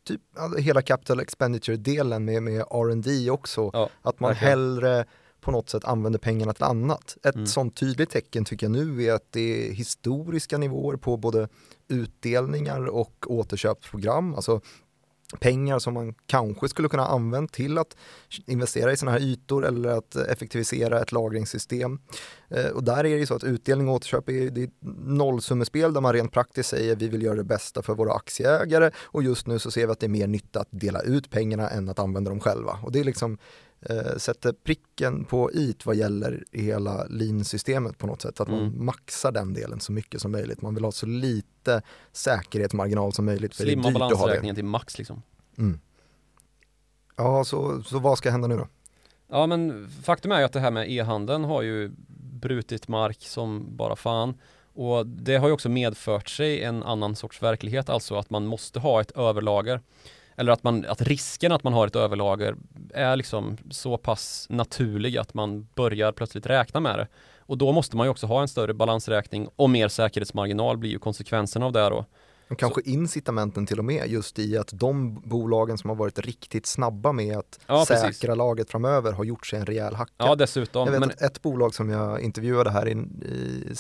typ 0.07 0.21
hela 0.59 0.83
capital 0.83 1.21
expenditure-delen 1.21 2.25
med, 2.25 2.43
med 2.43 2.61
R&D 2.61 3.31
också. 3.31 3.71
Ja, 3.73 3.89
att 4.03 4.21
man 4.21 4.31
verkligen. 4.31 4.51
hellre 4.51 5.05
på 5.47 5.53
något 5.53 5.71
sätt 5.71 5.85
använder 5.85 6.19
pengarna 6.19 6.53
till 6.53 6.65
annat. 6.65 7.17
Ett 7.25 7.35
Mm. 7.35 7.47
sånt 7.47 7.77
tydligt 7.77 8.11
tecken 8.11 8.45
tycker 8.45 8.67
jag 8.67 8.73
nu 8.73 9.03
är 9.05 9.13
att 9.13 9.27
det 9.33 9.69
är 9.69 9.73
historiska 9.73 10.59
nivåer 10.59 10.97
på 10.97 11.17
både 11.17 11.49
utdelningar 11.89 12.87
och 12.87 13.27
återköpsprogram. 13.29 14.35
Alltså 14.35 14.61
pengar 15.41 15.79
som 15.79 15.95
man 15.95 16.15
kanske 16.27 16.69
skulle 16.69 16.89
kunna 16.89 17.07
använda 17.07 17.53
till 17.53 17.79
att 17.79 17.97
investera 18.47 18.93
i 18.93 18.97
sådana 18.97 19.19
här 19.19 19.25
ytor 19.25 19.67
eller 19.67 19.89
att 19.89 20.17
effektivisera 20.17 21.01
ett 21.01 21.13
lagringssystem. 21.13 21.99
Eh, 22.49 22.67
och 22.67 22.85
där 22.85 22.99
är 22.99 23.03
det 23.03 23.09
ju 23.09 23.27
så 23.27 23.35
att 23.35 23.45
utdelning 23.45 23.89
och 23.89 23.95
återköp 23.95 24.29
är, 24.29 24.51
det 24.51 24.63
är 24.63 24.71
nollsummespel 25.07 25.93
där 25.93 26.01
man 26.01 26.13
rent 26.13 26.33
praktiskt 26.33 26.69
säger 26.69 26.97
vi 26.97 27.09
vill 27.09 27.23
göra 27.23 27.37
det 27.37 27.45
bästa 27.45 27.83
för 27.83 27.95
våra 27.95 28.13
aktieägare 28.13 28.91
och 28.97 29.23
just 29.23 29.47
nu 29.47 29.59
så 29.59 29.71
ser 29.71 29.87
vi 29.87 29.93
att 29.93 30.01
det 30.01 30.07
är 30.07 30.19
mer 30.21 30.27
nytta 30.27 30.61
att 30.61 30.69
dela 30.71 31.01
ut 31.01 31.31
pengarna 31.31 31.69
än 31.71 31.89
att 31.89 31.99
använda 31.99 32.31
dem 32.31 32.41
själva. 32.41 32.79
Och 32.83 32.93
det 32.93 33.01
är 33.01 33.05
liksom 33.05 33.39
eh, 33.81 34.17
sätter 34.17 34.53
pricken 34.53 35.25
på 35.25 35.51
it 35.53 35.87
vad 35.87 35.97
gäller 35.97 36.45
hela 36.53 37.05
lean-systemet 37.05 37.99
på 37.99 38.07
något 38.07 38.23
sätt. 38.23 38.41
Att 38.41 38.49
man 38.49 38.59
Mm. 38.61 38.85
maxar 38.85 39.33
den 39.33 39.55
delen 39.55 39.81
så 39.81 39.93
mycket 39.93 40.21
som 40.21 40.33
möjligt. 40.33 40.63
Man 40.63 40.75
vill 40.75 40.85
ha 40.85 40.93
så 40.93 41.07
lite 41.07 41.83
säkerhetsmarginal 42.13 43.13
som 43.13 43.25
möjligt. 43.25 43.55
För 43.57 43.63
Slimma 43.65 43.91
balansräkningen 43.91 44.55
till 44.55 44.65
max 44.65 44.99
liksom. 44.99 45.23
Mm. 45.59 45.81
Ja, 47.17 47.45
så, 47.45 47.83
så 47.83 47.99
vad 47.99 48.19
ska 48.19 48.31
hända 48.31 48.49
nu 48.49 48.57
då? 48.57 48.69
Ja 49.29 49.47
men 49.47 49.89
faktum 50.03 50.33
är 50.33 50.39
ju 50.39 50.45
att 50.45 50.53
det 50.53 50.61
här 50.61 50.71
med 50.71 50.91
e-handeln 50.91 51.45
har 51.45 51.63
ju 51.63 51.93
brutit 52.41 52.89
mark 52.89 53.23
som 53.23 53.77
bara 53.77 53.97
fan. 53.97 54.35
Och 54.75 55.07
det 55.07 55.37
har 55.37 55.49
ju 55.49 55.53
också 55.55 55.69
medfört 55.69 56.29
sig 56.29 56.63
en 56.63 56.83
annan 56.83 57.17
sorts 57.17 57.43
verklighet, 57.43 57.89
alltså 57.89 58.17
att 58.17 58.31
man 58.31 58.47
måste 58.47 58.79
ha 58.79 59.01
ett 59.01 59.11
överlager. 59.11 59.81
Eller 60.37 60.53
att, 60.53 60.63
man, 60.63 60.85
att 60.89 61.03
risken 61.03 61.53
att 61.53 61.65
man 61.65 61.73
har 61.73 61.87
ett 61.87 61.97
överlager 61.97 62.57
är 62.95 63.17
liksom 63.17 63.57
så 63.71 63.97
pass 63.97 64.47
naturlig 64.51 65.17
att 65.19 65.35
man 65.35 65.69
börjar 65.75 66.13
plötsligt 66.13 66.47
räkna 66.47 66.81
med 66.81 66.99
det. 66.99 67.09
Och 67.39 67.59
då 67.59 67.73
måste 67.73 67.97
man 67.97 68.07
ju 68.07 68.11
också 68.11 68.27
ha 68.27 68.43
en 68.43 68.49
större 68.49 68.75
balansräkning 68.75 69.49
och 69.57 69.71
mer 69.71 69.89
säkerhetsmarginal 69.89 70.77
blir 70.77 70.91
ju 70.91 70.99
konsekvensen 70.99 71.63
av 71.63 71.73
det 71.73 71.89
då. 71.89 72.05
Och 72.51 72.59
kanske 72.59 72.81
incitamenten 72.85 73.67
till 73.67 73.79
och 73.79 73.85
med 73.85 74.09
just 74.11 74.39
i 74.39 74.59
att 74.59 74.71
de 74.73 75.23
bolagen 75.25 75.79
som 75.79 75.91
har 75.91 75.97
varit 75.97 76.19
riktigt 76.19 76.67
snabba 76.67 77.13
med 77.13 77.37
att 77.37 77.61
Ja, 77.67 77.85
säkra 77.87 78.07
precis. 78.07 78.29
laget 78.37 78.71
framöver 78.71 79.13
har 79.13 79.25
gjort 79.25 79.47
sig 79.47 79.59
en 79.59 79.67
rejäl 79.67 79.95
hacka. 79.95 80.13
Ja 80.17 80.35
dessutom. 80.35 80.85
jag 80.87 80.93
vet 80.93 81.01
men, 81.01 81.11
att 81.11 81.23
ett 81.23 81.43
bolag 81.43 81.75
som 81.75 81.91
jag 81.91 82.21
intervjuade 82.21 82.71
här 82.71 82.89
i, 82.89 82.93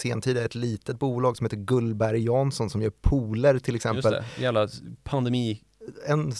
i 0.04 0.10
är 0.10 0.44
ett 0.44 0.54
litet 0.54 0.98
bolag 0.98 1.36
som 1.36 1.44
heter 1.46 1.56
Gullberg 1.56 2.24
Jansson 2.24 2.70
som 2.70 2.82
gör 2.82 2.90
pooler 2.90 3.58
till 3.58 3.74
just 3.74 3.86
exempel. 3.86 4.12
det, 4.12 4.42
jävla 4.42 4.68
pandemisuccé. 5.04 5.66
En 6.06 6.32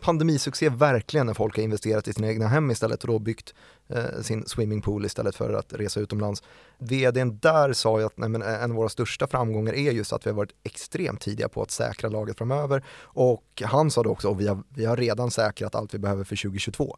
pandemisuccé 0.00 0.68
verkligen 0.68 1.26
när 1.26 1.34
folk 1.34 1.56
har 1.56 1.62
investerat 1.62 2.08
i 2.08 2.12
sina 2.12 2.28
egna 2.28 2.48
hem 2.48 2.70
istället 2.70 3.02
och 3.02 3.08
då 3.08 3.18
byggt 3.18 3.54
eh, 3.88 4.22
sin 4.22 4.46
swimmingpool 4.46 5.04
istället 5.04 5.36
för 5.36 5.52
att 5.52 5.72
resa 5.72 6.00
utomlands. 6.00 6.42
VDn 6.78 7.38
där 7.38 7.72
sa 7.72 7.98
ju 7.98 8.06
att 8.06 8.18
nej, 8.18 8.28
men 8.28 8.42
en 8.42 8.70
av 8.70 8.76
våra 8.76 8.88
största 8.88 9.26
framgångar 9.26 9.72
är 9.72 9.92
just 9.92 10.12
att 10.12 10.26
vi 10.26 10.30
har 10.30 10.36
varit 10.36 10.54
extremt 10.62 11.20
tidiga 11.20 11.48
på 11.48 11.62
att 11.62 11.70
säkra 11.70 12.10
laget 12.10 12.38
framöver 12.38 12.84
och 13.00 13.62
han 13.64 13.90
sa 13.90 14.02
det 14.02 14.08
också, 14.08 14.28
och 14.28 14.40
vi 14.40 14.48
har, 14.48 14.62
vi 14.68 14.84
har 14.84 14.96
redan 14.96 15.30
säkrat 15.30 15.74
allt 15.74 15.94
vi 15.94 15.98
behöver 15.98 16.24
för 16.24 16.36
2022. 16.36 16.96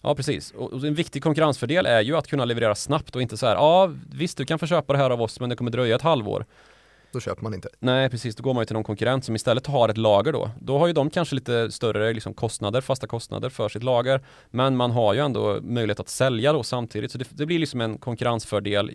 Ja 0.00 0.14
precis, 0.14 0.50
och 0.50 0.84
en 0.86 0.94
viktig 0.94 1.22
konkurrensfördel 1.22 1.86
är 1.86 2.00
ju 2.00 2.16
att 2.16 2.26
kunna 2.26 2.44
leverera 2.44 2.74
snabbt 2.74 3.16
och 3.16 3.22
inte 3.22 3.36
så 3.36 3.46
här, 3.46 3.54
ja 3.54 3.92
visst 4.12 4.38
du 4.38 4.44
kan 4.44 4.58
få 4.58 4.66
köpa 4.66 4.92
det 4.92 4.98
här 4.98 5.10
av 5.10 5.22
oss 5.22 5.40
men 5.40 5.48
det 5.48 5.56
kommer 5.56 5.70
dröja 5.70 5.96
ett 5.96 6.02
halvår. 6.02 6.46
Då 7.14 7.20
köper 7.20 7.42
man 7.42 7.54
inte. 7.54 7.68
Nej 7.80 8.10
precis, 8.10 8.36
då 8.36 8.42
går 8.42 8.54
man 8.54 8.62
ju 8.62 8.66
till 8.66 8.74
någon 8.74 8.84
konkurrent 8.84 9.24
som 9.24 9.36
istället 9.36 9.66
har 9.66 9.88
ett 9.88 9.96
lager 9.96 10.32
då. 10.32 10.50
Då 10.60 10.78
har 10.78 10.86
ju 10.86 10.92
de 10.92 11.10
kanske 11.10 11.34
lite 11.34 11.70
större 11.70 12.12
liksom, 12.12 12.34
kostnader, 12.34 12.80
fasta 12.80 13.06
kostnader 13.06 13.48
för 13.48 13.68
sitt 13.68 13.82
lager. 13.82 14.20
Men 14.50 14.76
man 14.76 14.90
har 14.90 15.14
ju 15.14 15.20
ändå 15.20 15.58
möjlighet 15.62 16.00
att 16.00 16.08
sälja 16.08 16.52
då 16.52 16.62
samtidigt. 16.62 17.10
Så 17.12 17.18
det, 17.18 17.28
det 17.30 17.46
blir 17.46 17.58
liksom 17.58 17.80
en 17.80 17.98
konkurrensfördel 17.98 18.90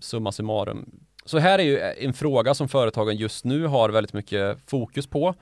summa 0.00 0.32
summarum. 0.32 0.90
Så 1.24 1.38
här 1.38 1.58
är 1.58 1.62
ju 1.62 1.78
en 1.78 2.12
fråga 2.12 2.54
som 2.54 2.68
företagen 2.68 3.16
just 3.16 3.44
nu 3.44 3.66
har 3.66 3.88
väldigt 3.88 4.12
mycket 4.12 4.58
fokus 4.66 5.06
på. 5.06 5.34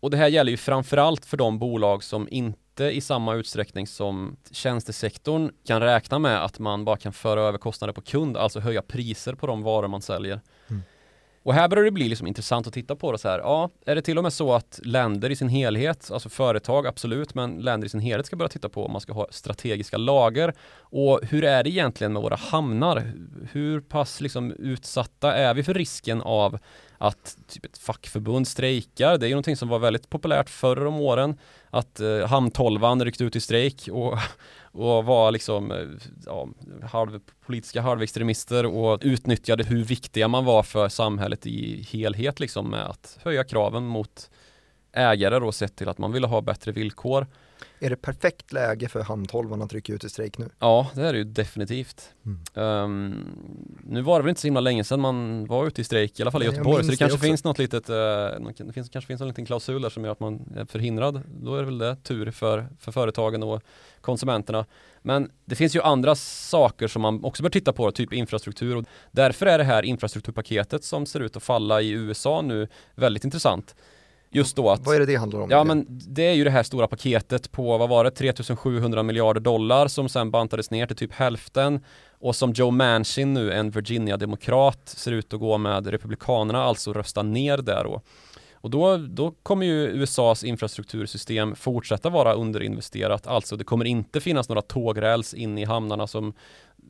Och 0.00 0.10
det 0.10 0.16
här 0.16 0.28
gäller 0.28 0.50
ju 0.50 0.56
framförallt 0.56 1.26
för 1.26 1.36
de 1.36 1.58
bolag 1.58 2.04
som 2.04 2.28
inte 2.30 2.84
i 2.84 3.00
samma 3.00 3.34
utsträckning 3.34 3.86
som 3.86 4.36
tjänstesektorn 4.50 5.50
kan 5.66 5.80
räkna 5.80 6.18
med 6.18 6.44
att 6.44 6.58
man 6.58 6.84
bara 6.84 6.96
kan 6.96 7.12
föra 7.12 7.40
över 7.40 7.58
kostnader 7.58 7.92
på 7.92 8.00
kund, 8.00 8.36
alltså 8.36 8.60
höja 8.60 8.82
priser 8.82 9.34
på 9.34 9.46
de 9.46 9.62
varor 9.62 9.88
man 9.88 10.02
säljer. 10.02 10.40
Och 11.44 11.54
här 11.54 11.68
börjar 11.68 11.84
det 11.84 11.90
bli 11.90 12.08
liksom 12.08 12.26
intressant 12.26 12.66
att 12.66 12.72
titta 12.72 12.96
på 12.96 13.12
det 13.12 13.18
så 13.18 13.28
här. 13.28 13.38
Ja, 13.38 13.70
är 13.86 13.94
det 13.94 14.02
till 14.02 14.18
och 14.18 14.22
med 14.24 14.32
så 14.32 14.52
att 14.52 14.80
länder 14.82 15.30
i 15.30 15.36
sin 15.36 15.48
helhet, 15.48 16.10
alltså 16.12 16.28
företag 16.28 16.86
absolut, 16.86 17.34
men 17.34 17.58
länder 17.58 17.86
i 17.86 17.88
sin 17.88 18.00
helhet 18.00 18.26
ska 18.26 18.36
börja 18.36 18.48
titta 18.48 18.68
på 18.68 18.86
om 18.86 18.92
man 18.92 19.00
ska 19.00 19.12
ha 19.12 19.26
strategiska 19.30 19.96
lager. 19.96 20.54
Och 20.78 21.20
hur 21.22 21.44
är 21.44 21.64
det 21.64 21.70
egentligen 21.70 22.12
med 22.12 22.22
våra 22.22 22.36
hamnar? 22.36 23.12
Hur 23.52 23.80
pass 23.80 24.20
liksom 24.20 24.52
utsatta 24.52 25.34
är 25.34 25.54
vi 25.54 25.62
för 25.62 25.74
risken 25.74 26.22
av 26.22 26.58
att 26.98 27.36
typ 27.48 27.64
ett 27.64 27.78
fackförbund 27.78 28.48
strejkar? 28.48 29.18
Det 29.18 29.26
är 29.26 29.28
ju 29.28 29.34
någonting 29.34 29.56
som 29.56 29.68
var 29.68 29.78
väldigt 29.78 30.10
populärt 30.10 30.50
förr 30.50 30.86
om 30.86 31.00
åren. 31.00 31.38
Att 31.70 32.00
eh, 32.00 32.26
hamntolvan 32.26 33.04
ryckte 33.04 33.24
ut 33.24 33.36
i 33.36 33.40
strejk 33.40 33.88
och 33.92 34.18
och 34.72 35.04
var 35.04 35.30
liksom 35.30 35.72
eh, 35.72 35.86
ja, 36.26 36.48
halv, 36.82 37.20
politiska 37.46 37.80
halvextremister 37.80 38.66
och 38.66 38.98
utnyttjade 39.02 39.64
hur 39.64 39.84
viktiga 39.84 40.28
man 40.28 40.44
var 40.44 40.62
för 40.62 40.88
samhället 40.88 41.46
i 41.46 41.82
helhet 41.90 42.40
liksom 42.40 42.70
med 42.70 42.86
att 42.86 43.18
höja 43.22 43.44
kraven 43.44 43.86
mot 43.86 44.30
ägare 44.92 45.38
då 45.38 45.52
sett 45.52 45.76
till 45.76 45.88
att 45.88 45.98
man 45.98 46.12
ville 46.12 46.26
ha 46.26 46.40
bättre 46.40 46.72
villkor. 46.72 47.26
Är 47.84 47.90
det 47.90 47.96
perfekt 47.96 48.52
läge 48.52 48.88
för 48.88 49.00
hamntolvan 49.02 49.62
att 49.62 49.72
rycka 49.72 49.92
ut 49.92 50.04
i 50.04 50.08
strejk 50.08 50.38
nu? 50.38 50.48
Ja, 50.58 50.90
det 50.94 51.02
är 51.02 51.12
det 51.12 51.18
ju 51.18 51.24
definitivt. 51.24 52.10
Mm. 52.26 52.40
Ehm, 52.54 53.24
nu 53.84 54.02
var 54.02 54.18
det 54.18 54.22
väl 54.22 54.28
inte 54.28 54.40
så 54.40 54.46
himla 54.46 54.60
länge 54.60 54.84
sedan 54.84 55.00
man 55.00 55.46
var 55.46 55.66
ute 55.66 55.80
i 55.80 55.84
strejk, 55.84 56.18
i 56.18 56.22
alla 56.22 56.30
fall 56.30 56.42
i 56.42 56.46
Göteborg, 56.46 56.76
så 56.84 56.86
det 56.90 56.92
det 56.92 56.96
kanske 56.96 57.14
också. 57.14 57.26
finns 57.26 57.44
något 57.44 57.58
litet, 57.58 57.88
något- 57.88 58.56
det 58.66 58.72
finns, 58.72 58.88
kanske 58.88 59.06
finns 59.06 59.20
en 59.20 59.28
liten 59.28 59.46
klausul 59.46 59.82
där 59.82 59.90
som 59.90 60.04
gör 60.04 60.12
att 60.12 60.20
man 60.20 60.52
är 60.56 60.64
förhindrad. 60.64 61.20
Då 61.42 61.54
är 61.54 61.58
det 61.58 61.64
väl 61.64 61.78
det 61.78 61.96
tur 62.02 62.30
för, 62.30 62.66
för 62.78 62.92
företagen 62.92 63.42
och 63.42 63.62
konsumenterna. 64.00 64.66
Men 65.02 65.30
det 65.44 65.54
finns 65.54 65.76
ju 65.76 65.82
andra 65.82 66.14
saker 66.14 66.88
som 66.88 67.02
man 67.02 67.24
också 67.24 67.42
bör 67.42 67.50
titta 67.50 67.72
på, 67.72 67.90
typ 67.90 68.12
infrastruktur. 68.12 68.76
Och 68.76 68.84
därför 69.10 69.46
är 69.46 69.58
det 69.58 69.64
här 69.64 69.82
infrastrukturpaketet 69.82 70.84
som 70.84 71.06
ser 71.06 71.20
ut 71.20 71.36
att 71.36 71.42
falla 71.42 71.80
i 71.82 71.90
USA 71.90 72.42
nu 72.42 72.68
väldigt 72.94 73.24
intressant. 73.24 73.74
Just 74.32 74.56
då 74.56 74.70
att 74.70 74.86
Vad 74.86 74.94
är 74.94 75.00
det 75.00 75.06
det 75.06 75.16
handlar 75.16 75.40
om? 75.40 75.50
Ja 75.50 75.64
men 75.64 75.86
det 75.88 76.22
är 76.22 76.32
ju 76.32 76.44
det 76.44 76.50
här 76.50 76.62
stora 76.62 76.88
paketet 76.88 77.52
på, 77.52 77.78
vad 77.78 77.88
var 77.88 78.04
det, 78.04 78.10
3700 78.10 79.02
miljarder 79.02 79.40
dollar 79.40 79.88
som 79.88 80.08
sen 80.08 80.30
bantades 80.30 80.70
ner 80.70 80.86
till 80.86 80.96
typ 80.96 81.12
hälften 81.12 81.80
och 82.20 82.36
som 82.36 82.52
Joe 82.52 82.70
Manchin 82.70 83.34
nu, 83.34 83.52
en 83.52 83.70
Virginia-demokrat, 83.70 84.88
ser 84.88 85.12
ut 85.12 85.34
att 85.34 85.40
gå 85.40 85.58
med 85.58 85.86
Republikanerna, 85.86 86.62
alltså 86.62 86.92
rösta 86.92 87.22
ner 87.22 87.58
där 87.58 87.84
då. 87.84 88.00
Och 88.54 88.70
då, 88.70 88.96
då 88.96 89.34
kommer 89.42 89.66
ju 89.66 89.86
USAs 89.86 90.44
infrastruktursystem 90.44 91.54
fortsätta 91.54 92.10
vara 92.10 92.34
underinvesterat, 92.34 93.26
alltså 93.26 93.56
det 93.56 93.64
kommer 93.64 93.84
inte 93.84 94.20
finnas 94.20 94.48
några 94.48 94.62
tågräls 94.62 95.34
in 95.34 95.58
i 95.58 95.64
hamnarna 95.64 96.06
som 96.06 96.32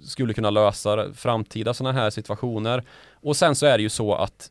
skulle 0.03 0.35
kunna 0.35 0.51
lösa 0.51 1.13
framtida 1.15 1.75
sådana 1.75 2.01
här 2.01 2.11
situationer. 2.11 2.85
Och 3.13 3.37
sen 3.37 3.55
så 3.55 3.67
är 3.67 3.79
det 3.79 3.83
ju 3.83 3.89
så 3.89 4.15
att 4.15 4.51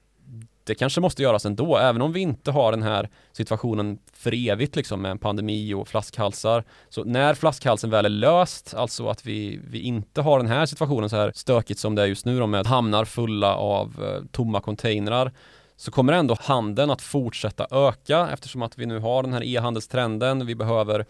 det 0.63 0.75
kanske 0.75 1.01
måste 1.01 1.23
göras 1.23 1.45
ändå, 1.45 1.77
även 1.77 2.01
om 2.01 2.13
vi 2.13 2.19
inte 2.19 2.51
har 2.51 2.71
den 2.71 2.83
här 2.83 3.09
situationen 3.31 3.99
för 4.13 4.49
evigt 4.49 4.75
liksom 4.75 5.01
med 5.01 5.11
en 5.11 5.17
pandemi 5.17 5.73
och 5.73 5.87
flaskhalsar. 5.87 6.63
Så 6.89 7.03
när 7.03 7.33
flaskhalsen 7.33 7.89
väl 7.89 8.05
är 8.05 8.09
löst, 8.09 8.73
alltså 8.73 9.07
att 9.07 9.25
vi, 9.25 9.59
vi 9.69 9.79
inte 9.79 10.21
har 10.21 10.39
den 10.39 10.47
här 10.47 10.65
situationen 10.65 11.09
så 11.09 11.15
här 11.15 11.31
stökigt 11.35 11.79
som 11.79 11.95
det 11.95 12.01
är 12.01 12.05
just 12.05 12.25
nu 12.25 12.39
då 12.39 12.47
med 12.47 12.67
hamnar 12.67 13.05
fulla 13.05 13.55
av 13.55 14.03
eh, 14.03 14.25
tomma 14.31 14.61
containrar, 14.61 15.31
så 15.75 15.91
kommer 15.91 16.13
ändå 16.13 16.37
handeln 16.39 16.91
att 16.91 17.01
fortsätta 17.01 17.67
öka 17.71 18.29
eftersom 18.33 18.61
att 18.61 18.77
vi 18.77 18.85
nu 18.85 18.99
har 18.99 19.23
den 19.23 19.33
här 19.33 19.43
e-handelstrenden. 19.43 20.45
Vi 20.45 20.55
behöver 20.55 21.05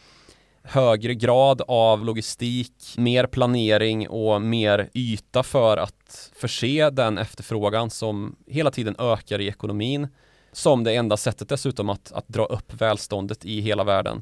högre 0.63 1.15
grad 1.15 1.61
av 1.67 2.05
logistik, 2.05 2.73
mer 2.97 3.27
planering 3.27 4.09
och 4.09 4.41
mer 4.41 4.89
yta 4.93 5.43
för 5.43 5.77
att 5.77 6.31
förse 6.35 6.89
den 6.89 7.17
efterfrågan 7.17 7.89
som 7.89 8.35
hela 8.47 8.71
tiden 8.71 8.95
ökar 8.99 9.41
i 9.41 9.47
ekonomin 9.47 10.07
som 10.51 10.83
det 10.83 10.95
enda 10.95 11.17
sättet 11.17 11.49
dessutom 11.49 11.89
att, 11.89 12.11
att 12.11 12.27
dra 12.27 12.45
upp 12.45 12.73
välståndet 12.73 13.45
i 13.45 13.61
hela 13.61 13.83
världen. 13.83 14.21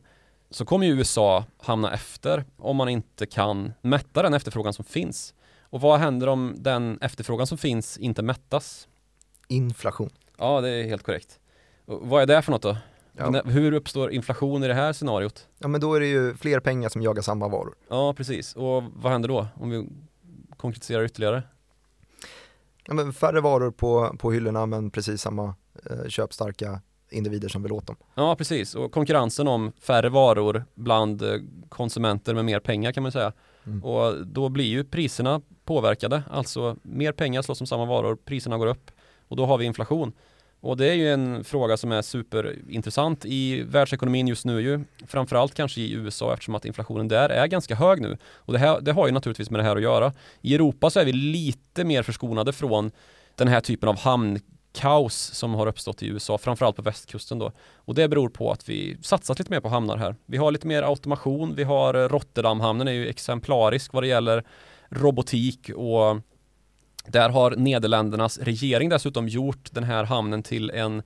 så 0.50 0.66
kommer 0.66 0.86
ju 0.86 0.94
USA 0.94 1.46
hamna 1.58 1.94
efter 1.94 2.46
om 2.58 2.76
man 2.76 2.90
inte 2.90 3.26
kan 3.26 3.74
mätta 3.82 4.22
den 4.22 4.34
efterfrågan 4.34 4.74
som 4.74 4.86
finns. 4.86 5.34
Och 5.62 5.82
vad 5.82 6.00
händer 6.00 6.28
om 6.28 6.56
den 6.58 6.98
efterfrågan 7.02 7.48
som 7.48 7.58
finns 7.58 7.98
inte 7.98 8.22
mättas? 8.22 8.88
Inflation. 9.48 10.10
Ja, 10.38 10.62
det 10.62 10.70
är 10.70 10.84
helt 10.84 11.04
korrekt. 11.04 11.40
Och 11.86 12.08
vad 12.08 12.22
är 12.22 12.26
det 12.26 12.42
för 12.42 12.52
något 12.52 12.62
då? 12.62 12.78
Ja. 13.20 13.42
Hur 13.46 13.72
uppstår 13.74 14.12
inflation 14.12 14.64
i 14.64 14.68
det 14.68 14.74
här 14.74 14.94
scenariot? 14.94 15.48
Ja 15.58 15.68
men 15.68 15.82
då 15.82 15.94
är 15.94 16.00
det 16.00 16.08
ju 16.08 16.36
fler 16.36 16.60
pengar 16.60 16.90
som 16.90 17.02
jagar 17.02 17.22
samma 17.22 17.48
varor. 17.48 17.76
Ja 17.90 18.14
precis, 18.14 18.56
och 18.56 18.84
vad 18.96 19.12
händer 19.12 19.30
då? 19.30 19.48
Om 19.56 19.70
vi 19.70 19.90
konkretiserar 20.58 21.04
ytterligare? 21.04 21.44
Ja, 22.86 22.94
men 22.94 23.14
färre 23.14 23.42
varor 23.42 23.72
på, 23.72 24.16
på 24.20 24.32
hyllorna 24.32 24.66
men 24.66 24.92
precis 24.92 25.22
samma 25.22 25.56
eh, 25.90 26.08
köpstarka 26.08 26.82
individer 27.12 27.50
som 27.50 27.64
vill 27.64 27.72
åt 27.72 27.88
dem. 27.88 27.96
Ja 28.16 28.36
precis, 28.36 28.76
och 28.76 28.92
konkurrensen 28.92 29.48
om 29.48 29.72
färre 29.82 30.10
varor 30.10 30.66
bland 30.76 31.22
eh, 31.22 31.36
konsumenter 31.70 32.34
med 32.34 32.46
mer 32.46 32.60
pengar 32.60 32.92
kan 32.92 33.04
man 33.04 33.12
säga. 33.12 33.34
Mm. 33.66 33.84
Och 33.84 34.28
då 34.28 34.50
blir 34.50 34.66
ju 34.66 34.84
priserna 34.84 35.42
påverkade, 35.66 36.24
alltså 36.32 36.76
mer 36.82 37.12
pengar 37.12 37.42
slåss 37.42 37.62
om 37.62 37.68
samma 37.68 37.86
varor, 37.86 38.16
priserna 38.16 38.58
går 38.58 38.68
upp 38.68 38.92
och 39.28 39.36
då 39.36 39.46
har 39.46 39.58
vi 39.58 39.66
inflation. 39.66 40.12
Och 40.62 40.78
det 40.78 40.90
är 40.90 40.94
ju 40.94 41.14
en 41.14 41.44
fråga 41.44 41.78
som 41.78 41.92
är 41.92 42.02
superintressant 42.02 43.26
i 43.26 43.62
världsekonomin 43.62 44.28
just 44.28 44.46
nu 44.46 44.62
ju. 44.62 44.80
Framförallt 45.08 45.54
kanske 45.54 45.82
i 45.82 45.94
USA 45.94 46.34
eftersom 46.34 46.56
att 46.56 46.66
inflationen 46.66 47.08
där 47.08 47.30
är 47.30 47.48
ganska 47.48 47.76
hög 47.76 48.02
nu. 48.02 48.18
Och 48.34 48.54
det, 48.54 48.60
här, 48.60 48.82
det 48.82 48.92
har 48.92 49.08
ju 49.08 49.14
naturligtvis 49.14 49.50
med 49.50 49.60
det 49.60 49.64
här 49.64 49.76
att 49.76 49.82
göra. 49.82 50.14
I 50.42 50.56
Europa 50.56 50.90
så 50.90 51.00
är 51.00 51.06
vi 51.06 51.12
lite 51.12 51.84
mer 51.84 52.04
förskonade 52.04 52.54
från 52.54 52.92
den 53.36 53.48
här 53.48 53.62
typen 53.62 53.90
av 53.90 53.98
hamnkaos 54.00 55.16
som 55.16 55.54
har 55.54 55.68
uppstått 55.68 56.04
i 56.04 56.08
USA, 56.08 56.38
framförallt 56.38 56.76
på 56.76 56.82
västkusten 56.82 57.40
då. 57.40 57.52
Och 57.76 57.96
det 57.96 58.08
beror 58.08 58.30
på 58.30 58.52
att 58.52 58.70
vi 58.70 58.98
satsat 59.02 59.40
lite 59.40 59.52
mer 59.52 59.60
på 59.60 59.70
hamnar 59.70 59.98
här. 59.98 60.16
Vi 60.26 60.38
har 60.38 60.52
lite 60.52 60.68
mer 60.68 60.84
automation, 60.84 61.56
vi 61.56 61.64
har 61.64 62.10
Rotterdamhamnen 62.10 62.88
är 62.88 62.92
ju 62.92 63.08
exemplarisk 63.08 63.94
vad 63.94 64.04
det 64.04 64.08
gäller 64.08 64.44
robotik 64.90 65.70
och 65.70 66.18
där 67.08 67.30
har 67.30 67.52
Nederländernas 67.52 68.38
regering 68.38 68.90
dessutom 68.90 69.28
gjort 69.28 69.72
den 69.72 69.84
här 69.84 70.04
hamnen 70.04 70.44
till 70.44 70.70
en 70.70 71.04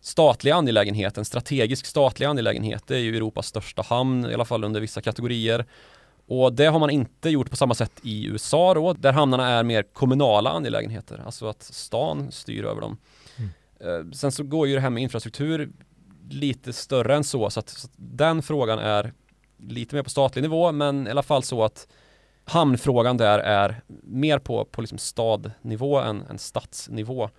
statlig 0.00 0.50
angelägenhet, 0.50 1.18
en 1.18 1.24
strategisk 1.24 1.86
statlig 1.86 2.26
angelägenhet. 2.26 2.82
Det 2.86 2.96
är 2.96 3.00
ju 3.00 3.16
Europas 3.16 3.46
största 3.46 3.82
hamn, 3.82 4.30
i 4.30 4.34
alla 4.34 4.44
fall 4.44 4.64
under 4.64 4.80
vissa 4.80 5.00
kategorier. 5.00 5.64
Och 6.26 6.52
det 6.52 6.66
har 6.66 6.78
man 6.78 6.90
inte 6.90 7.30
gjort 7.30 7.50
på 7.50 7.56
samma 7.56 7.74
sätt 7.74 7.92
i 8.02 8.26
USA 8.26 8.74
då, 8.74 8.92
där 8.92 9.12
hamnarna 9.12 9.48
är 9.48 9.62
mer 9.62 9.82
kommunala 9.82 10.50
angelägenheter, 10.50 11.22
alltså 11.26 11.46
att 11.46 11.62
stan 11.62 12.32
styr 12.32 12.64
över 12.64 12.80
dem. 12.80 12.96
Mm. 13.36 13.50
Eh, 13.80 14.10
sen 14.12 14.32
så 14.32 14.42
går 14.42 14.68
ju 14.68 14.74
det 14.74 14.80
här 14.80 14.90
med 14.90 15.02
infrastruktur 15.02 15.72
lite 16.30 16.72
större 16.72 17.16
än 17.16 17.24
så, 17.24 17.50
så 17.50 17.60
att, 17.60 17.68
så 17.68 17.86
att 17.86 17.92
den 17.96 18.42
frågan 18.42 18.78
är 18.78 19.12
lite 19.58 19.94
mer 19.96 20.02
på 20.02 20.10
statlig 20.10 20.42
nivå, 20.42 20.72
men 20.72 21.06
i 21.06 21.10
alla 21.10 21.22
fall 21.22 21.42
så 21.42 21.64
att 21.64 21.88
hamnfrågan 22.44 23.16
där 23.16 23.38
är 23.38 23.82
mer 24.02 24.38
på, 24.38 24.64
på 24.64 24.80
liksom 24.80 24.98
stadnivå 24.98 25.98
än, 26.00 26.22
än 26.22 26.38
stadsnivå. 26.38 27.30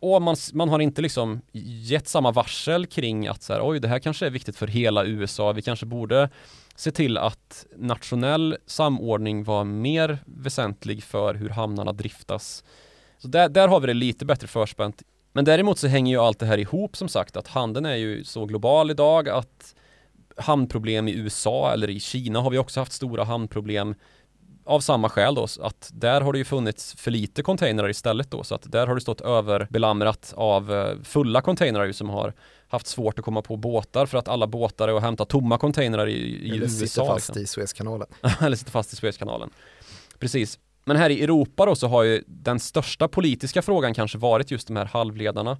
Och 0.00 0.22
man, 0.22 0.36
man 0.52 0.68
har 0.68 0.78
inte 0.78 1.02
liksom 1.02 1.40
gett 1.52 2.08
samma 2.08 2.30
varsel 2.30 2.86
kring 2.86 3.26
att 3.26 3.42
så 3.42 3.52
här, 3.52 3.60
oj, 3.64 3.80
det 3.80 3.88
här 3.88 3.98
kanske 3.98 4.26
är 4.26 4.30
viktigt 4.30 4.56
för 4.56 4.66
hela 4.66 5.04
USA. 5.04 5.52
Vi 5.52 5.62
kanske 5.62 5.86
borde 5.86 6.30
se 6.74 6.90
till 6.90 7.18
att 7.18 7.66
nationell 7.76 8.56
samordning 8.66 9.44
var 9.44 9.64
mer 9.64 10.18
väsentlig 10.24 11.02
för 11.02 11.34
hur 11.34 11.48
hamnarna 11.48 11.92
driftas. 11.92 12.64
Så 13.18 13.28
där, 13.28 13.48
där 13.48 13.68
har 13.68 13.80
vi 13.80 13.86
det 13.86 13.94
lite 13.94 14.24
bättre 14.24 14.46
förspänt. 14.46 15.02
Men 15.32 15.44
däremot 15.44 15.78
så 15.78 15.86
hänger 15.86 16.14
ju 16.14 16.20
allt 16.20 16.38
det 16.38 16.46
här 16.46 16.58
ihop 16.58 16.96
som 16.96 17.08
sagt 17.08 17.36
att 17.36 17.48
handeln 17.48 17.86
är 17.86 17.96
ju 17.96 18.24
så 18.24 18.46
global 18.46 18.90
idag 18.90 19.28
att 19.28 19.74
hamnproblem 20.40 21.08
i 21.08 21.12
USA 21.12 21.72
eller 21.72 21.90
i 21.90 22.00
Kina 22.00 22.40
har 22.40 22.50
vi 22.50 22.58
också 22.58 22.80
haft 22.80 22.92
stora 22.92 23.24
hamnproblem 23.24 23.94
av 24.64 24.80
samma 24.80 25.08
skäl 25.08 25.34
då, 25.34 25.46
att 25.60 25.90
där 25.94 26.20
har 26.20 26.32
det 26.32 26.38
ju 26.38 26.44
funnits 26.44 26.94
för 26.94 27.10
lite 27.10 27.42
containrar 27.42 27.88
istället 27.88 28.30
då, 28.30 28.44
så 28.44 28.54
att 28.54 28.72
där 28.72 28.86
har 28.86 28.94
det 28.94 29.00
stått 29.00 29.20
överbelamrat 29.20 30.32
av 30.36 30.72
eh, 30.72 30.94
fulla 31.04 31.40
containrar 31.40 31.92
som 31.92 32.08
har 32.08 32.34
haft 32.68 32.86
svårt 32.86 33.18
att 33.18 33.24
komma 33.24 33.42
på 33.42 33.56
båtar 33.56 34.06
för 34.06 34.18
att 34.18 34.28
alla 34.28 34.46
båtar 34.46 34.88
är 34.88 34.94
och 34.94 35.02
hämta 35.02 35.24
tomma 35.24 35.58
containrar 35.58 36.06
i, 36.06 36.12
i 36.12 36.50
Eller 36.50 36.62
USA. 36.62 36.86
sitter 36.86 37.06
fast 37.06 37.28
liksom. 37.28 37.42
i 37.42 37.46
Suezkanalen. 37.46 38.06
Eller 38.40 38.56
sitter 38.56 38.70
fast 38.70 38.92
i 38.92 38.96
Suezkanalen. 38.96 39.50
Precis. 40.18 40.58
Men 40.84 40.96
här 40.96 41.10
i 41.10 41.22
Europa 41.22 41.66
då 41.66 41.74
så 41.74 41.88
har 41.88 42.02
ju 42.02 42.24
den 42.26 42.60
största 42.60 43.08
politiska 43.08 43.62
frågan 43.62 43.94
kanske 43.94 44.18
varit 44.18 44.50
just 44.50 44.66
de 44.66 44.76
här 44.76 44.84
halvledarna. 44.84 45.58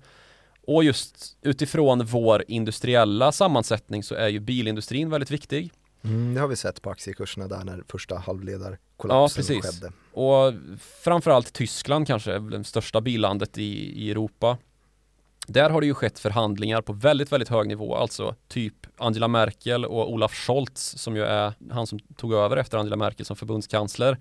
Och 0.66 0.84
just 0.84 1.36
utifrån 1.42 2.04
vår 2.04 2.44
industriella 2.48 3.32
sammansättning 3.32 4.02
så 4.02 4.14
är 4.14 4.28
ju 4.28 4.40
bilindustrin 4.40 5.10
väldigt 5.10 5.30
viktig. 5.30 5.72
Mm, 6.04 6.34
det 6.34 6.40
har 6.40 6.48
vi 6.48 6.56
sett 6.56 6.82
på 6.82 6.90
aktiekurserna 6.90 7.48
där 7.48 7.64
när 7.64 7.84
första 7.88 8.18
halvledarkollapsen 8.18 9.44
ja, 9.44 9.58
precis. 9.60 9.80
skedde. 9.80 9.92
Och 10.12 10.54
framförallt 10.78 11.52
Tyskland 11.52 12.06
kanske, 12.06 12.38
det 12.38 12.64
största 12.64 13.00
billandet 13.00 13.58
i, 13.58 14.02
i 14.06 14.10
Europa. 14.10 14.58
Där 15.46 15.70
har 15.70 15.80
det 15.80 15.86
ju 15.86 15.94
skett 15.94 16.18
förhandlingar 16.18 16.82
på 16.82 16.92
väldigt, 16.92 17.32
väldigt 17.32 17.48
hög 17.48 17.68
nivå, 17.68 17.96
alltså 17.96 18.34
typ 18.48 18.74
Angela 18.96 19.28
Merkel 19.28 19.84
och 19.84 20.12
Olaf 20.12 20.34
Scholz 20.34 20.94
som 20.98 21.16
ju 21.16 21.22
är 21.22 21.52
han 21.70 21.86
som 21.86 21.98
tog 21.98 22.34
över 22.34 22.56
efter 22.56 22.78
Angela 22.78 22.96
Merkel 22.96 23.26
som 23.26 23.36
förbundskansler 23.36 24.18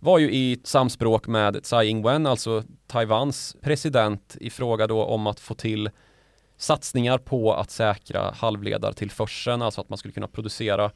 var 0.00 0.18
ju 0.18 0.32
i 0.32 0.60
samspråk 0.64 1.26
med 1.26 1.62
Tsai 1.62 1.88
Ing-wen, 1.88 2.28
alltså 2.28 2.62
Taiwans 2.86 3.56
president, 3.60 4.36
i 4.40 4.50
fråga 4.50 4.86
då 4.86 5.04
om 5.04 5.26
att 5.26 5.40
få 5.40 5.54
till 5.54 5.90
satsningar 6.56 7.18
på 7.18 7.54
att 7.54 7.70
säkra 7.70 8.34
halvledartillförseln, 8.36 9.62
alltså 9.62 9.80
att 9.80 9.88
man 9.88 9.98
skulle 9.98 10.14
kunna 10.14 10.28
producera 10.28 10.90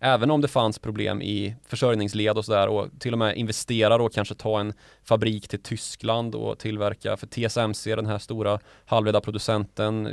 även 0.00 0.30
om 0.30 0.40
det 0.40 0.48
fanns 0.48 0.78
problem 0.78 1.22
i 1.22 1.56
försörjningsled 1.66 2.38
och 2.38 2.44
sådär 2.44 2.68
och 2.68 2.88
till 2.98 3.12
och 3.12 3.18
med 3.18 3.36
investera 3.36 3.98
då 3.98 4.08
kanske 4.08 4.34
ta 4.34 4.60
en 4.60 4.72
fabrik 5.04 5.48
till 5.48 5.62
Tyskland 5.62 6.34
och 6.34 6.58
tillverka 6.58 7.16
för 7.16 7.26
TSMC, 7.26 7.96
den 7.96 8.06
här 8.06 8.18
stora 8.18 8.58
halvledarproducenten. 8.84 10.04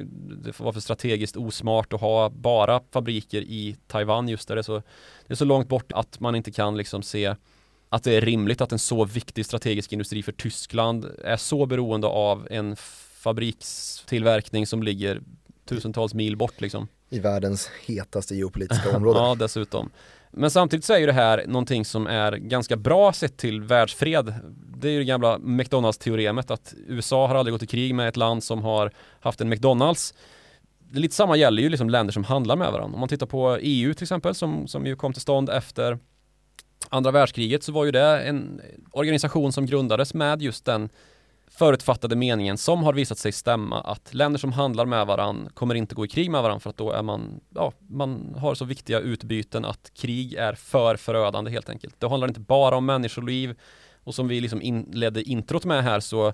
Det 0.43 0.59
var 0.59 0.73
för 0.73 0.79
strategiskt 0.79 1.37
osmart 1.37 1.93
att 1.93 2.01
ha 2.01 2.29
bara 2.29 2.81
fabriker 2.91 3.41
i 3.41 3.77
Taiwan 3.87 4.27
just 4.27 4.47
där 4.47 4.55
det 4.55 4.61
är 4.61 4.63
så, 4.63 4.81
det 5.27 5.33
är 5.33 5.35
så 5.35 5.45
långt 5.45 5.67
bort 5.67 5.91
att 5.91 6.19
man 6.19 6.35
inte 6.35 6.51
kan 6.51 6.77
liksom 6.77 7.03
se 7.03 7.35
att 7.89 8.03
det 8.03 8.15
är 8.15 8.21
rimligt 8.21 8.61
att 8.61 8.71
en 8.71 8.79
så 8.79 9.05
viktig 9.05 9.45
strategisk 9.45 9.93
industri 9.93 10.23
för 10.23 10.31
Tyskland 10.31 11.05
är 11.23 11.37
så 11.37 11.65
beroende 11.65 12.07
av 12.07 12.47
en 12.51 12.75
fabrikstillverkning 13.23 14.67
som 14.67 14.83
ligger 14.83 15.21
tusentals 15.65 16.13
mil 16.13 16.37
bort 16.37 16.61
liksom. 16.61 16.87
I 17.09 17.19
världens 17.19 17.69
hetaste 17.85 18.35
geopolitiska 18.35 18.97
område. 18.97 19.19
ja, 19.23 19.35
dessutom. 19.35 19.89
Men 20.31 20.51
samtidigt 20.51 20.85
så 20.85 20.93
är 20.93 20.97
ju 20.97 21.05
det 21.05 21.13
här 21.13 21.43
någonting 21.47 21.85
som 21.85 22.07
är 22.07 22.31
ganska 22.31 22.77
bra 22.77 23.13
sett 23.13 23.37
till 23.37 23.61
världsfred. 23.61 24.33
Det 24.77 24.87
är 24.87 24.91
ju 24.91 24.99
det 24.99 25.05
gamla 25.05 25.37
McDonalds-teoremet 25.37 26.51
att 26.51 26.73
USA 26.87 27.27
har 27.27 27.35
aldrig 27.35 27.53
gått 27.53 27.63
i 27.63 27.67
krig 27.67 27.95
med 27.95 28.07
ett 28.07 28.17
land 28.17 28.43
som 28.43 28.63
har 28.63 28.91
haft 29.19 29.41
en 29.41 29.49
McDonalds. 29.49 30.13
Lite 30.91 31.15
samma 31.15 31.37
gäller 31.37 31.63
ju 31.63 31.69
liksom 31.69 31.89
länder 31.89 32.13
som 32.13 32.23
handlar 32.23 32.55
med 32.55 32.71
varandra. 32.71 32.93
Om 32.93 32.99
man 32.99 33.09
tittar 33.09 33.25
på 33.25 33.57
EU 33.61 33.93
till 33.93 34.03
exempel 34.03 34.35
som, 34.35 34.67
som 34.67 34.85
ju 34.85 34.95
kom 34.95 35.13
till 35.13 35.21
stånd 35.21 35.49
efter 35.49 35.99
andra 36.89 37.11
världskriget 37.11 37.63
så 37.63 37.71
var 37.71 37.85
ju 37.85 37.91
det 37.91 38.21
en 38.21 38.61
organisation 38.91 39.51
som 39.51 39.65
grundades 39.65 40.13
med 40.13 40.41
just 40.41 40.65
den 40.65 40.89
förutfattade 41.47 42.15
meningen 42.15 42.57
som 42.57 42.83
har 42.83 42.93
visat 42.93 43.17
sig 43.17 43.31
stämma 43.31 43.81
att 43.81 44.13
länder 44.13 44.39
som 44.39 44.51
handlar 44.51 44.85
med 44.85 45.07
varandra 45.07 45.51
kommer 45.53 45.75
inte 45.75 45.95
gå 45.95 46.05
i 46.05 46.07
krig 46.07 46.31
med 46.31 46.41
varandra 46.41 46.59
för 46.59 46.69
att 46.69 46.77
då 46.77 46.91
är 46.91 47.03
man, 47.03 47.39
ja, 47.55 47.73
man 47.89 48.35
har 48.37 48.55
så 48.55 48.65
viktiga 48.65 48.99
utbyten 48.99 49.65
att 49.65 49.91
krig 49.93 50.33
är 50.33 50.53
för 50.53 50.95
förödande 50.95 51.51
helt 51.51 51.69
enkelt. 51.69 51.95
Det 51.99 52.09
handlar 52.09 52.27
inte 52.27 52.39
bara 52.39 52.75
om 52.75 52.85
människoliv 52.85 53.55
och 54.03 54.15
som 54.15 54.27
vi 54.27 54.39
liksom 54.39 54.61
inledde 54.61 55.23
introt 55.23 55.65
med 55.65 55.83
här 55.83 55.99
så 55.99 56.33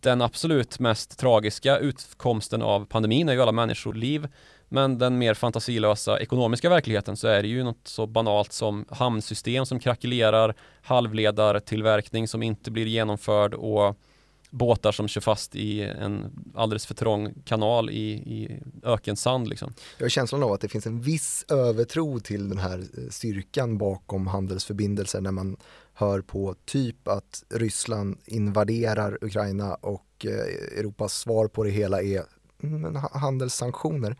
den 0.00 0.22
absolut 0.22 0.78
mest 0.78 1.18
tragiska 1.18 1.78
utkomsten 1.78 2.62
av 2.62 2.86
pandemin 2.86 3.28
är 3.28 3.32
ju 3.32 3.42
alla 3.42 3.52
människoliv 3.52 4.28
men 4.68 4.98
den 4.98 5.18
mer 5.18 5.34
fantasilösa 5.34 6.20
ekonomiska 6.20 6.68
verkligheten 6.68 7.16
så 7.16 7.28
är 7.28 7.42
det 7.42 7.48
ju 7.48 7.64
något 7.64 7.88
så 7.88 8.06
banalt 8.06 8.52
som 8.52 8.84
hamnsystem 8.90 9.66
som 9.66 9.78
krackelerar, 9.78 10.54
halvledartillverkning 10.82 12.28
som 12.28 12.42
inte 12.42 12.70
blir 12.70 12.86
genomförd 12.86 13.54
och 13.54 13.96
båtar 14.50 14.92
som 14.92 15.08
kör 15.08 15.20
fast 15.20 15.56
i 15.56 15.82
en 15.82 16.32
alldeles 16.54 16.86
för 16.86 16.94
trång 16.94 17.34
kanal 17.44 17.90
i, 17.90 18.10
i 18.12 18.60
ökensand. 18.82 19.48
Liksom. 19.48 19.72
Jag 19.98 20.04
har 20.04 20.08
känslan 20.08 20.42
av 20.42 20.52
att 20.52 20.60
det 20.60 20.68
finns 20.68 20.86
en 20.86 21.00
viss 21.00 21.44
övertro 21.48 22.20
till 22.20 22.48
den 22.48 22.58
här 22.58 22.78
eh, 22.78 23.10
styrkan 23.10 23.78
bakom 23.78 24.26
handelsförbindelser 24.26 25.20
när 25.20 25.30
man 25.30 25.56
hör 25.94 26.20
på 26.20 26.54
typ 26.64 27.08
att 27.08 27.44
Ryssland 27.48 28.18
invaderar 28.24 29.18
Ukraina 29.24 29.74
och 29.74 30.26
eh, 30.26 30.78
Europas 30.78 31.14
svar 31.14 31.48
på 31.48 31.64
det 31.64 31.70
hela 31.70 32.02
är 32.02 32.22
mm, 32.62 32.94
handelssanktioner. 33.12 34.16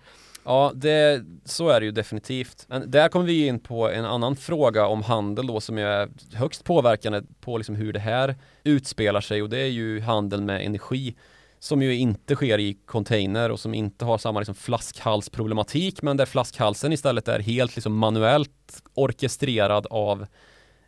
Ja, 0.49 0.73
det, 0.75 1.25
så 1.45 1.69
är 1.69 1.81
det 1.81 1.87
ju 1.87 1.93
definitivt. 1.93 2.65
Men 2.69 2.91
där 2.91 3.09
kommer 3.09 3.27
vi 3.27 3.47
in 3.47 3.61
på 3.61 3.91
en 3.91 4.05
annan 4.05 4.37
fråga 4.37 4.87
om 4.87 5.03
handel 5.03 5.47
då 5.47 5.61
som 5.61 5.79
är 5.79 6.09
högst 6.35 6.65
påverkande 6.65 7.23
på 7.41 7.59
liksom 7.59 7.75
hur 7.75 7.93
det 7.93 8.01
här 8.01 8.37
utspelar 8.65 9.21
sig 9.21 9.43
och 9.43 9.51
det 9.51 9.59
är 9.59 9.67
ju 9.67 10.01
handeln 10.01 10.47
med 10.47 10.67
energi. 10.67 11.15
som 11.59 11.83
ju 11.83 11.95
inte 11.95 12.35
sker 12.35 12.59
i 12.59 12.79
container 12.87 13.51
och 13.51 13.61
som 13.61 13.75
inte 13.75 14.05
har 14.05 14.19
samma 14.19 14.41
liksom 14.41 14.55
flaskhalsproblematik 14.55 16.03
men 16.03 16.17
där 16.17 16.27
flaskhalsen 16.27 16.93
istället 16.93 17.29
är 17.29 17.39
helt 17.39 17.77
liksom 17.77 17.97
manuellt 17.97 18.83
orkestrerad 18.95 19.87
av 19.91 20.27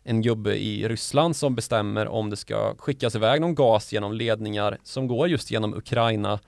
en 0.03 0.21
gubbe 0.21 0.55
i 0.55 0.87
Ryssland 0.87 1.35
som 1.35 1.55
bestämmer 1.55 2.07
om 2.07 2.29
det 2.29 2.37
ska 2.37 2.75
skickas 2.77 3.15
iväg 3.15 3.41
någon 3.41 3.55
gas 3.55 3.93
genom 3.93 4.13
ledningar 4.13 4.77
som 4.83 5.07
går 5.07 5.27
just 5.27 5.51
genom 5.51 5.73
Ukraina. 5.73 6.39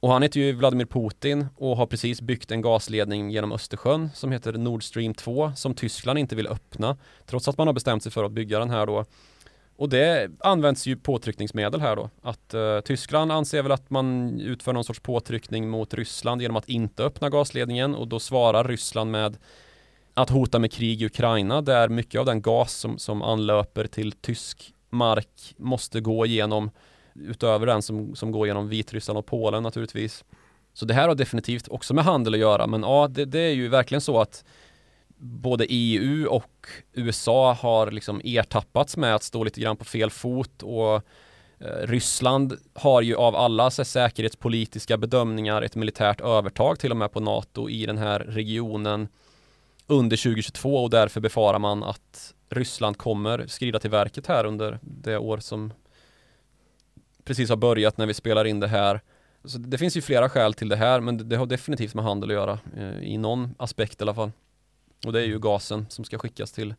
Och 0.00 0.12
han 0.12 0.22
heter 0.22 0.40
ju 0.40 0.52
Vladimir 0.52 0.86
Putin 0.86 1.46
och 1.56 1.76
har 1.76 1.86
precis 1.86 2.20
byggt 2.20 2.50
en 2.50 2.62
gasledning 2.62 3.30
genom 3.30 3.52
Östersjön 3.52 4.10
som 4.14 4.32
heter 4.32 4.52
Nord 4.52 4.84
Stream 4.84 5.14
2 5.14 5.52
som 5.56 5.74
Tyskland 5.74 6.18
inte 6.18 6.36
vill 6.36 6.46
öppna 6.46 6.96
trots 7.26 7.48
att 7.48 7.58
man 7.58 7.66
har 7.66 7.74
bestämt 7.74 8.02
sig 8.02 8.12
för 8.12 8.24
att 8.24 8.32
bygga 8.32 8.58
den 8.58 8.70
här 8.70 8.86
då. 8.86 9.04
Och 9.76 9.88
det 9.88 10.30
används 10.40 10.86
ju 10.86 10.96
påtryckningsmedel 10.96 11.80
här 11.80 11.96
då. 11.96 12.10
Att 12.22 12.54
eh, 12.54 12.80
Tyskland 12.80 13.32
anser 13.32 13.62
väl 13.62 13.72
att 13.72 13.90
man 13.90 14.40
utför 14.40 14.72
någon 14.72 14.84
sorts 14.84 15.00
påtryckning 15.00 15.68
mot 15.68 15.94
Ryssland 15.94 16.42
genom 16.42 16.56
att 16.56 16.68
inte 16.68 17.04
öppna 17.04 17.30
gasledningen 17.30 17.94
och 17.94 18.08
då 18.08 18.20
svarar 18.20 18.64
Ryssland 18.64 19.10
med 19.10 19.36
att 20.14 20.30
hota 20.30 20.58
med 20.58 20.72
krig 20.72 21.02
i 21.02 21.06
Ukraina 21.06 21.62
där 21.62 21.88
mycket 21.88 22.18
av 22.18 22.26
den 22.26 22.42
gas 22.42 22.74
som, 22.74 22.98
som 22.98 23.22
anlöper 23.22 23.86
till 23.86 24.12
tysk 24.12 24.72
mark 24.90 25.54
måste 25.56 26.00
gå 26.00 26.26
igenom 26.26 26.70
utöver 27.20 27.66
den 27.66 27.82
som, 27.82 28.14
som 28.14 28.30
går 28.30 28.46
genom 28.46 28.68
Vitryssland 28.68 29.18
och 29.18 29.26
Polen 29.26 29.62
naturligtvis. 29.62 30.24
Så 30.72 30.84
det 30.84 30.94
här 30.94 31.08
har 31.08 31.14
definitivt 31.14 31.68
också 31.68 31.94
med 31.94 32.04
handel 32.04 32.34
att 32.34 32.40
göra 32.40 32.66
men 32.66 32.82
ja 32.82 33.08
det, 33.08 33.24
det 33.24 33.40
är 33.40 33.54
ju 33.54 33.68
verkligen 33.68 34.00
så 34.00 34.20
att 34.20 34.44
både 35.18 35.66
EU 35.68 36.26
och 36.28 36.68
USA 36.92 37.52
har 37.52 37.90
liksom 37.90 38.20
ertappats 38.24 38.96
med 38.96 39.14
att 39.14 39.22
stå 39.22 39.44
lite 39.44 39.60
grann 39.60 39.76
på 39.76 39.84
fel 39.84 40.10
fot 40.10 40.62
och 40.62 40.94
eh, 41.58 41.82
Ryssland 41.82 42.56
har 42.74 43.02
ju 43.02 43.14
av 43.14 43.36
alla 43.36 43.70
säkerhetspolitiska 43.70 44.96
bedömningar 44.96 45.62
ett 45.62 45.76
militärt 45.76 46.20
övertag 46.20 46.78
till 46.78 46.90
och 46.90 46.96
med 46.96 47.12
på 47.12 47.20
NATO 47.20 47.68
i 47.68 47.86
den 47.86 47.98
här 47.98 48.18
regionen 48.18 49.08
under 49.86 50.16
2022 50.16 50.76
och 50.82 50.90
därför 50.90 51.20
befarar 51.20 51.58
man 51.58 51.82
att 51.82 52.34
Ryssland 52.50 52.98
kommer 52.98 53.46
skrida 53.46 53.78
till 53.78 53.90
verket 53.90 54.26
här 54.26 54.44
under 54.44 54.78
det 54.82 55.18
år 55.18 55.38
som 55.38 55.72
precis 57.26 57.48
har 57.50 57.56
börjat 57.56 57.98
när 57.98 58.06
vi 58.06 58.14
spelar 58.14 58.44
in 58.44 58.60
det 58.60 58.68
här. 58.68 59.00
Så 59.44 59.58
det 59.58 59.78
finns 59.78 59.96
ju 59.96 60.02
flera 60.02 60.28
skäl 60.28 60.54
till 60.54 60.68
det 60.68 60.76
här 60.76 61.00
men 61.00 61.28
det 61.28 61.36
har 61.36 61.46
definitivt 61.46 61.94
med 61.94 62.04
handel 62.04 62.30
att 62.30 62.34
göra 62.34 62.58
eh, 62.76 62.98
i 62.98 63.18
någon 63.18 63.54
aspekt 63.58 64.00
i 64.00 64.04
alla 64.04 64.14
fall. 64.14 64.32
Och 65.06 65.12
det 65.12 65.20
är 65.20 65.26
ju 65.26 65.38
gasen 65.38 65.86
som 65.88 66.04
ska 66.04 66.18
skickas 66.18 66.52
till 66.52 66.74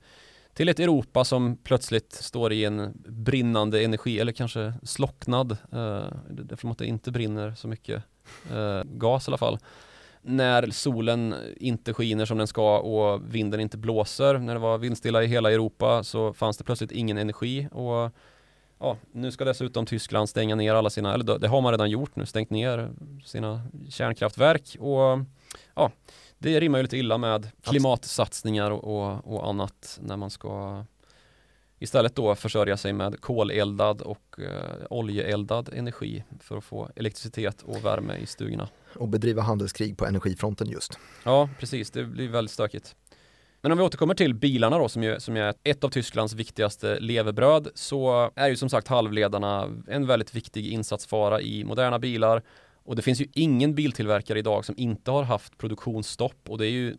till 0.53 0.69
ett 0.69 0.79
Europa 0.79 1.25
som 1.25 1.57
plötsligt 1.63 2.13
står 2.13 2.53
i 2.53 2.65
en 2.65 2.93
brinnande 3.07 3.83
energi 3.83 4.19
eller 4.19 4.31
kanske 4.31 4.73
slocknad 4.83 5.51
eh, 5.51 6.05
därför 6.29 6.69
att 6.69 6.77
det 6.77 6.85
inte 6.85 7.11
brinner 7.11 7.55
så 7.55 7.67
mycket 7.67 8.03
eh, 8.51 8.83
gas 8.83 9.27
i 9.27 9.29
alla 9.29 9.37
fall 9.37 9.59
när 10.21 10.71
solen 10.71 11.35
inte 11.57 11.93
skiner 11.93 12.25
som 12.25 12.37
den 12.37 12.47
ska 12.47 12.79
och 12.79 13.35
vinden 13.35 13.59
inte 13.59 13.77
blåser. 13.77 14.37
När 14.37 14.53
det 14.53 14.59
var 14.59 14.77
vindstilla 14.77 15.23
i 15.23 15.27
hela 15.27 15.51
Europa 15.51 16.03
så 16.03 16.33
fanns 16.33 16.57
det 16.57 16.63
plötsligt 16.63 16.91
ingen 16.91 17.17
energi 17.17 17.67
och 17.71 18.11
ja, 18.79 18.97
nu 19.11 19.31
ska 19.31 19.45
dessutom 19.45 19.85
Tyskland 19.85 20.29
stänga 20.29 20.55
ner 20.55 20.73
alla 20.73 20.89
sina, 20.89 21.13
eller 21.13 21.39
det 21.39 21.47
har 21.47 21.61
man 21.61 21.71
redan 21.71 21.89
gjort 21.89 22.15
nu, 22.15 22.25
stängt 22.25 22.49
ner 22.49 22.91
sina 23.25 23.61
kärnkraftverk 23.89 24.75
och 24.79 25.19
ja, 25.75 25.91
det 26.37 26.59
rimmar 26.59 26.79
ju 26.79 26.83
lite 26.83 26.97
illa 26.97 27.17
med 27.17 27.49
klimatsatsningar 27.63 28.71
och, 28.71 29.33
och, 29.33 29.49
annat 29.49 29.99
när 30.01 30.17
man 30.17 30.29
ska 30.29 30.85
istället 31.79 32.15
då 32.15 32.35
försörja 32.35 32.77
sig 32.77 32.93
med 32.93 33.21
koleldad 33.21 34.01
och 34.01 34.39
eh, 34.39 34.85
oljeeldad 34.89 35.69
energi 35.73 36.23
för 36.39 36.57
att 36.57 36.63
få 36.63 36.89
elektricitet 36.95 37.61
och 37.61 37.85
värme 37.85 38.15
i 38.17 38.25
stugorna. 38.25 38.69
Och 38.95 39.07
bedriva 39.07 39.41
handelskrig 39.41 39.97
på 39.97 40.05
energifronten 40.05 40.69
just. 40.69 40.99
Ja, 41.23 41.49
precis. 41.59 41.91
Det 41.91 42.03
blir 42.03 42.29
väldigt 42.29 42.51
stökigt. 42.51 42.95
Men 43.67 43.71
om 43.71 43.77
vi 43.77 43.83
återkommer 43.83 44.13
till 44.13 44.33
bilarna 44.33 44.77
då 44.77 44.89
som, 44.89 45.03
ju, 45.03 45.19
som 45.19 45.37
är 45.37 45.53
ett 45.63 45.83
av 45.83 45.89
Tysklands 45.89 46.33
viktigaste 46.33 46.99
levebröd 46.99 47.67
så 47.73 48.31
är 48.35 48.47
ju 48.47 48.55
som 48.55 48.69
sagt 48.69 48.87
halvledarna 48.87 49.69
en 49.87 50.07
väldigt 50.07 50.35
viktig 50.35 50.67
insatsfara 50.67 51.41
i 51.41 51.63
moderna 51.63 51.99
bilar 51.99 52.41
och 52.83 52.95
det 52.95 53.01
finns 53.01 53.21
ju 53.21 53.27
ingen 53.33 53.75
biltillverkare 53.75 54.39
idag 54.39 54.65
som 54.65 54.75
inte 54.77 55.11
har 55.11 55.23
haft 55.23 55.57
produktionsstopp 55.57 56.49
och 56.49 56.57
det 56.57 56.67
är 56.67 56.69
ju 56.69 56.95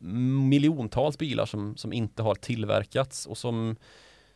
miljontals 0.49 1.19
bilar 1.19 1.47
som, 1.47 1.77
som 1.77 1.93
inte 1.93 2.23
har 2.23 2.35
tillverkats 2.35 3.27
och 3.27 3.39
som 3.39 3.77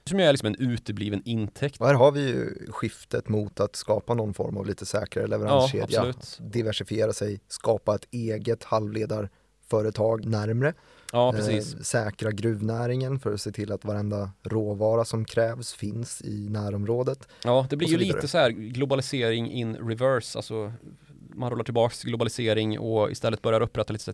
som 0.04 0.20
är 0.20 0.32
liksom 0.32 0.46
en 0.46 0.56
utebliven 0.56 1.22
intäkt. 1.24 1.80
Och 1.80 1.86
här 1.86 1.94
har 1.94 2.12
vi 2.12 2.20
ju 2.20 2.66
skiftet 2.68 3.28
mot 3.28 3.60
att 3.60 3.76
skapa 3.76 4.14
någon 4.14 4.34
form 4.34 4.56
av 4.56 4.66
lite 4.66 4.86
säkrare 4.86 5.26
leveranskedja, 5.26 6.06
ja, 6.06 6.12
diversifiera 6.38 7.12
sig, 7.12 7.40
skapa 7.48 7.94
ett 7.94 8.06
eget 8.10 8.64
halvledarföretag 8.64 10.24
närmre. 10.24 10.74
Ja, 11.12 11.32
precis. 11.32 11.74
Eh, 11.74 11.80
säkra 11.80 12.30
gruvnäringen 12.30 13.18
för 13.18 13.32
att 13.32 13.40
se 13.40 13.52
till 13.52 13.72
att 13.72 13.84
varenda 13.84 14.30
råvara 14.42 15.04
som 15.04 15.24
krävs 15.24 15.72
finns 15.72 16.22
i 16.22 16.48
närområdet. 16.48 17.28
Ja, 17.44 17.66
det 17.70 17.76
blir 17.76 17.88
ju 17.88 17.96
lite 17.96 18.28
så 18.28 18.38
här 18.38 18.50
globalisering 18.50 19.50
in 19.50 19.76
reverse, 19.76 20.38
alltså 20.38 20.72
man 21.34 21.50
rullar 21.50 21.64
tillbaks 21.64 22.02
globalisering 22.02 22.78
och 22.78 23.10
istället 23.10 23.42
börjar 23.42 23.60
upprätta 23.60 23.92
lite 23.92 24.12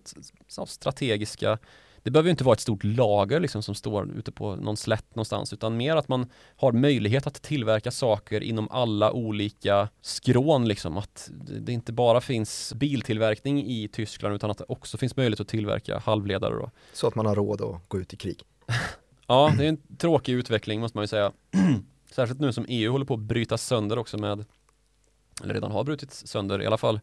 strategiska 0.66 1.59
det 2.03 2.11
behöver 2.11 2.30
inte 2.30 2.44
vara 2.44 2.53
ett 2.53 2.61
stort 2.61 2.84
lager 2.84 3.40
liksom 3.40 3.62
som 3.62 3.74
står 3.74 4.11
ute 4.18 4.32
på 4.32 4.57
någon 4.57 4.76
slätt 4.76 5.14
någonstans 5.14 5.53
utan 5.53 5.76
mer 5.76 5.96
att 5.96 6.09
man 6.09 6.26
har 6.57 6.72
möjlighet 6.72 7.26
att 7.26 7.42
tillverka 7.42 7.90
saker 7.90 8.40
inom 8.40 8.68
alla 8.70 9.12
olika 9.12 9.88
skrån 10.01 10.68
liksom 10.68 10.96
att 10.96 11.30
det 11.61 11.72
inte 11.72 11.92
bara 11.92 12.20
finns 12.20 12.72
biltillverkning 12.74 13.66
i 13.66 13.88
Tyskland 13.88 14.34
utan 14.34 14.51
att 14.51 14.59
det 14.59 14.64
också 14.68 14.99
finns 14.99 15.16
möjlighet 15.16 15.40
att 15.40 15.49
tillverka 15.49 15.99
halvledare 15.99 16.55
då. 16.55 16.70
Så 16.92 17.07
att 17.07 17.14
man 17.14 17.26
har 17.26 17.34
råd 17.34 17.62
att 17.62 17.88
gå 17.88 17.99
ut 17.99 18.12
i 18.12 18.16
krig. 18.16 18.42
ja, 19.26 19.53
det 19.59 19.64
är 19.64 19.68
en 19.68 19.96
tråkig 19.99 20.32
utveckling 20.32 20.80
måste 20.80 20.96
man 20.99 21.03
ju 21.03 21.09
säga. 21.09 21.32
Särskilt 22.11 22.40
nu 22.40 22.53
som 22.53 22.64
EU 22.68 22.92
håller 22.92 23.05
på 23.05 23.14
att 23.14 23.20
bryta 23.20 23.59
sönder 23.59 23.99
också 23.99 24.18
med 24.18 24.44
eller 25.42 25.55
redan 25.55 25.70
har 25.70 25.84
brutits 25.84 26.26
sönder 26.26 26.62
i 26.62 26.66
alla 26.66 26.78
fall 26.78 27.01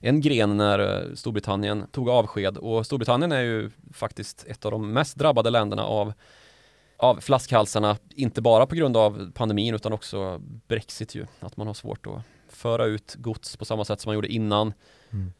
en 0.00 0.20
gren 0.20 0.56
när 0.56 0.78
eh, 0.78 1.14
Storbritannien 1.14 1.86
tog 1.92 2.08
avsked 2.08 2.56
och 2.56 2.86
Storbritannien 2.86 3.32
är 3.32 3.40
ju 3.40 3.70
faktiskt 3.92 4.44
ett 4.48 4.64
av 4.64 4.70
de 4.70 4.92
mest 4.92 5.16
drabbade 5.16 5.50
länderna 5.50 5.84
av 5.84 6.12
av 7.02 7.20
flaskhalsarna, 7.20 7.96
inte 8.14 8.42
bara 8.42 8.66
på 8.66 8.74
grund 8.74 8.96
av 8.96 9.32
pandemin 9.34 9.74
utan 9.74 9.92
också 9.92 10.40
Brexit 10.68 11.14
ju, 11.14 11.26
att 11.40 11.56
man 11.56 11.66
har 11.66 11.74
svårt 11.74 12.06
att 12.06 12.22
föra 12.48 12.84
ut 12.84 13.14
gods 13.14 13.56
på 13.56 13.64
samma 13.64 13.84
sätt 13.84 14.00
som 14.00 14.08
man 14.08 14.14
gjorde 14.14 14.28
innan. 14.28 14.72
Mm. 15.10 15.32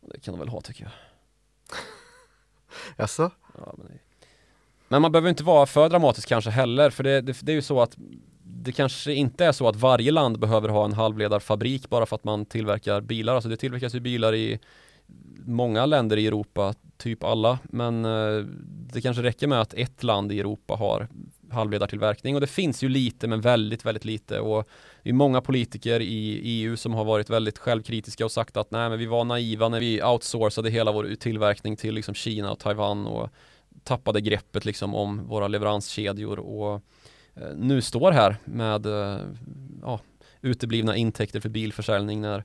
Det 0.00 0.20
kan 0.20 0.34
de 0.34 0.38
väl 0.38 0.48
ha 0.48 0.60
tycker 0.60 0.84
jag. 0.84 0.92
Jaså? 2.96 3.30
Ja, 3.58 3.74
men, 3.78 3.98
men, 4.88 5.02
man 5.02 5.12
behöver 5.12 5.28
inte 5.28 5.44
vara 5.44 5.66
för 5.66 5.88
dramatisk 5.88 6.28
kanske 6.28 6.50
heller, 6.50 6.90
för 6.90 7.04
det, 7.04 7.20
det, 7.20 7.38
det 7.42 7.52
är 7.52 7.56
ju 7.56 7.62
så 7.62 7.80
att 7.80 7.96
det 8.62 8.72
kanske 8.72 9.14
inte 9.14 9.44
är 9.44 9.52
så 9.52 9.68
att 9.68 9.76
varje 9.76 10.10
land 10.10 10.38
behöver 10.38 10.68
ha 10.68 10.84
en 10.84 10.92
halvledarfabrik 10.92 11.88
bara 11.88 12.06
för 12.06 12.16
att 12.16 12.24
man 12.24 12.46
tillverkar 12.46 13.00
bilar. 13.00 13.34
Alltså 13.34 13.48
det 13.48 13.56
tillverkas 13.56 13.94
ju 13.94 14.00
bilar 14.00 14.34
i 14.34 14.58
många 15.46 15.86
länder 15.86 16.16
i 16.16 16.26
Europa, 16.26 16.74
typ 16.96 17.24
alla. 17.24 17.58
Men 17.64 18.04
eh, 18.04 18.44
det 18.92 19.00
kanske 19.00 19.22
räcker 19.22 19.46
med 19.46 19.60
att 19.60 19.74
ett 19.74 20.02
land 20.02 20.32
i 20.32 20.40
Europa 20.40 20.74
har 20.74 21.08
halvledartillverkning 21.50 22.34
och 22.34 22.40
det 22.40 22.46
finns 22.46 22.82
ju 22.82 22.88
lite 22.88 23.26
men 23.26 23.40
väldigt, 23.40 23.84
väldigt 23.84 24.04
lite 24.04 24.40
och 24.40 24.68
det 25.02 25.08
är 25.08 25.14
många 25.14 25.40
politiker 25.40 26.00
i 26.00 26.40
EU 26.42 26.76
som 26.76 26.94
har 26.94 27.04
varit 27.04 27.30
väldigt 27.30 27.58
självkritiska 27.58 28.24
och 28.24 28.32
sagt 28.32 28.56
att 28.56 28.70
nej 28.70 28.88
men 28.88 28.98
vi 28.98 29.06
var 29.06 29.24
naiva 29.24 29.68
när 29.68 29.80
vi 29.80 30.02
outsourcade 30.02 30.70
hela 30.70 30.92
vår 30.92 31.14
tillverkning 31.14 31.76
till 31.76 31.94
liksom 31.94 32.14
Kina 32.14 32.52
och 32.52 32.58
Taiwan 32.58 33.06
och 33.06 33.30
tappade 33.84 34.20
greppet 34.20 34.64
liksom 34.64 34.94
om 34.94 35.26
våra 35.26 35.48
leveranskedjor 35.48 36.38
och 36.38 36.82
nu 37.56 37.80
står 37.80 38.12
här 38.12 38.36
med 38.44 38.86
eh, 38.86 39.18
ja, 39.82 40.00
uteblivna 40.40 40.96
intäkter 40.96 41.40
för 41.40 41.48
bilförsäljning 41.48 42.20
när 42.20 42.44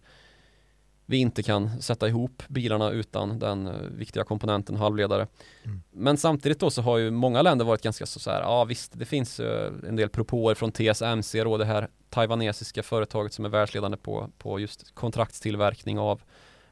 vi 1.05 1.17
inte 1.17 1.43
kan 1.43 1.81
sätta 1.81 2.07
ihop 2.07 2.43
bilarna 2.47 2.89
utan 2.89 3.39
den 3.39 3.67
uh, 3.67 3.73
viktiga 3.73 4.23
komponenten 4.23 4.75
halvledare. 4.75 5.27
Mm. 5.63 5.81
Men 5.91 6.17
samtidigt 6.17 6.59
då 6.59 6.69
så 6.69 6.81
har 6.81 6.97
ju 6.97 7.11
många 7.11 7.41
länder 7.41 7.65
varit 7.65 7.81
ganska 7.81 8.05
så, 8.05 8.19
så 8.19 8.31
här, 8.31 8.41
ja 8.41 8.63
visst 8.65 8.99
det 8.99 9.05
finns 9.05 9.39
uh, 9.39 9.71
en 9.87 9.95
del 9.95 10.09
propåer 10.09 10.55
från 10.55 10.71
TSMC 10.71 11.43
då 11.43 11.57
det 11.57 11.65
här 11.65 11.87
taiwanesiska 12.09 12.83
företaget 12.83 13.33
som 13.33 13.45
är 13.45 13.49
världsledande 13.49 13.97
på, 13.97 14.29
på 14.37 14.59
just 14.59 14.95
kontraktstillverkning 14.95 15.99
av 15.99 16.21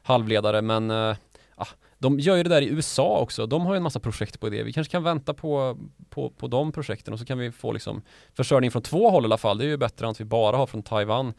halvledare 0.02 0.62
men 0.62 0.90
uh, 0.90 1.16
de 2.00 2.20
gör 2.20 2.36
ju 2.36 2.42
det 2.42 2.48
där 2.48 2.62
i 2.62 2.68
USA 2.68 3.18
också. 3.18 3.46
De 3.46 3.66
har 3.66 3.74
ju 3.74 3.76
en 3.76 3.82
massa 3.82 4.00
projekt 4.00 4.40
på 4.40 4.48
det. 4.48 4.62
Vi 4.62 4.72
kanske 4.72 4.90
kan 4.90 5.02
vänta 5.02 5.34
på, 5.34 5.78
på, 6.10 6.30
på 6.30 6.46
de 6.46 6.72
projekten 6.72 7.14
och 7.14 7.18
så 7.20 7.24
kan 7.24 7.38
vi 7.38 7.52
få 7.52 7.72
liksom 7.72 8.02
försörjning 8.34 8.70
från 8.70 8.82
två 8.82 9.10
håll 9.10 9.24
i 9.24 9.26
alla 9.26 9.38
fall. 9.38 9.58
Det 9.58 9.64
är 9.64 9.68
ju 9.68 9.76
bättre 9.76 10.06
än 10.06 10.10
att 10.10 10.20
vi 10.20 10.24
bara 10.24 10.56
har 10.56 10.66
från 10.66 10.82
Taiwan. 10.82 11.34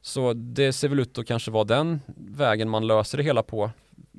Så 0.00 0.32
det 0.32 0.72
ser 0.72 0.88
väl 0.88 1.00
ut 1.00 1.18
att 1.18 1.26
kanske 1.26 1.50
vara 1.50 1.64
den 1.64 2.00
vägen 2.16 2.68
man 2.68 2.86
löser 2.86 3.18
det 3.18 3.24
hela 3.24 3.42
på. 3.42 3.70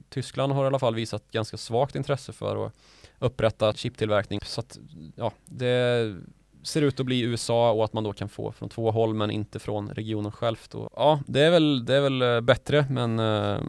Tyskland 0.09 0.53
har 0.53 0.63
i 0.63 0.67
alla 0.67 0.79
fall 0.79 0.95
visat 0.95 1.31
ganska 1.31 1.57
svagt 1.57 1.95
intresse 1.95 2.33
för 2.33 2.65
att 2.65 2.73
upprätta 3.19 3.73
chiptillverkning. 3.73 4.39
Så 4.45 4.61
att, 4.61 4.79
ja, 5.15 5.31
det 5.45 6.15
ser 6.63 6.81
ut 6.81 6.99
att 6.99 7.05
bli 7.05 7.21
USA 7.21 7.71
och 7.71 7.85
att 7.85 7.93
man 7.93 8.03
då 8.03 8.13
kan 8.13 8.29
få 8.29 8.51
från 8.51 8.69
två 8.69 8.91
håll 8.91 9.13
men 9.13 9.31
inte 9.31 9.59
från 9.59 9.89
regionen 9.89 10.31
självt. 10.31 10.75
Och, 10.75 10.89
ja, 10.95 11.19
det 11.27 11.41
är 11.41 11.51
väl, 11.51 11.85
det 11.85 11.95
är 11.95 12.01
väl 12.01 12.21
eh, 12.21 12.41
bättre 12.41 12.85
men 12.89 13.19
eh, 13.19 13.61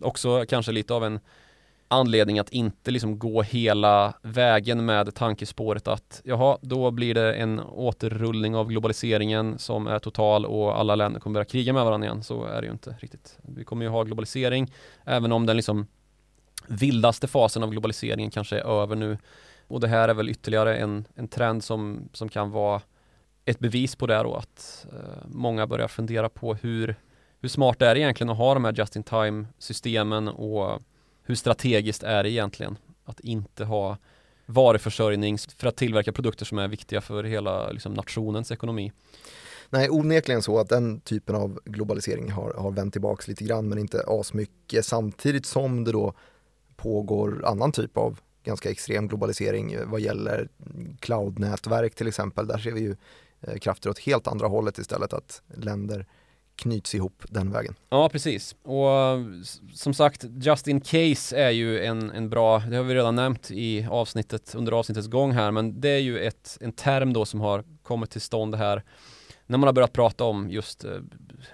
också 0.00 0.44
kanske 0.48 0.72
lite 0.72 0.94
av 0.94 1.04
en 1.04 1.20
anledning 1.88 2.38
att 2.38 2.48
inte 2.48 2.90
liksom 2.90 3.18
gå 3.18 3.42
hela 3.42 4.14
vägen 4.22 4.84
med 4.84 5.14
tankespåret 5.14 5.88
att 5.88 6.20
jaha, 6.24 6.58
då 6.60 6.90
blir 6.90 7.14
det 7.14 7.34
en 7.34 7.60
återrullning 7.60 8.56
av 8.56 8.68
globaliseringen 8.68 9.58
som 9.58 9.86
är 9.86 9.98
total 9.98 10.46
och 10.46 10.78
alla 10.78 10.94
länder 10.94 11.20
kommer 11.20 11.34
börja 11.34 11.44
kriga 11.44 11.72
med 11.72 11.84
varandra 11.84 12.06
igen. 12.06 12.22
Så 12.22 12.44
är 12.44 12.60
det 12.60 12.66
ju 12.66 12.72
inte 12.72 12.96
riktigt. 13.00 13.38
Vi 13.42 13.64
kommer 13.64 13.84
ju 13.84 13.90
ha 13.90 14.02
globalisering, 14.02 14.72
även 15.04 15.32
om 15.32 15.46
den 15.46 15.56
liksom 15.56 15.86
vildaste 16.66 17.28
fasen 17.28 17.62
av 17.62 17.70
globaliseringen 17.70 18.30
kanske 18.30 18.58
är 18.58 18.82
över 18.82 18.96
nu. 18.96 19.18
Och 19.68 19.80
det 19.80 19.88
här 19.88 20.08
är 20.08 20.14
väl 20.14 20.28
ytterligare 20.28 20.76
en, 20.76 21.04
en 21.14 21.28
trend 21.28 21.64
som, 21.64 22.08
som 22.12 22.28
kan 22.28 22.50
vara 22.50 22.80
ett 23.44 23.58
bevis 23.58 23.96
på 23.96 24.06
det 24.06 24.22
då 24.22 24.34
att 24.34 24.86
eh, 24.92 25.26
många 25.28 25.66
börjar 25.66 25.88
fundera 25.88 26.28
på 26.28 26.54
hur, 26.54 26.96
hur 27.46 27.50
smart 27.50 27.78
det 27.78 27.86
är 27.86 27.96
egentligen 27.96 28.30
att 28.30 28.36
ha 28.36 28.54
de 28.54 28.64
här 28.64 28.72
just 28.72 28.96
in 28.96 29.02
time 29.02 29.46
systemen 29.58 30.28
och 30.28 30.82
hur 31.22 31.34
strategiskt 31.34 32.02
är 32.02 32.22
det 32.22 32.30
egentligen 32.30 32.78
att 33.04 33.20
inte 33.20 33.64
ha 33.64 33.96
varuförsörjning 34.46 35.38
för 35.38 35.66
att 35.66 35.76
tillverka 35.76 36.12
produkter 36.12 36.44
som 36.44 36.58
är 36.58 36.68
viktiga 36.68 37.00
för 37.00 37.24
hela 37.24 37.70
liksom, 37.70 37.94
nationens 37.94 38.52
ekonomi. 38.52 38.92
Nej, 39.70 39.90
onekligen 39.90 40.42
så 40.42 40.58
att 40.58 40.68
den 40.68 41.00
typen 41.00 41.36
av 41.36 41.60
globalisering 41.64 42.30
har, 42.30 42.54
har 42.54 42.70
vänt 42.70 42.92
tillbaka 42.92 43.24
lite 43.26 43.44
grann 43.44 43.68
men 43.68 43.78
inte 43.78 44.04
asmycket 44.06 44.84
samtidigt 44.84 45.46
som 45.46 45.84
det 45.84 45.92
då 45.92 46.14
pågår 46.76 47.44
annan 47.46 47.72
typ 47.72 47.96
av 47.96 48.20
ganska 48.44 48.70
extrem 48.70 49.08
globalisering 49.08 49.72
eh, 49.72 49.86
vad 49.86 50.00
gäller 50.00 50.48
cloudnätverk 51.00 51.94
till 51.94 52.08
exempel. 52.08 52.46
Där 52.46 52.58
ser 52.58 52.72
vi 52.72 52.80
ju 52.80 52.96
eh, 53.40 53.58
krafter 53.58 53.90
åt 53.90 53.98
helt 53.98 54.26
andra 54.26 54.46
hållet 54.46 54.78
istället 54.78 55.12
att 55.12 55.42
länder 55.54 56.06
knyts 56.56 56.94
ihop 56.94 57.22
den 57.28 57.52
vägen. 57.52 57.74
Ja, 57.88 58.08
precis. 58.08 58.56
Och 58.62 58.88
som 59.74 59.94
sagt, 59.94 60.24
just 60.36 60.68
in 60.68 60.80
case 60.80 61.36
är 61.36 61.50
ju 61.50 61.84
en, 61.84 62.10
en 62.10 62.30
bra, 62.30 62.58
det 62.58 62.76
har 62.76 62.84
vi 62.84 62.94
redan 62.94 63.14
nämnt 63.14 63.50
i 63.50 63.86
avsnittet, 63.90 64.54
under 64.54 64.72
avsnittets 64.72 65.08
gång 65.08 65.32
här, 65.32 65.50
men 65.50 65.80
det 65.80 65.88
är 65.88 65.98
ju 65.98 66.18
ett, 66.18 66.58
en 66.60 66.72
term 66.72 67.12
då 67.12 67.24
som 67.24 67.40
har 67.40 67.64
kommit 67.82 68.10
till 68.10 68.20
stånd 68.20 68.54
här 68.54 68.82
när 69.46 69.58
man 69.58 69.68
har 69.68 69.72
börjat 69.72 69.92
prata 69.92 70.24
om 70.24 70.50
just 70.50 70.84
eh, 70.84 70.90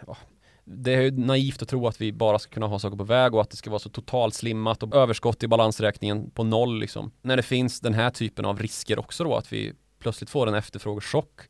ja, 0.06 0.16
det 0.64 0.94
är 0.94 1.00
ju 1.00 1.10
naivt 1.10 1.62
att 1.62 1.68
tro 1.68 1.86
att 1.86 2.00
vi 2.00 2.12
bara 2.12 2.38
ska 2.38 2.52
kunna 2.52 2.66
ha 2.66 2.78
saker 2.78 2.96
på 2.96 3.04
väg 3.04 3.34
och 3.34 3.40
att 3.40 3.50
det 3.50 3.56
ska 3.56 3.70
vara 3.70 3.78
så 3.78 3.88
totalt 3.88 4.34
slimmat 4.34 4.82
och 4.82 4.94
överskott 4.94 5.42
i 5.42 5.48
balansräkningen 5.48 6.30
på 6.30 6.44
noll 6.44 6.80
liksom. 6.80 7.12
När 7.22 7.36
det 7.36 7.42
finns 7.42 7.80
den 7.80 7.94
här 7.94 8.10
typen 8.10 8.44
av 8.44 8.58
risker 8.58 8.98
också 8.98 9.24
då 9.24 9.34
att 9.36 9.52
vi 9.52 9.72
plötsligt 9.98 10.30
får 10.30 10.46
en 10.46 10.54
efterfrågechock 10.54 11.40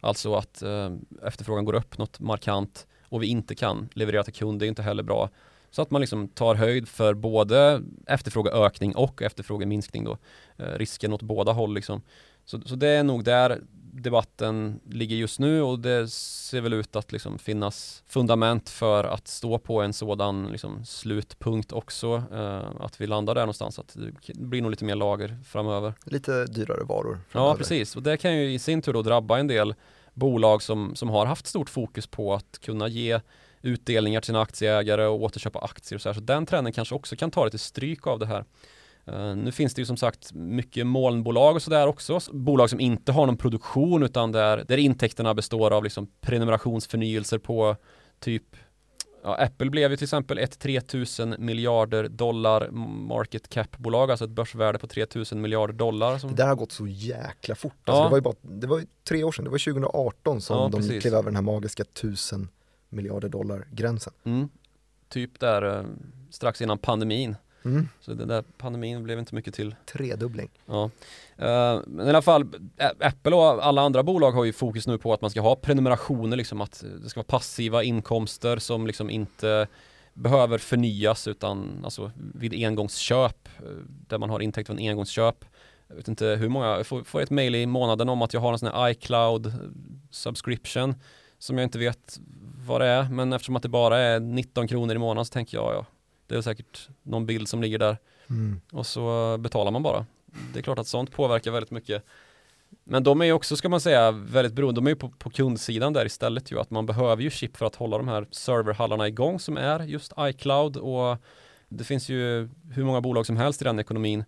Alltså 0.00 0.34
att 0.34 0.62
eh, 0.62 0.90
efterfrågan 1.22 1.64
går 1.64 1.74
upp 1.74 1.98
något 1.98 2.20
markant 2.20 2.86
och 3.08 3.22
vi 3.22 3.26
inte 3.26 3.54
kan 3.54 3.88
leverera 3.92 4.24
till 4.24 4.34
kund, 4.34 4.60
det 4.60 4.66
är 4.66 4.68
inte 4.68 4.82
heller 4.82 5.02
bra. 5.02 5.30
Så 5.70 5.82
att 5.82 5.90
man 5.90 6.00
liksom 6.00 6.28
tar 6.28 6.54
höjd 6.54 6.88
för 6.88 7.14
både 7.14 7.82
efterfrågeökning 8.06 8.96
och 8.96 9.22
efterfrågeminskning 9.22 10.04
då. 10.04 10.18
Eh, 10.56 10.78
risken 10.78 11.12
åt 11.12 11.22
båda 11.22 11.52
håll 11.52 11.74
liksom. 11.74 12.02
Så, 12.44 12.60
så 12.60 12.74
det 12.74 12.88
är 12.88 13.02
nog 13.02 13.24
där 13.24 13.60
debatten 13.92 14.80
ligger 14.84 15.16
just 15.16 15.38
nu 15.38 15.62
och 15.62 15.78
det 15.78 16.08
ser 16.08 16.60
väl 16.60 16.72
ut 16.72 16.96
att 16.96 17.12
liksom 17.12 17.38
finnas 17.38 18.02
fundament 18.06 18.68
för 18.68 19.04
att 19.04 19.28
stå 19.28 19.58
på 19.58 19.82
en 19.82 19.92
sådan 19.92 20.46
liksom 20.46 20.84
slutpunkt 20.84 21.72
också. 21.72 22.22
Eh, 22.32 22.62
att 22.80 23.00
vi 23.00 23.06
landar 23.06 23.34
där 23.34 23.42
någonstans, 23.42 23.78
att 23.78 23.96
det 23.96 24.34
blir 24.34 24.62
nog 24.62 24.70
lite 24.70 24.84
mer 24.84 24.94
lager 24.94 25.38
framöver. 25.44 25.94
Lite 26.04 26.44
dyrare 26.44 26.84
varor. 26.84 27.18
Framöver. 27.28 27.52
Ja, 27.52 27.56
precis. 27.56 27.96
Och 27.96 28.02
det 28.02 28.16
kan 28.16 28.36
ju 28.36 28.52
i 28.52 28.58
sin 28.58 28.82
tur 28.82 28.92
då 28.92 29.02
drabba 29.02 29.38
en 29.38 29.46
del 29.46 29.74
bolag 30.14 30.62
som, 30.62 30.94
som 30.94 31.08
har 31.08 31.26
haft 31.26 31.46
stort 31.46 31.70
fokus 31.70 32.06
på 32.06 32.34
att 32.34 32.58
kunna 32.60 32.88
ge 32.88 33.20
utdelningar 33.62 34.20
till 34.20 34.26
sina 34.26 34.40
aktieägare 34.40 35.06
och 35.06 35.22
återköpa 35.22 35.58
aktier 35.58 35.96
och 35.96 36.02
så 36.02 36.08
här. 36.08 36.14
Så 36.14 36.20
den 36.20 36.46
trenden 36.46 36.72
kanske 36.72 36.94
också 36.94 37.16
kan 37.16 37.30
ta 37.30 37.44
lite 37.44 37.58
stryk 37.58 38.06
av 38.06 38.18
det 38.18 38.26
här. 38.26 38.44
Uh, 39.12 39.36
nu 39.36 39.52
finns 39.52 39.74
det 39.74 39.82
ju 39.82 39.86
som 39.86 39.96
sagt 39.96 40.32
mycket 40.34 40.86
molnbolag 40.86 41.56
och 41.56 41.62
sådär 41.62 41.86
också. 41.86 42.20
Bolag 42.32 42.70
som 42.70 42.80
inte 42.80 43.12
har 43.12 43.26
någon 43.26 43.36
produktion 43.36 44.02
utan 44.02 44.32
där, 44.32 44.64
där 44.68 44.76
intäkterna 44.76 45.34
består 45.34 45.70
av 45.70 45.84
liksom 45.84 46.08
prenumerationsförnyelser 46.20 47.38
på 47.38 47.76
typ 48.20 48.44
Ja, 49.22 49.36
Apple 49.36 49.70
blev 49.70 49.90
ju 49.90 49.96
till 49.96 50.04
exempel 50.04 50.38
ett 50.38 50.58
3000 50.58 51.34
miljarder 51.38 52.08
dollar 52.08 52.70
market 53.08 53.48
cap-bolag, 53.48 54.10
alltså 54.10 54.24
ett 54.24 54.30
börsvärde 54.30 54.78
på 54.78 54.86
3000 54.86 55.40
miljarder 55.40 55.74
dollar. 55.74 56.18
Som... 56.18 56.30
Det 56.30 56.36
där 56.36 56.46
har 56.46 56.54
gått 56.54 56.72
så 56.72 56.86
jäkla 56.86 57.54
fort. 57.54 57.72
Alltså 57.84 58.00
ja. 58.00 58.04
det, 58.04 58.10
var 58.10 58.18
ju 58.18 58.22
bara, 58.22 58.34
det 58.42 58.66
var 58.66 58.82
tre 59.08 59.24
år 59.24 59.32
sedan, 59.32 59.44
det 59.44 59.50
var 59.50 59.58
2018 59.58 60.40
som 60.40 60.56
ja, 60.56 60.68
de 60.68 61.00
klev 61.00 61.14
över 61.14 61.24
den 61.24 61.34
här 61.34 61.42
magiska 61.42 61.82
1000 61.82 62.48
miljarder 62.88 63.28
dollar 63.28 63.66
gränsen. 63.72 64.12
Mm. 64.24 64.48
Typ 65.08 65.40
där 65.40 65.78
eh, 65.78 65.84
strax 66.30 66.62
innan 66.62 66.78
pandemin. 66.78 67.36
Mm. 67.64 67.88
Så 68.00 68.14
den 68.14 68.28
där 68.28 68.44
pandemin 68.58 69.04
blev 69.04 69.18
inte 69.18 69.34
mycket 69.34 69.54
till. 69.54 69.74
Tredubbling. 69.92 70.50
Ja. 70.66 70.90
Uh, 71.38 71.82
men 71.86 72.06
i 72.06 72.08
alla 72.08 72.22
fall, 72.22 72.46
Apple 73.00 73.34
och 73.34 73.66
alla 73.66 73.82
andra 73.82 74.02
bolag 74.02 74.32
har 74.32 74.44
ju 74.44 74.52
fokus 74.52 74.86
nu 74.86 74.98
på 74.98 75.12
att 75.12 75.20
man 75.20 75.30
ska 75.30 75.40
ha 75.40 75.56
prenumerationer, 75.56 76.36
liksom 76.36 76.60
att 76.60 76.84
det 77.02 77.08
ska 77.08 77.18
vara 77.18 77.26
passiva 77.28 77.82
inkomster 77.82 78.58
som 78.58 78.86
liksom 78.86 79.10
inte 79.10 79.66
behöver 80.18 80.58
förnyas 80.58 81.28
utan 81.28 81.80
alltså 81.84 82.10
vid 82.34 82.64
engångsköp 82.66 83.48
eh, 83.58 83.64
där 83.86 84.18
man 84.18 84.30
har 84.30 84.40
intäkt 84.40 84.66
från 84.66 84.78
engångsköp. 84.78 85.44
Jag 85.88 85.96
vet 85.96 86.08
inte 86.08 86.26
hur 86.26 86.48
många, 86.48 86.66
jag 86.66 86.86
får, 86.86 87.02
får 87.02 87.20
ett 87.20 87.30
mail 87.30 87.54
i 87.54 87.66
månaden 87.66 88.08
om 88.08 88.22
att 88.22 88.34
jag 88.34 88.40
har 88.40 88.52
en 88.52 88.58
sån 88.58 88.68
här 88.68 88.88
iCloud 88.88 89.52
subscription 90.10 90.94
som 91.38 91.58
jag 91.58 91.64
inte 91.64 91.78
vet 91.78 92.20
vad 92.66 92.80
det 92.80 92.86
är 92.86 93.08
men 93.10 93.32
eftersom 93.32 93.56
att 93.56 93.62
det 93.62 93.68
bara 93.68 93.98
är 93.98 94.20
19 94.20 94.68
kronor 94.68 94.94
i 94.94 94.98
månaden 94.98 95.24
så 95.24 95.32
tänker 95.32 95.56
jag 95.56 95.74
ja, 95.74 95.86
det 96.28 96.36
är 96.36 96.40
säkert 96.40 96.88
någon 97.02 97.26
bild 97.26 97.48
som 97.48 97.62
ligger 97.62 97.78
där. 97.78 97.96
Mm. 98.30 98.60
Och 98.72 98.86
så 98.86 99.36
betalar 99.38 99.70
man 99.70 99.82
bara. 99.82 100.06
Det 100.52 100.58
är 100.58 100.62
klart 100.62 100.78
att 100.78 100.86
sånt 100.86 101.12
påverkar 101.12 101.50
väldigt 101.50 101.70
mycket. 101.70 102.04
Men 102.84 103.02
de 103.02 103.20
är 103.20 103.24
ju 103.24 103.32
också, 103.32 103.56
ska 103.56 103.68
man 103.68 103.80
säga, 103.80 104.10
väldigt 104.10 104.52
beroende. 104.52 104.78
De 104.78 104.86
är 104.86 104.90
ju 104.90 104.96
på, 104.96 105.08
på 105.08 105.30
kundsidan 105.30 105.92
där 105.92 106.06
istället 106.06 106.52
ju. 106.52 106.60
Att 106.60 106.70
man 106.70 106.86
behöver 106.86 107.22
ju 107.22 107.30
chip 107.30 107.56
för 107.56 107.66
att 107.66 107.74
hålla 107.74 107.98
de 107.98 108.08
här 108.08 108.26
serverhallarna 108.30 109.08
igång 109.08 109.40
som 109.40 109.56
är 109.56 109.80
just 109.80 110.12
iCloud. 110.18 110.76
Och 110.76 111.16
det 111.68 111.84
finns 111.84 112.08
ju 112.08 112.48
hur 112.72 112.84
många 112.84 113.00
bolag 113.00 113.26
som 113.26 113.36
helst 113.36 113.62
i 113.62 113.64
den 113.64 113.78
ekonomin. 113.78 114.24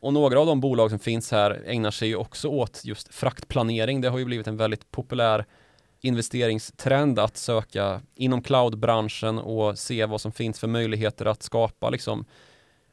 Och 0.00 0.12
några 0.12 0.40
av 0.40 0.46
de 0.46 0.60
bolag 0.60 0.90
som 0.90 0.98
finns 0.98 1.30
här 1.30 1.62
ägnar 1.66 1.90
sig 1.90 2.08
ju 2.08 2.16
också 2.16 2.48
åt 2.48 2.84
just 2.84 3.14
fraktplanering. 3.14 4.00
Det 4.00 4.08
har 4.08 4.18
ju 4.18 4.24
blivit 4.24 4.46
en 4.46 4.56
väldigt 4.56 4.90
populär 4.90 5.44
investeringstrend 6.04 7.18
att 7.18 7.36
söka 7.36 8.00
inom 8.14 8.42
cloudbranschen 8.42 9.38
och 9.38 9.78
se 9.78 10.06
vad 10.06 10.20
som 10.20 10.32
finns 10.32 10.60
för 10.60 10.68
möjligheter 10.68 11.26
att 11.26 11.42
skapa 11.42 11.90
liksom 11.90 12.24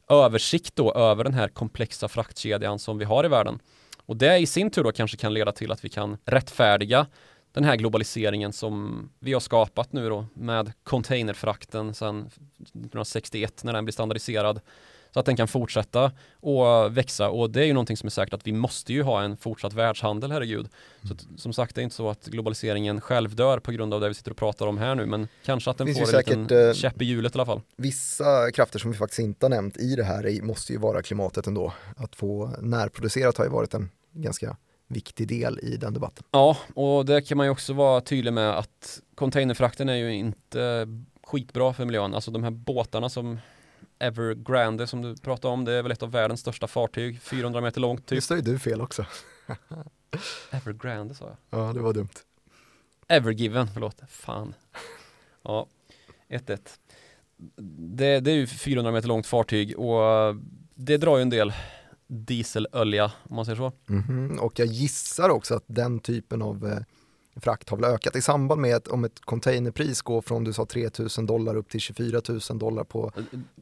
översikt 0.09 0.75
då 0.75 0.93
över 0.93 1.23
den 1.23 1.33
här 1.33 1.47
komplexa 1.47 2.07
fraktkedjan 2.07 2.79
som 2.79 2.97
vi 2.97 3.05
har 3.05 3.25
i 3.25 3.27
världen. 3.27 3.59
Och 4.05 4.17
det 4.17 4.37
i 4.37 4.45
sin 4.45 4.71
tur 4.71 4.83
då 4.83 4.91
kanske 4.91 5.17
kan 5.17 5.33
leda 5.33 5.51
till 5.51 5.71
att 5.71 5.85
vi 5.85 5.89
kan 5.89 6.17
rättfärdiga 6.25 7.07
den 7.51 7.63
här 7.63 7.75
globaliseringen 7.75 8.53
som 8.53 9.09
vi 9.19 9.33
har 9.33 9.39
skapat 9.39 9.93
nu 9.93 10.09
då 10.09 10.25
med 10.33 10.71
containerfrakten 10.83 11.93
sedan 11.93 12.19
1961 12.19 13.63
när 13.63 13.73
den 13.73 13.85
blir 13.85 13.93
standardiserad 13.93 14.61
så 15.13 15.19
att 15.19 15.25
den 15.25 15.35
kan 15.35 15.47
fortsätta 15.47 16.11
och 16.33 16.97
växa 16.97 17.29
och 17.29 17.49
det 17.49 17.61
är 17.61 17.65
ju 17.65 17.73
någonting 17.73 17.97
som 17.97 18.07
är 18.07 18.11
säkert 18.11 18.33
att 18.33 18.47
vi 18.47 18.51
måste 18.51 18.93
ju 18.93 19.03
ha 19.03 19.21
en 19.21 19.37
fortsatt 19.37 19.73
världshandel, 19.73 20.31
herregud. 20.31 20.69
Så 21.07 21.13
att, 21.13 21.27
som 21.37 21.53
sagt, 21.53 21.75
det 21.75 21.81
är 21.81 21.83
inte 21.83 21.95
så 21.95 22.09
att 22.09 22.25
globaliseringen 22.25 23.01
själv 23.01 23.35
dör 23.35 23.59
på 23.59 23.71
grund 23.71 23.93
av 23.93 24.01
det 24.01 24.07
vi 24.07 24.13
sitter 24.13 24.31
och 24.31 24.37
pratar 24.37 24.67
om 24.67 24.77
här 24.77 24.95
nu, 24.95 25.05
men 25.05 25.27
kanske 25.45 25.71
att 25.71 25.77
den 25.77 25.93
får 25.93 26.01
en 26.01 26.07
säkert, 26.07 26.37
liten 26.37 26.67
eh, 26.67 26.73
käpp 26.73 27.01
i 27.01 27.05
hjulet 27.05 27.35
i 27.35 27.37
alla 27.37 27.45
fall. 27.45 27.61
Vissa 27.75 28.51
krafter 28.51 28.79
som 28.79 28.91
vi 28.91 28.97
faktiskt 28.97 29.19
inte 29.19 29.45
har 29.45 29.49
nämnt 29.49 29.77
i 29.77 29.95
det 29.95 30.03
här 30.03 30.41
måste 30.41 30.73
ju 30.73 30.79
vara 30.79 31.01
klimatet 31.01 31.47
ändå. 31.47 31.73
Att 31.95 32.15
få 32.15 32.55
närproducerat 32.61 33.37
har 33.37 33.45
ju 33.45 33.51
varit 33.51 33.73
en 33.73 33.89
ganska 34.13 34.57
viktig 34.87 35.27
del 35.27 35.59
i 35.59 35.77
den 35.77 35.93
debatten. 35.93 36.23
Ja, 36.31 36.57
och 36.73 37.05
det 37.05 37.21
kan 37.21 37.37
man 37.37 37.47
ju 37.47 37.51
också 37.51 37.73
vara 37.73 38.01
tydlig 38.01 38.33
med 38.33 38.57
att 38.57 39.01
containerfrakten 39.15 39.89
är 39.89 39.95
ju 39.95 40.13
inte 40.13 40.87
skitbra 41.23 41.73
för 41.73 41.85
miljön. 41.85 42.15
Alltså 42.15 42.31
de 42.31 42.43
här 42.43 42.51
båtarna 42.51 43.09
som 43.09 43.39
Evergrande 44.01 44.87
som 44.87 45.01
du 45.01 45.15
pratade 45.15 45.53
om, 45.53 45.65
det 45.65 45.73
är 45.73 45.83
väl 45.83 45.91
ett 45.91 46.03
av 46.03 46.11
världens 46.11 46.39
största 46.39 46.67
fartyg, 46.67 47.21
400 47.21 47.61
meter 47.61 47.81
långt 47.81 48.05
typ. 48.05 48.15
Nu 48.15 48.21
sa 48.21 48.35
ju 48.35 48.41
du 48.41 48.59
fel 48.59 48.81
också. 48.81 49.05
Evergrande 50.51 51.15
sa 51.15 51.25
jag. 51.25 51.59
Ja, 51.59 51.73
det 51.73 51.79
var 51.79 51.93
dumt. 51.93 52.09
Evergiven, 53.07 53.67
förlåt. 53.73 54.01
Fan. 54.09 54.53
Ja, 55.41 55.67
1-1. 56.29 56.59
Det, 57.95 58.19
det 58.19 58.31
är 58.31 58.35
ju 58.35 58.47
400 58.47 58.91
meter 58.91 59.07
långt 59.07 59.27
fartyg 59.27 59.79
och 59.79 60.35
det 60.75 60.97
drar 60.97 61.17
ju 61.17 61.21
en 61.21 61.29
del 61.29 61.53
dieselolja 62.07 63.11
om 63.23 63.35
man 63.35 63.45
säger 63.45 63.57
så. 63.57 63.71
Mm 63.89 64.03
-hmm. 64.03 64.37
Och 64.37 64.59
jag 64.59 64.67
gissar 64.67 65.29
också 65.29 65.55
att 65.55 65.63
den 65.67 65.99
typen 65.99 66.41
av 66.41 66.67
eh, 66.67 66.79
frakt 67.35 67.69
har 67.69 67.77
väl 67.77 67.93
ökat 67.93 68.15
i 68.15 68.21
samband 68.21 68.61
med 68.61 68.75
att 68.75 68.87
om 68.87 69.03
ett 69.03 69.19
containerpris 69.19 70.01
går 70.01 70.21
från 70.21 70.43
du 70.43 70.53
sa 70.53 70.65
3 70.65 70.89
000 71.17 71.25
dollar 71.25 71.55
upp 71.55 71.69
till 71.69 71.79
24 71.79 72.21
000 72.29 72.39
dollar 72.59 72.83
på, 72.83 73.11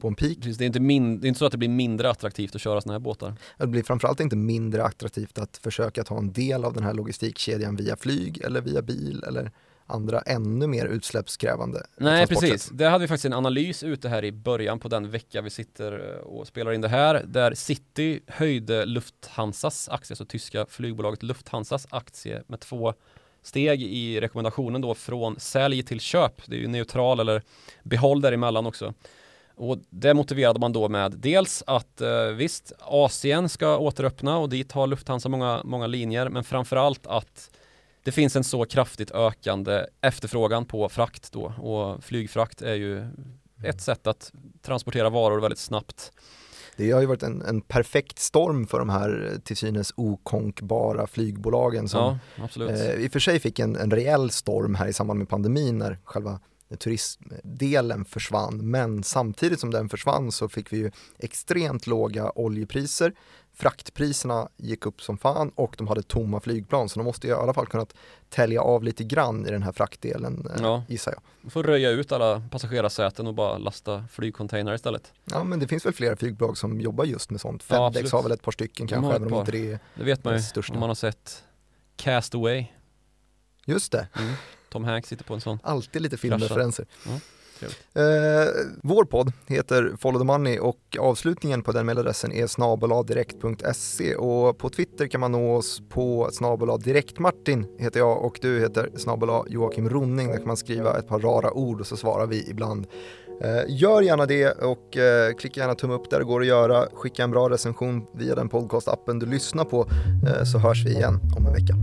på 0.00 0.08
en 0.08 0.14
peak. 0.14 0.36
Precis, 0.36 0.58
det, 0.58 0.64
är 0.64 0.66
inte 0.66 0.80
min, 0.80 1.20
det 1.20 1.26
är 1.26 1.28
inte 1.28 1.38
så 1.38 1.46
att 1.46 1.52
det 1.52 1.58
blir 1.58 1.68
mindre 1.68 2.10
attraktivt 2.10 2.54
att 2.54 2.60
köra 2.60 2.80
sådana 2.80 2.94
här 2.94 3.00
båtar. 3.00 3.34
Det 3.58 3.66
blir 3.66 3.82
framförallt 3.82 4.20
inte 4.20 4.36
mindre 4.36 4.84
attraktivt 4.84 5.38
att 5.38 5.56
försöka 5.56 6.04
ta 6.04 6.18
en 6.18 6.32
del 6.32 6.64
av 6.64 6.72
den 6.72 6.84
här 6.84 6.94
logistikkedjan 6.94 7.76
via 7.76 7.96
flyg 7.96 8.40
eller 8.44 8.60
via 8.60 8.82
bil 8.82 9.24
eller 9.28 9.50
andra 9.90 10.20
ännu 10.20 10.66
mer 10.66 10.86
utsläppskrävande 10.86 11.82
Nej 11.96 12.26
precis, 12.26 12.68
det 12.68 12.84
hade 12.84 13.02
vi 13.02 13.08
faktiskt 13.08 13.24
en 13.24 13.32
analys 13.32 13.82
ute 13.82 14.08
här 14.08 14.24
i 14.24 14.32
början 14.32 14.78
på 14.78 14.88
den 14.88 15.10
vecka 15.10 15.42
vi 15.42 15.50
sitter 15.50 16.18
och 16.18 16.46
spelar 16.46 16.72
in 16.72 16.80
det 16.80 16.88
här 16.88 17.24
där 17.26 17.54
City 17.54 18.20
höjde 18.26 18.84
Lufthansas 18.84 19.88
aktie, 19.88 20.12
alltså 20.12 20.24
tyska 20.24 20.66
flygbolaget 20.68 21.22
Lufthansas 21.22 21.86
aktie 21.90 22.42
med 22.46 22.60
två 22.60 22.94
steg 23.42 23.82
i 23.82 24.20
rekommendationen 24.20 24.80
då 24.80 24.94
från 24.94 25.40
sälj 25.40 25.82
till 25.82 26.00
köp. 26.00 26.42
Det 26.46 26.56
är 26.56 26.60
ju 26.60 26.68
neutral 26.68 27.20
eller 27.20 27.42
behåll 27.82 28.20
däremellan 28.20 28.66
också. 28.66 28.94
Och 29.54 29.78
det 29.90 30.14
motiverade 30.14 30.60
man 30.60 30.72
då 30.72 30.88
med 30.88 31.12
dels 31.12 31.62
att 31.66 32.00
eh, 32.00 32.24
visst, 32.24 32.72
Asien 32.78 33.48
ska 33.48 33.78
återöppna 33.78 34.38
och 34.38 34.48
dit 34.48 34.72
har 34.72 34.86
Lufthansa 34.86 35.28
många, 35.28 35.60
många 35.64 35.86
linjer, 35.86 36.28
men 36.28 36.44
framförallt 36.44 37.06
att 37.06 37.50
det 38.04 38.12
finns 38.12 38.36
en 38.36 38.44
så 38.44 38.64
kraftigt 38.64 39.10
ökande 39.10 39.86
efterfrågan 40.00 40.64
på 40.64 40.88
frakt 40.88 41.32
då 41.32 41.42
och 41.42 42.04
flygfrakt 42.04 42.62
är 42.62 42.74
ju 42.74 43.06
ett 43.64 43.80
sätt 43.80 44.06
att 44.06 44.32
transportera 44.62 45.10
varor 45.10 45.40
väldigt 45.40 45.58
snabbt. 45.58 46.12
Det 46.80 46.90
har 46.90 47.00
ju 47.00 47.06
varit 47.06 47.22
en, 47.22 47.42
en 47.42 47.60
perfekt 47.60 48.18
storm 48.18 48.66
för 48.66 48.78
de 48.78 48.88
här 48.88 49.38
till 49.44 49.56
synes 49.56 49.92
okonkbara 49.96 51.06
flygbolagen 51.06 51.88
som 51.88 52.18
ja, 52.36 52.48
eh, 52.68 52.94
i 52.94 53.08
och 53.08 53.12
för 53.12 53.20
sig 53.20 53.40
fick 53.40 53.58
en, 53.58 53.76
en 53.76 53.90
rejäl 53.90 54.30
storm 54.30 54.74
här 54.74 54.86
i 54.86 54.92
samband 54.92 55.18
med 55.18 55.28
pandemin 55.28 55.78
när 55.78 55.98
själva 56.04 56.40
turistdelen 56.78 58.04
försvann. 58.04 58.70
Men 58.70 59.02
samtidigt 59.02 59.60
som 59.60 59.70
den 59.70 59.88
försvann 59.88 60.32
så 60.32 60.48
fick 60.48 60.72
vi 60.72 60.76
ju 60.76 60.90
extremt 61.18 61.86
låga 61.86 62.32
oljepriser. 62.34 63.12
Fraktpriserna 63.60 64.48
gick 64.56 64.86
upp 64.86 65.02
som 65.02 65.18
fan 65.18 65.52
och 65.54 65.74
de 65.78 65.88
hade 65.88 66.02
tomma 66.02 66.40
flygplan 66.40 66.88
så 66.88 66.98
de 66.98 67.04
måste 67.04 67.28
i 67.28 67.32
alla 67.32 67.54
fall 67.54 67.66
kunnat 67.66 67.94
tälja 68.28 68.62
av 68.62 68.84
lite 68.84 69.04
grann 69.04 69.46
i 69.46 69.50
den 69.50 69.62
här 69.62 69.72
fraktdelen 69.72 70.46
eh, 70.54 70.62
ja. 70.62 70.82
gissar 70.88 71.12
jag. 71.12 71.52
Får 71.52 71.62
röja 71.62 71.90
ut 71.90 72.12
alla 72.12 72.42
passagerarsäten 72.50 73.26
och 73.26 73.34
bara 73.34 73.58
lasta 73.58 74.04
flygcontainrar 74.12 74.74
istället. 74.74 75.12
Ja 75.24 75.44
men 75.44 75.58
det 75.58 75.68
finns 75.68 75.86
väl 75.86 75.92
flera 75.92 76.16
flygbolag 76.16 76.58
som 76.58 76.80
jobbar 76.80 77.04
just 77.04 77.30
med 77.30 77.40
sånt. 77.40 77.62
Fedex 77.62 78.12
ja, 78.12 78.18
har 78.18 78.22
väl 78.22 78.32
ett 78.32 78.42
par 78.42 78.52
stycken 78.52 78.86
kanske 78.86 79.14
även 79.14 79.32
om 79.32 79.38
inte 79.38 79.52
det 79.52 79.72
är 79.72 79.78
Det 79.94 80.04
vet 80.04 80.24
man 80.24 80.38
ju 80.38 80.62
om 80.72 80.80
man 80.80 80.90
har 80.90 80.94
sett 80.94 81.44
Castaway. 81.96 82.66
Just 83.66 83.92
det. 83.92 84.08
Mm. 84.18 84.34
Tom 84.70 84.84
Hanks 84.84 85.08
sitter 85.08 85.24
på 85.24 85.34
en 85.34 85.40
sån. 85.40 85.58
Alltid 85.62 86.02
lite 86.02 86.16
filmreferenser. 86.16 86.86
Ja, 87.06 87.20
eh, 87.66 88.48
vår 88.82 89.04
podd 89.04 89.32
heter 89.46 89.92
Follow 90.00 90.20
the 90.20 90.26
Money 90.26 90.58
och 90.58 90.96
avslutningen 91.00 91.62
på 91.62 91.72
den 91.72 91.86
mejladressen 91.86 92.32
är 92.32 92.46
snabeladirekt.se 92.46 94.14
och 94.14 94.58
på 94.58 94.68
Twitter 94.68 95.06
kan 95.06 95.20
man 95.20 95.32
nå 95.32 95.56
oss 95.56 95.82
på 95.88 96.28
snabeladirektmartin 96.32 97.66
heter 97.78 98.00
jag 98.00 98.24
och 98.24 98.38
du 98.42 98.60
heter 98.60 98.90
snabela 98.96 99.44
Joakim 99.48 99.88
Ronning. 99.88 100.28
Där 100.28 100.36
kan 100.36 100.46
man 100.46 100.56
skriva 100.56 100.98
ett 100.98 101.08
par 101.08 101.18
rara 101.18 101.52
ord 101.52 101.80
och 101.80 101.86
så 101.86 101.96
svarar 101.96 102.26
vi 102.26 102.50
ibland. 102.50 102.86
Eh, 103.44 103.62
gör 103.68 104.02
gärna 104.02 104.26
det 104.26 104.50
och 104.50 104.96
eh, 104.96 105.34
klicka 105.34 105.60
gärna 105.60 105.74
tumme 105.74 105.94
upp 105.94 106.10
där 106.10 106.18
det 106.18 106.24
går 106.24 106.40
att 106.40 106.46
göra. 106.46 106.86
Skicka 106.92 107.24
en 107.24 107.30
bra 107.30 107.50
recension 107.50 108.06
via 108.14 108.34
den 108.34 108.48
podcastappen 108.48 109.18
du 109.18 109.26
lyssnar 109.26 109.64
på 109.64 109.88
eh, 110.26 110.44
så 110.44 110.58
hörs 110.58 110.86
vi 110.86 110.90
igen 110.90 111.20
om 111.36 111.46
en 111.46 111.52
vecka. 111.52 111.74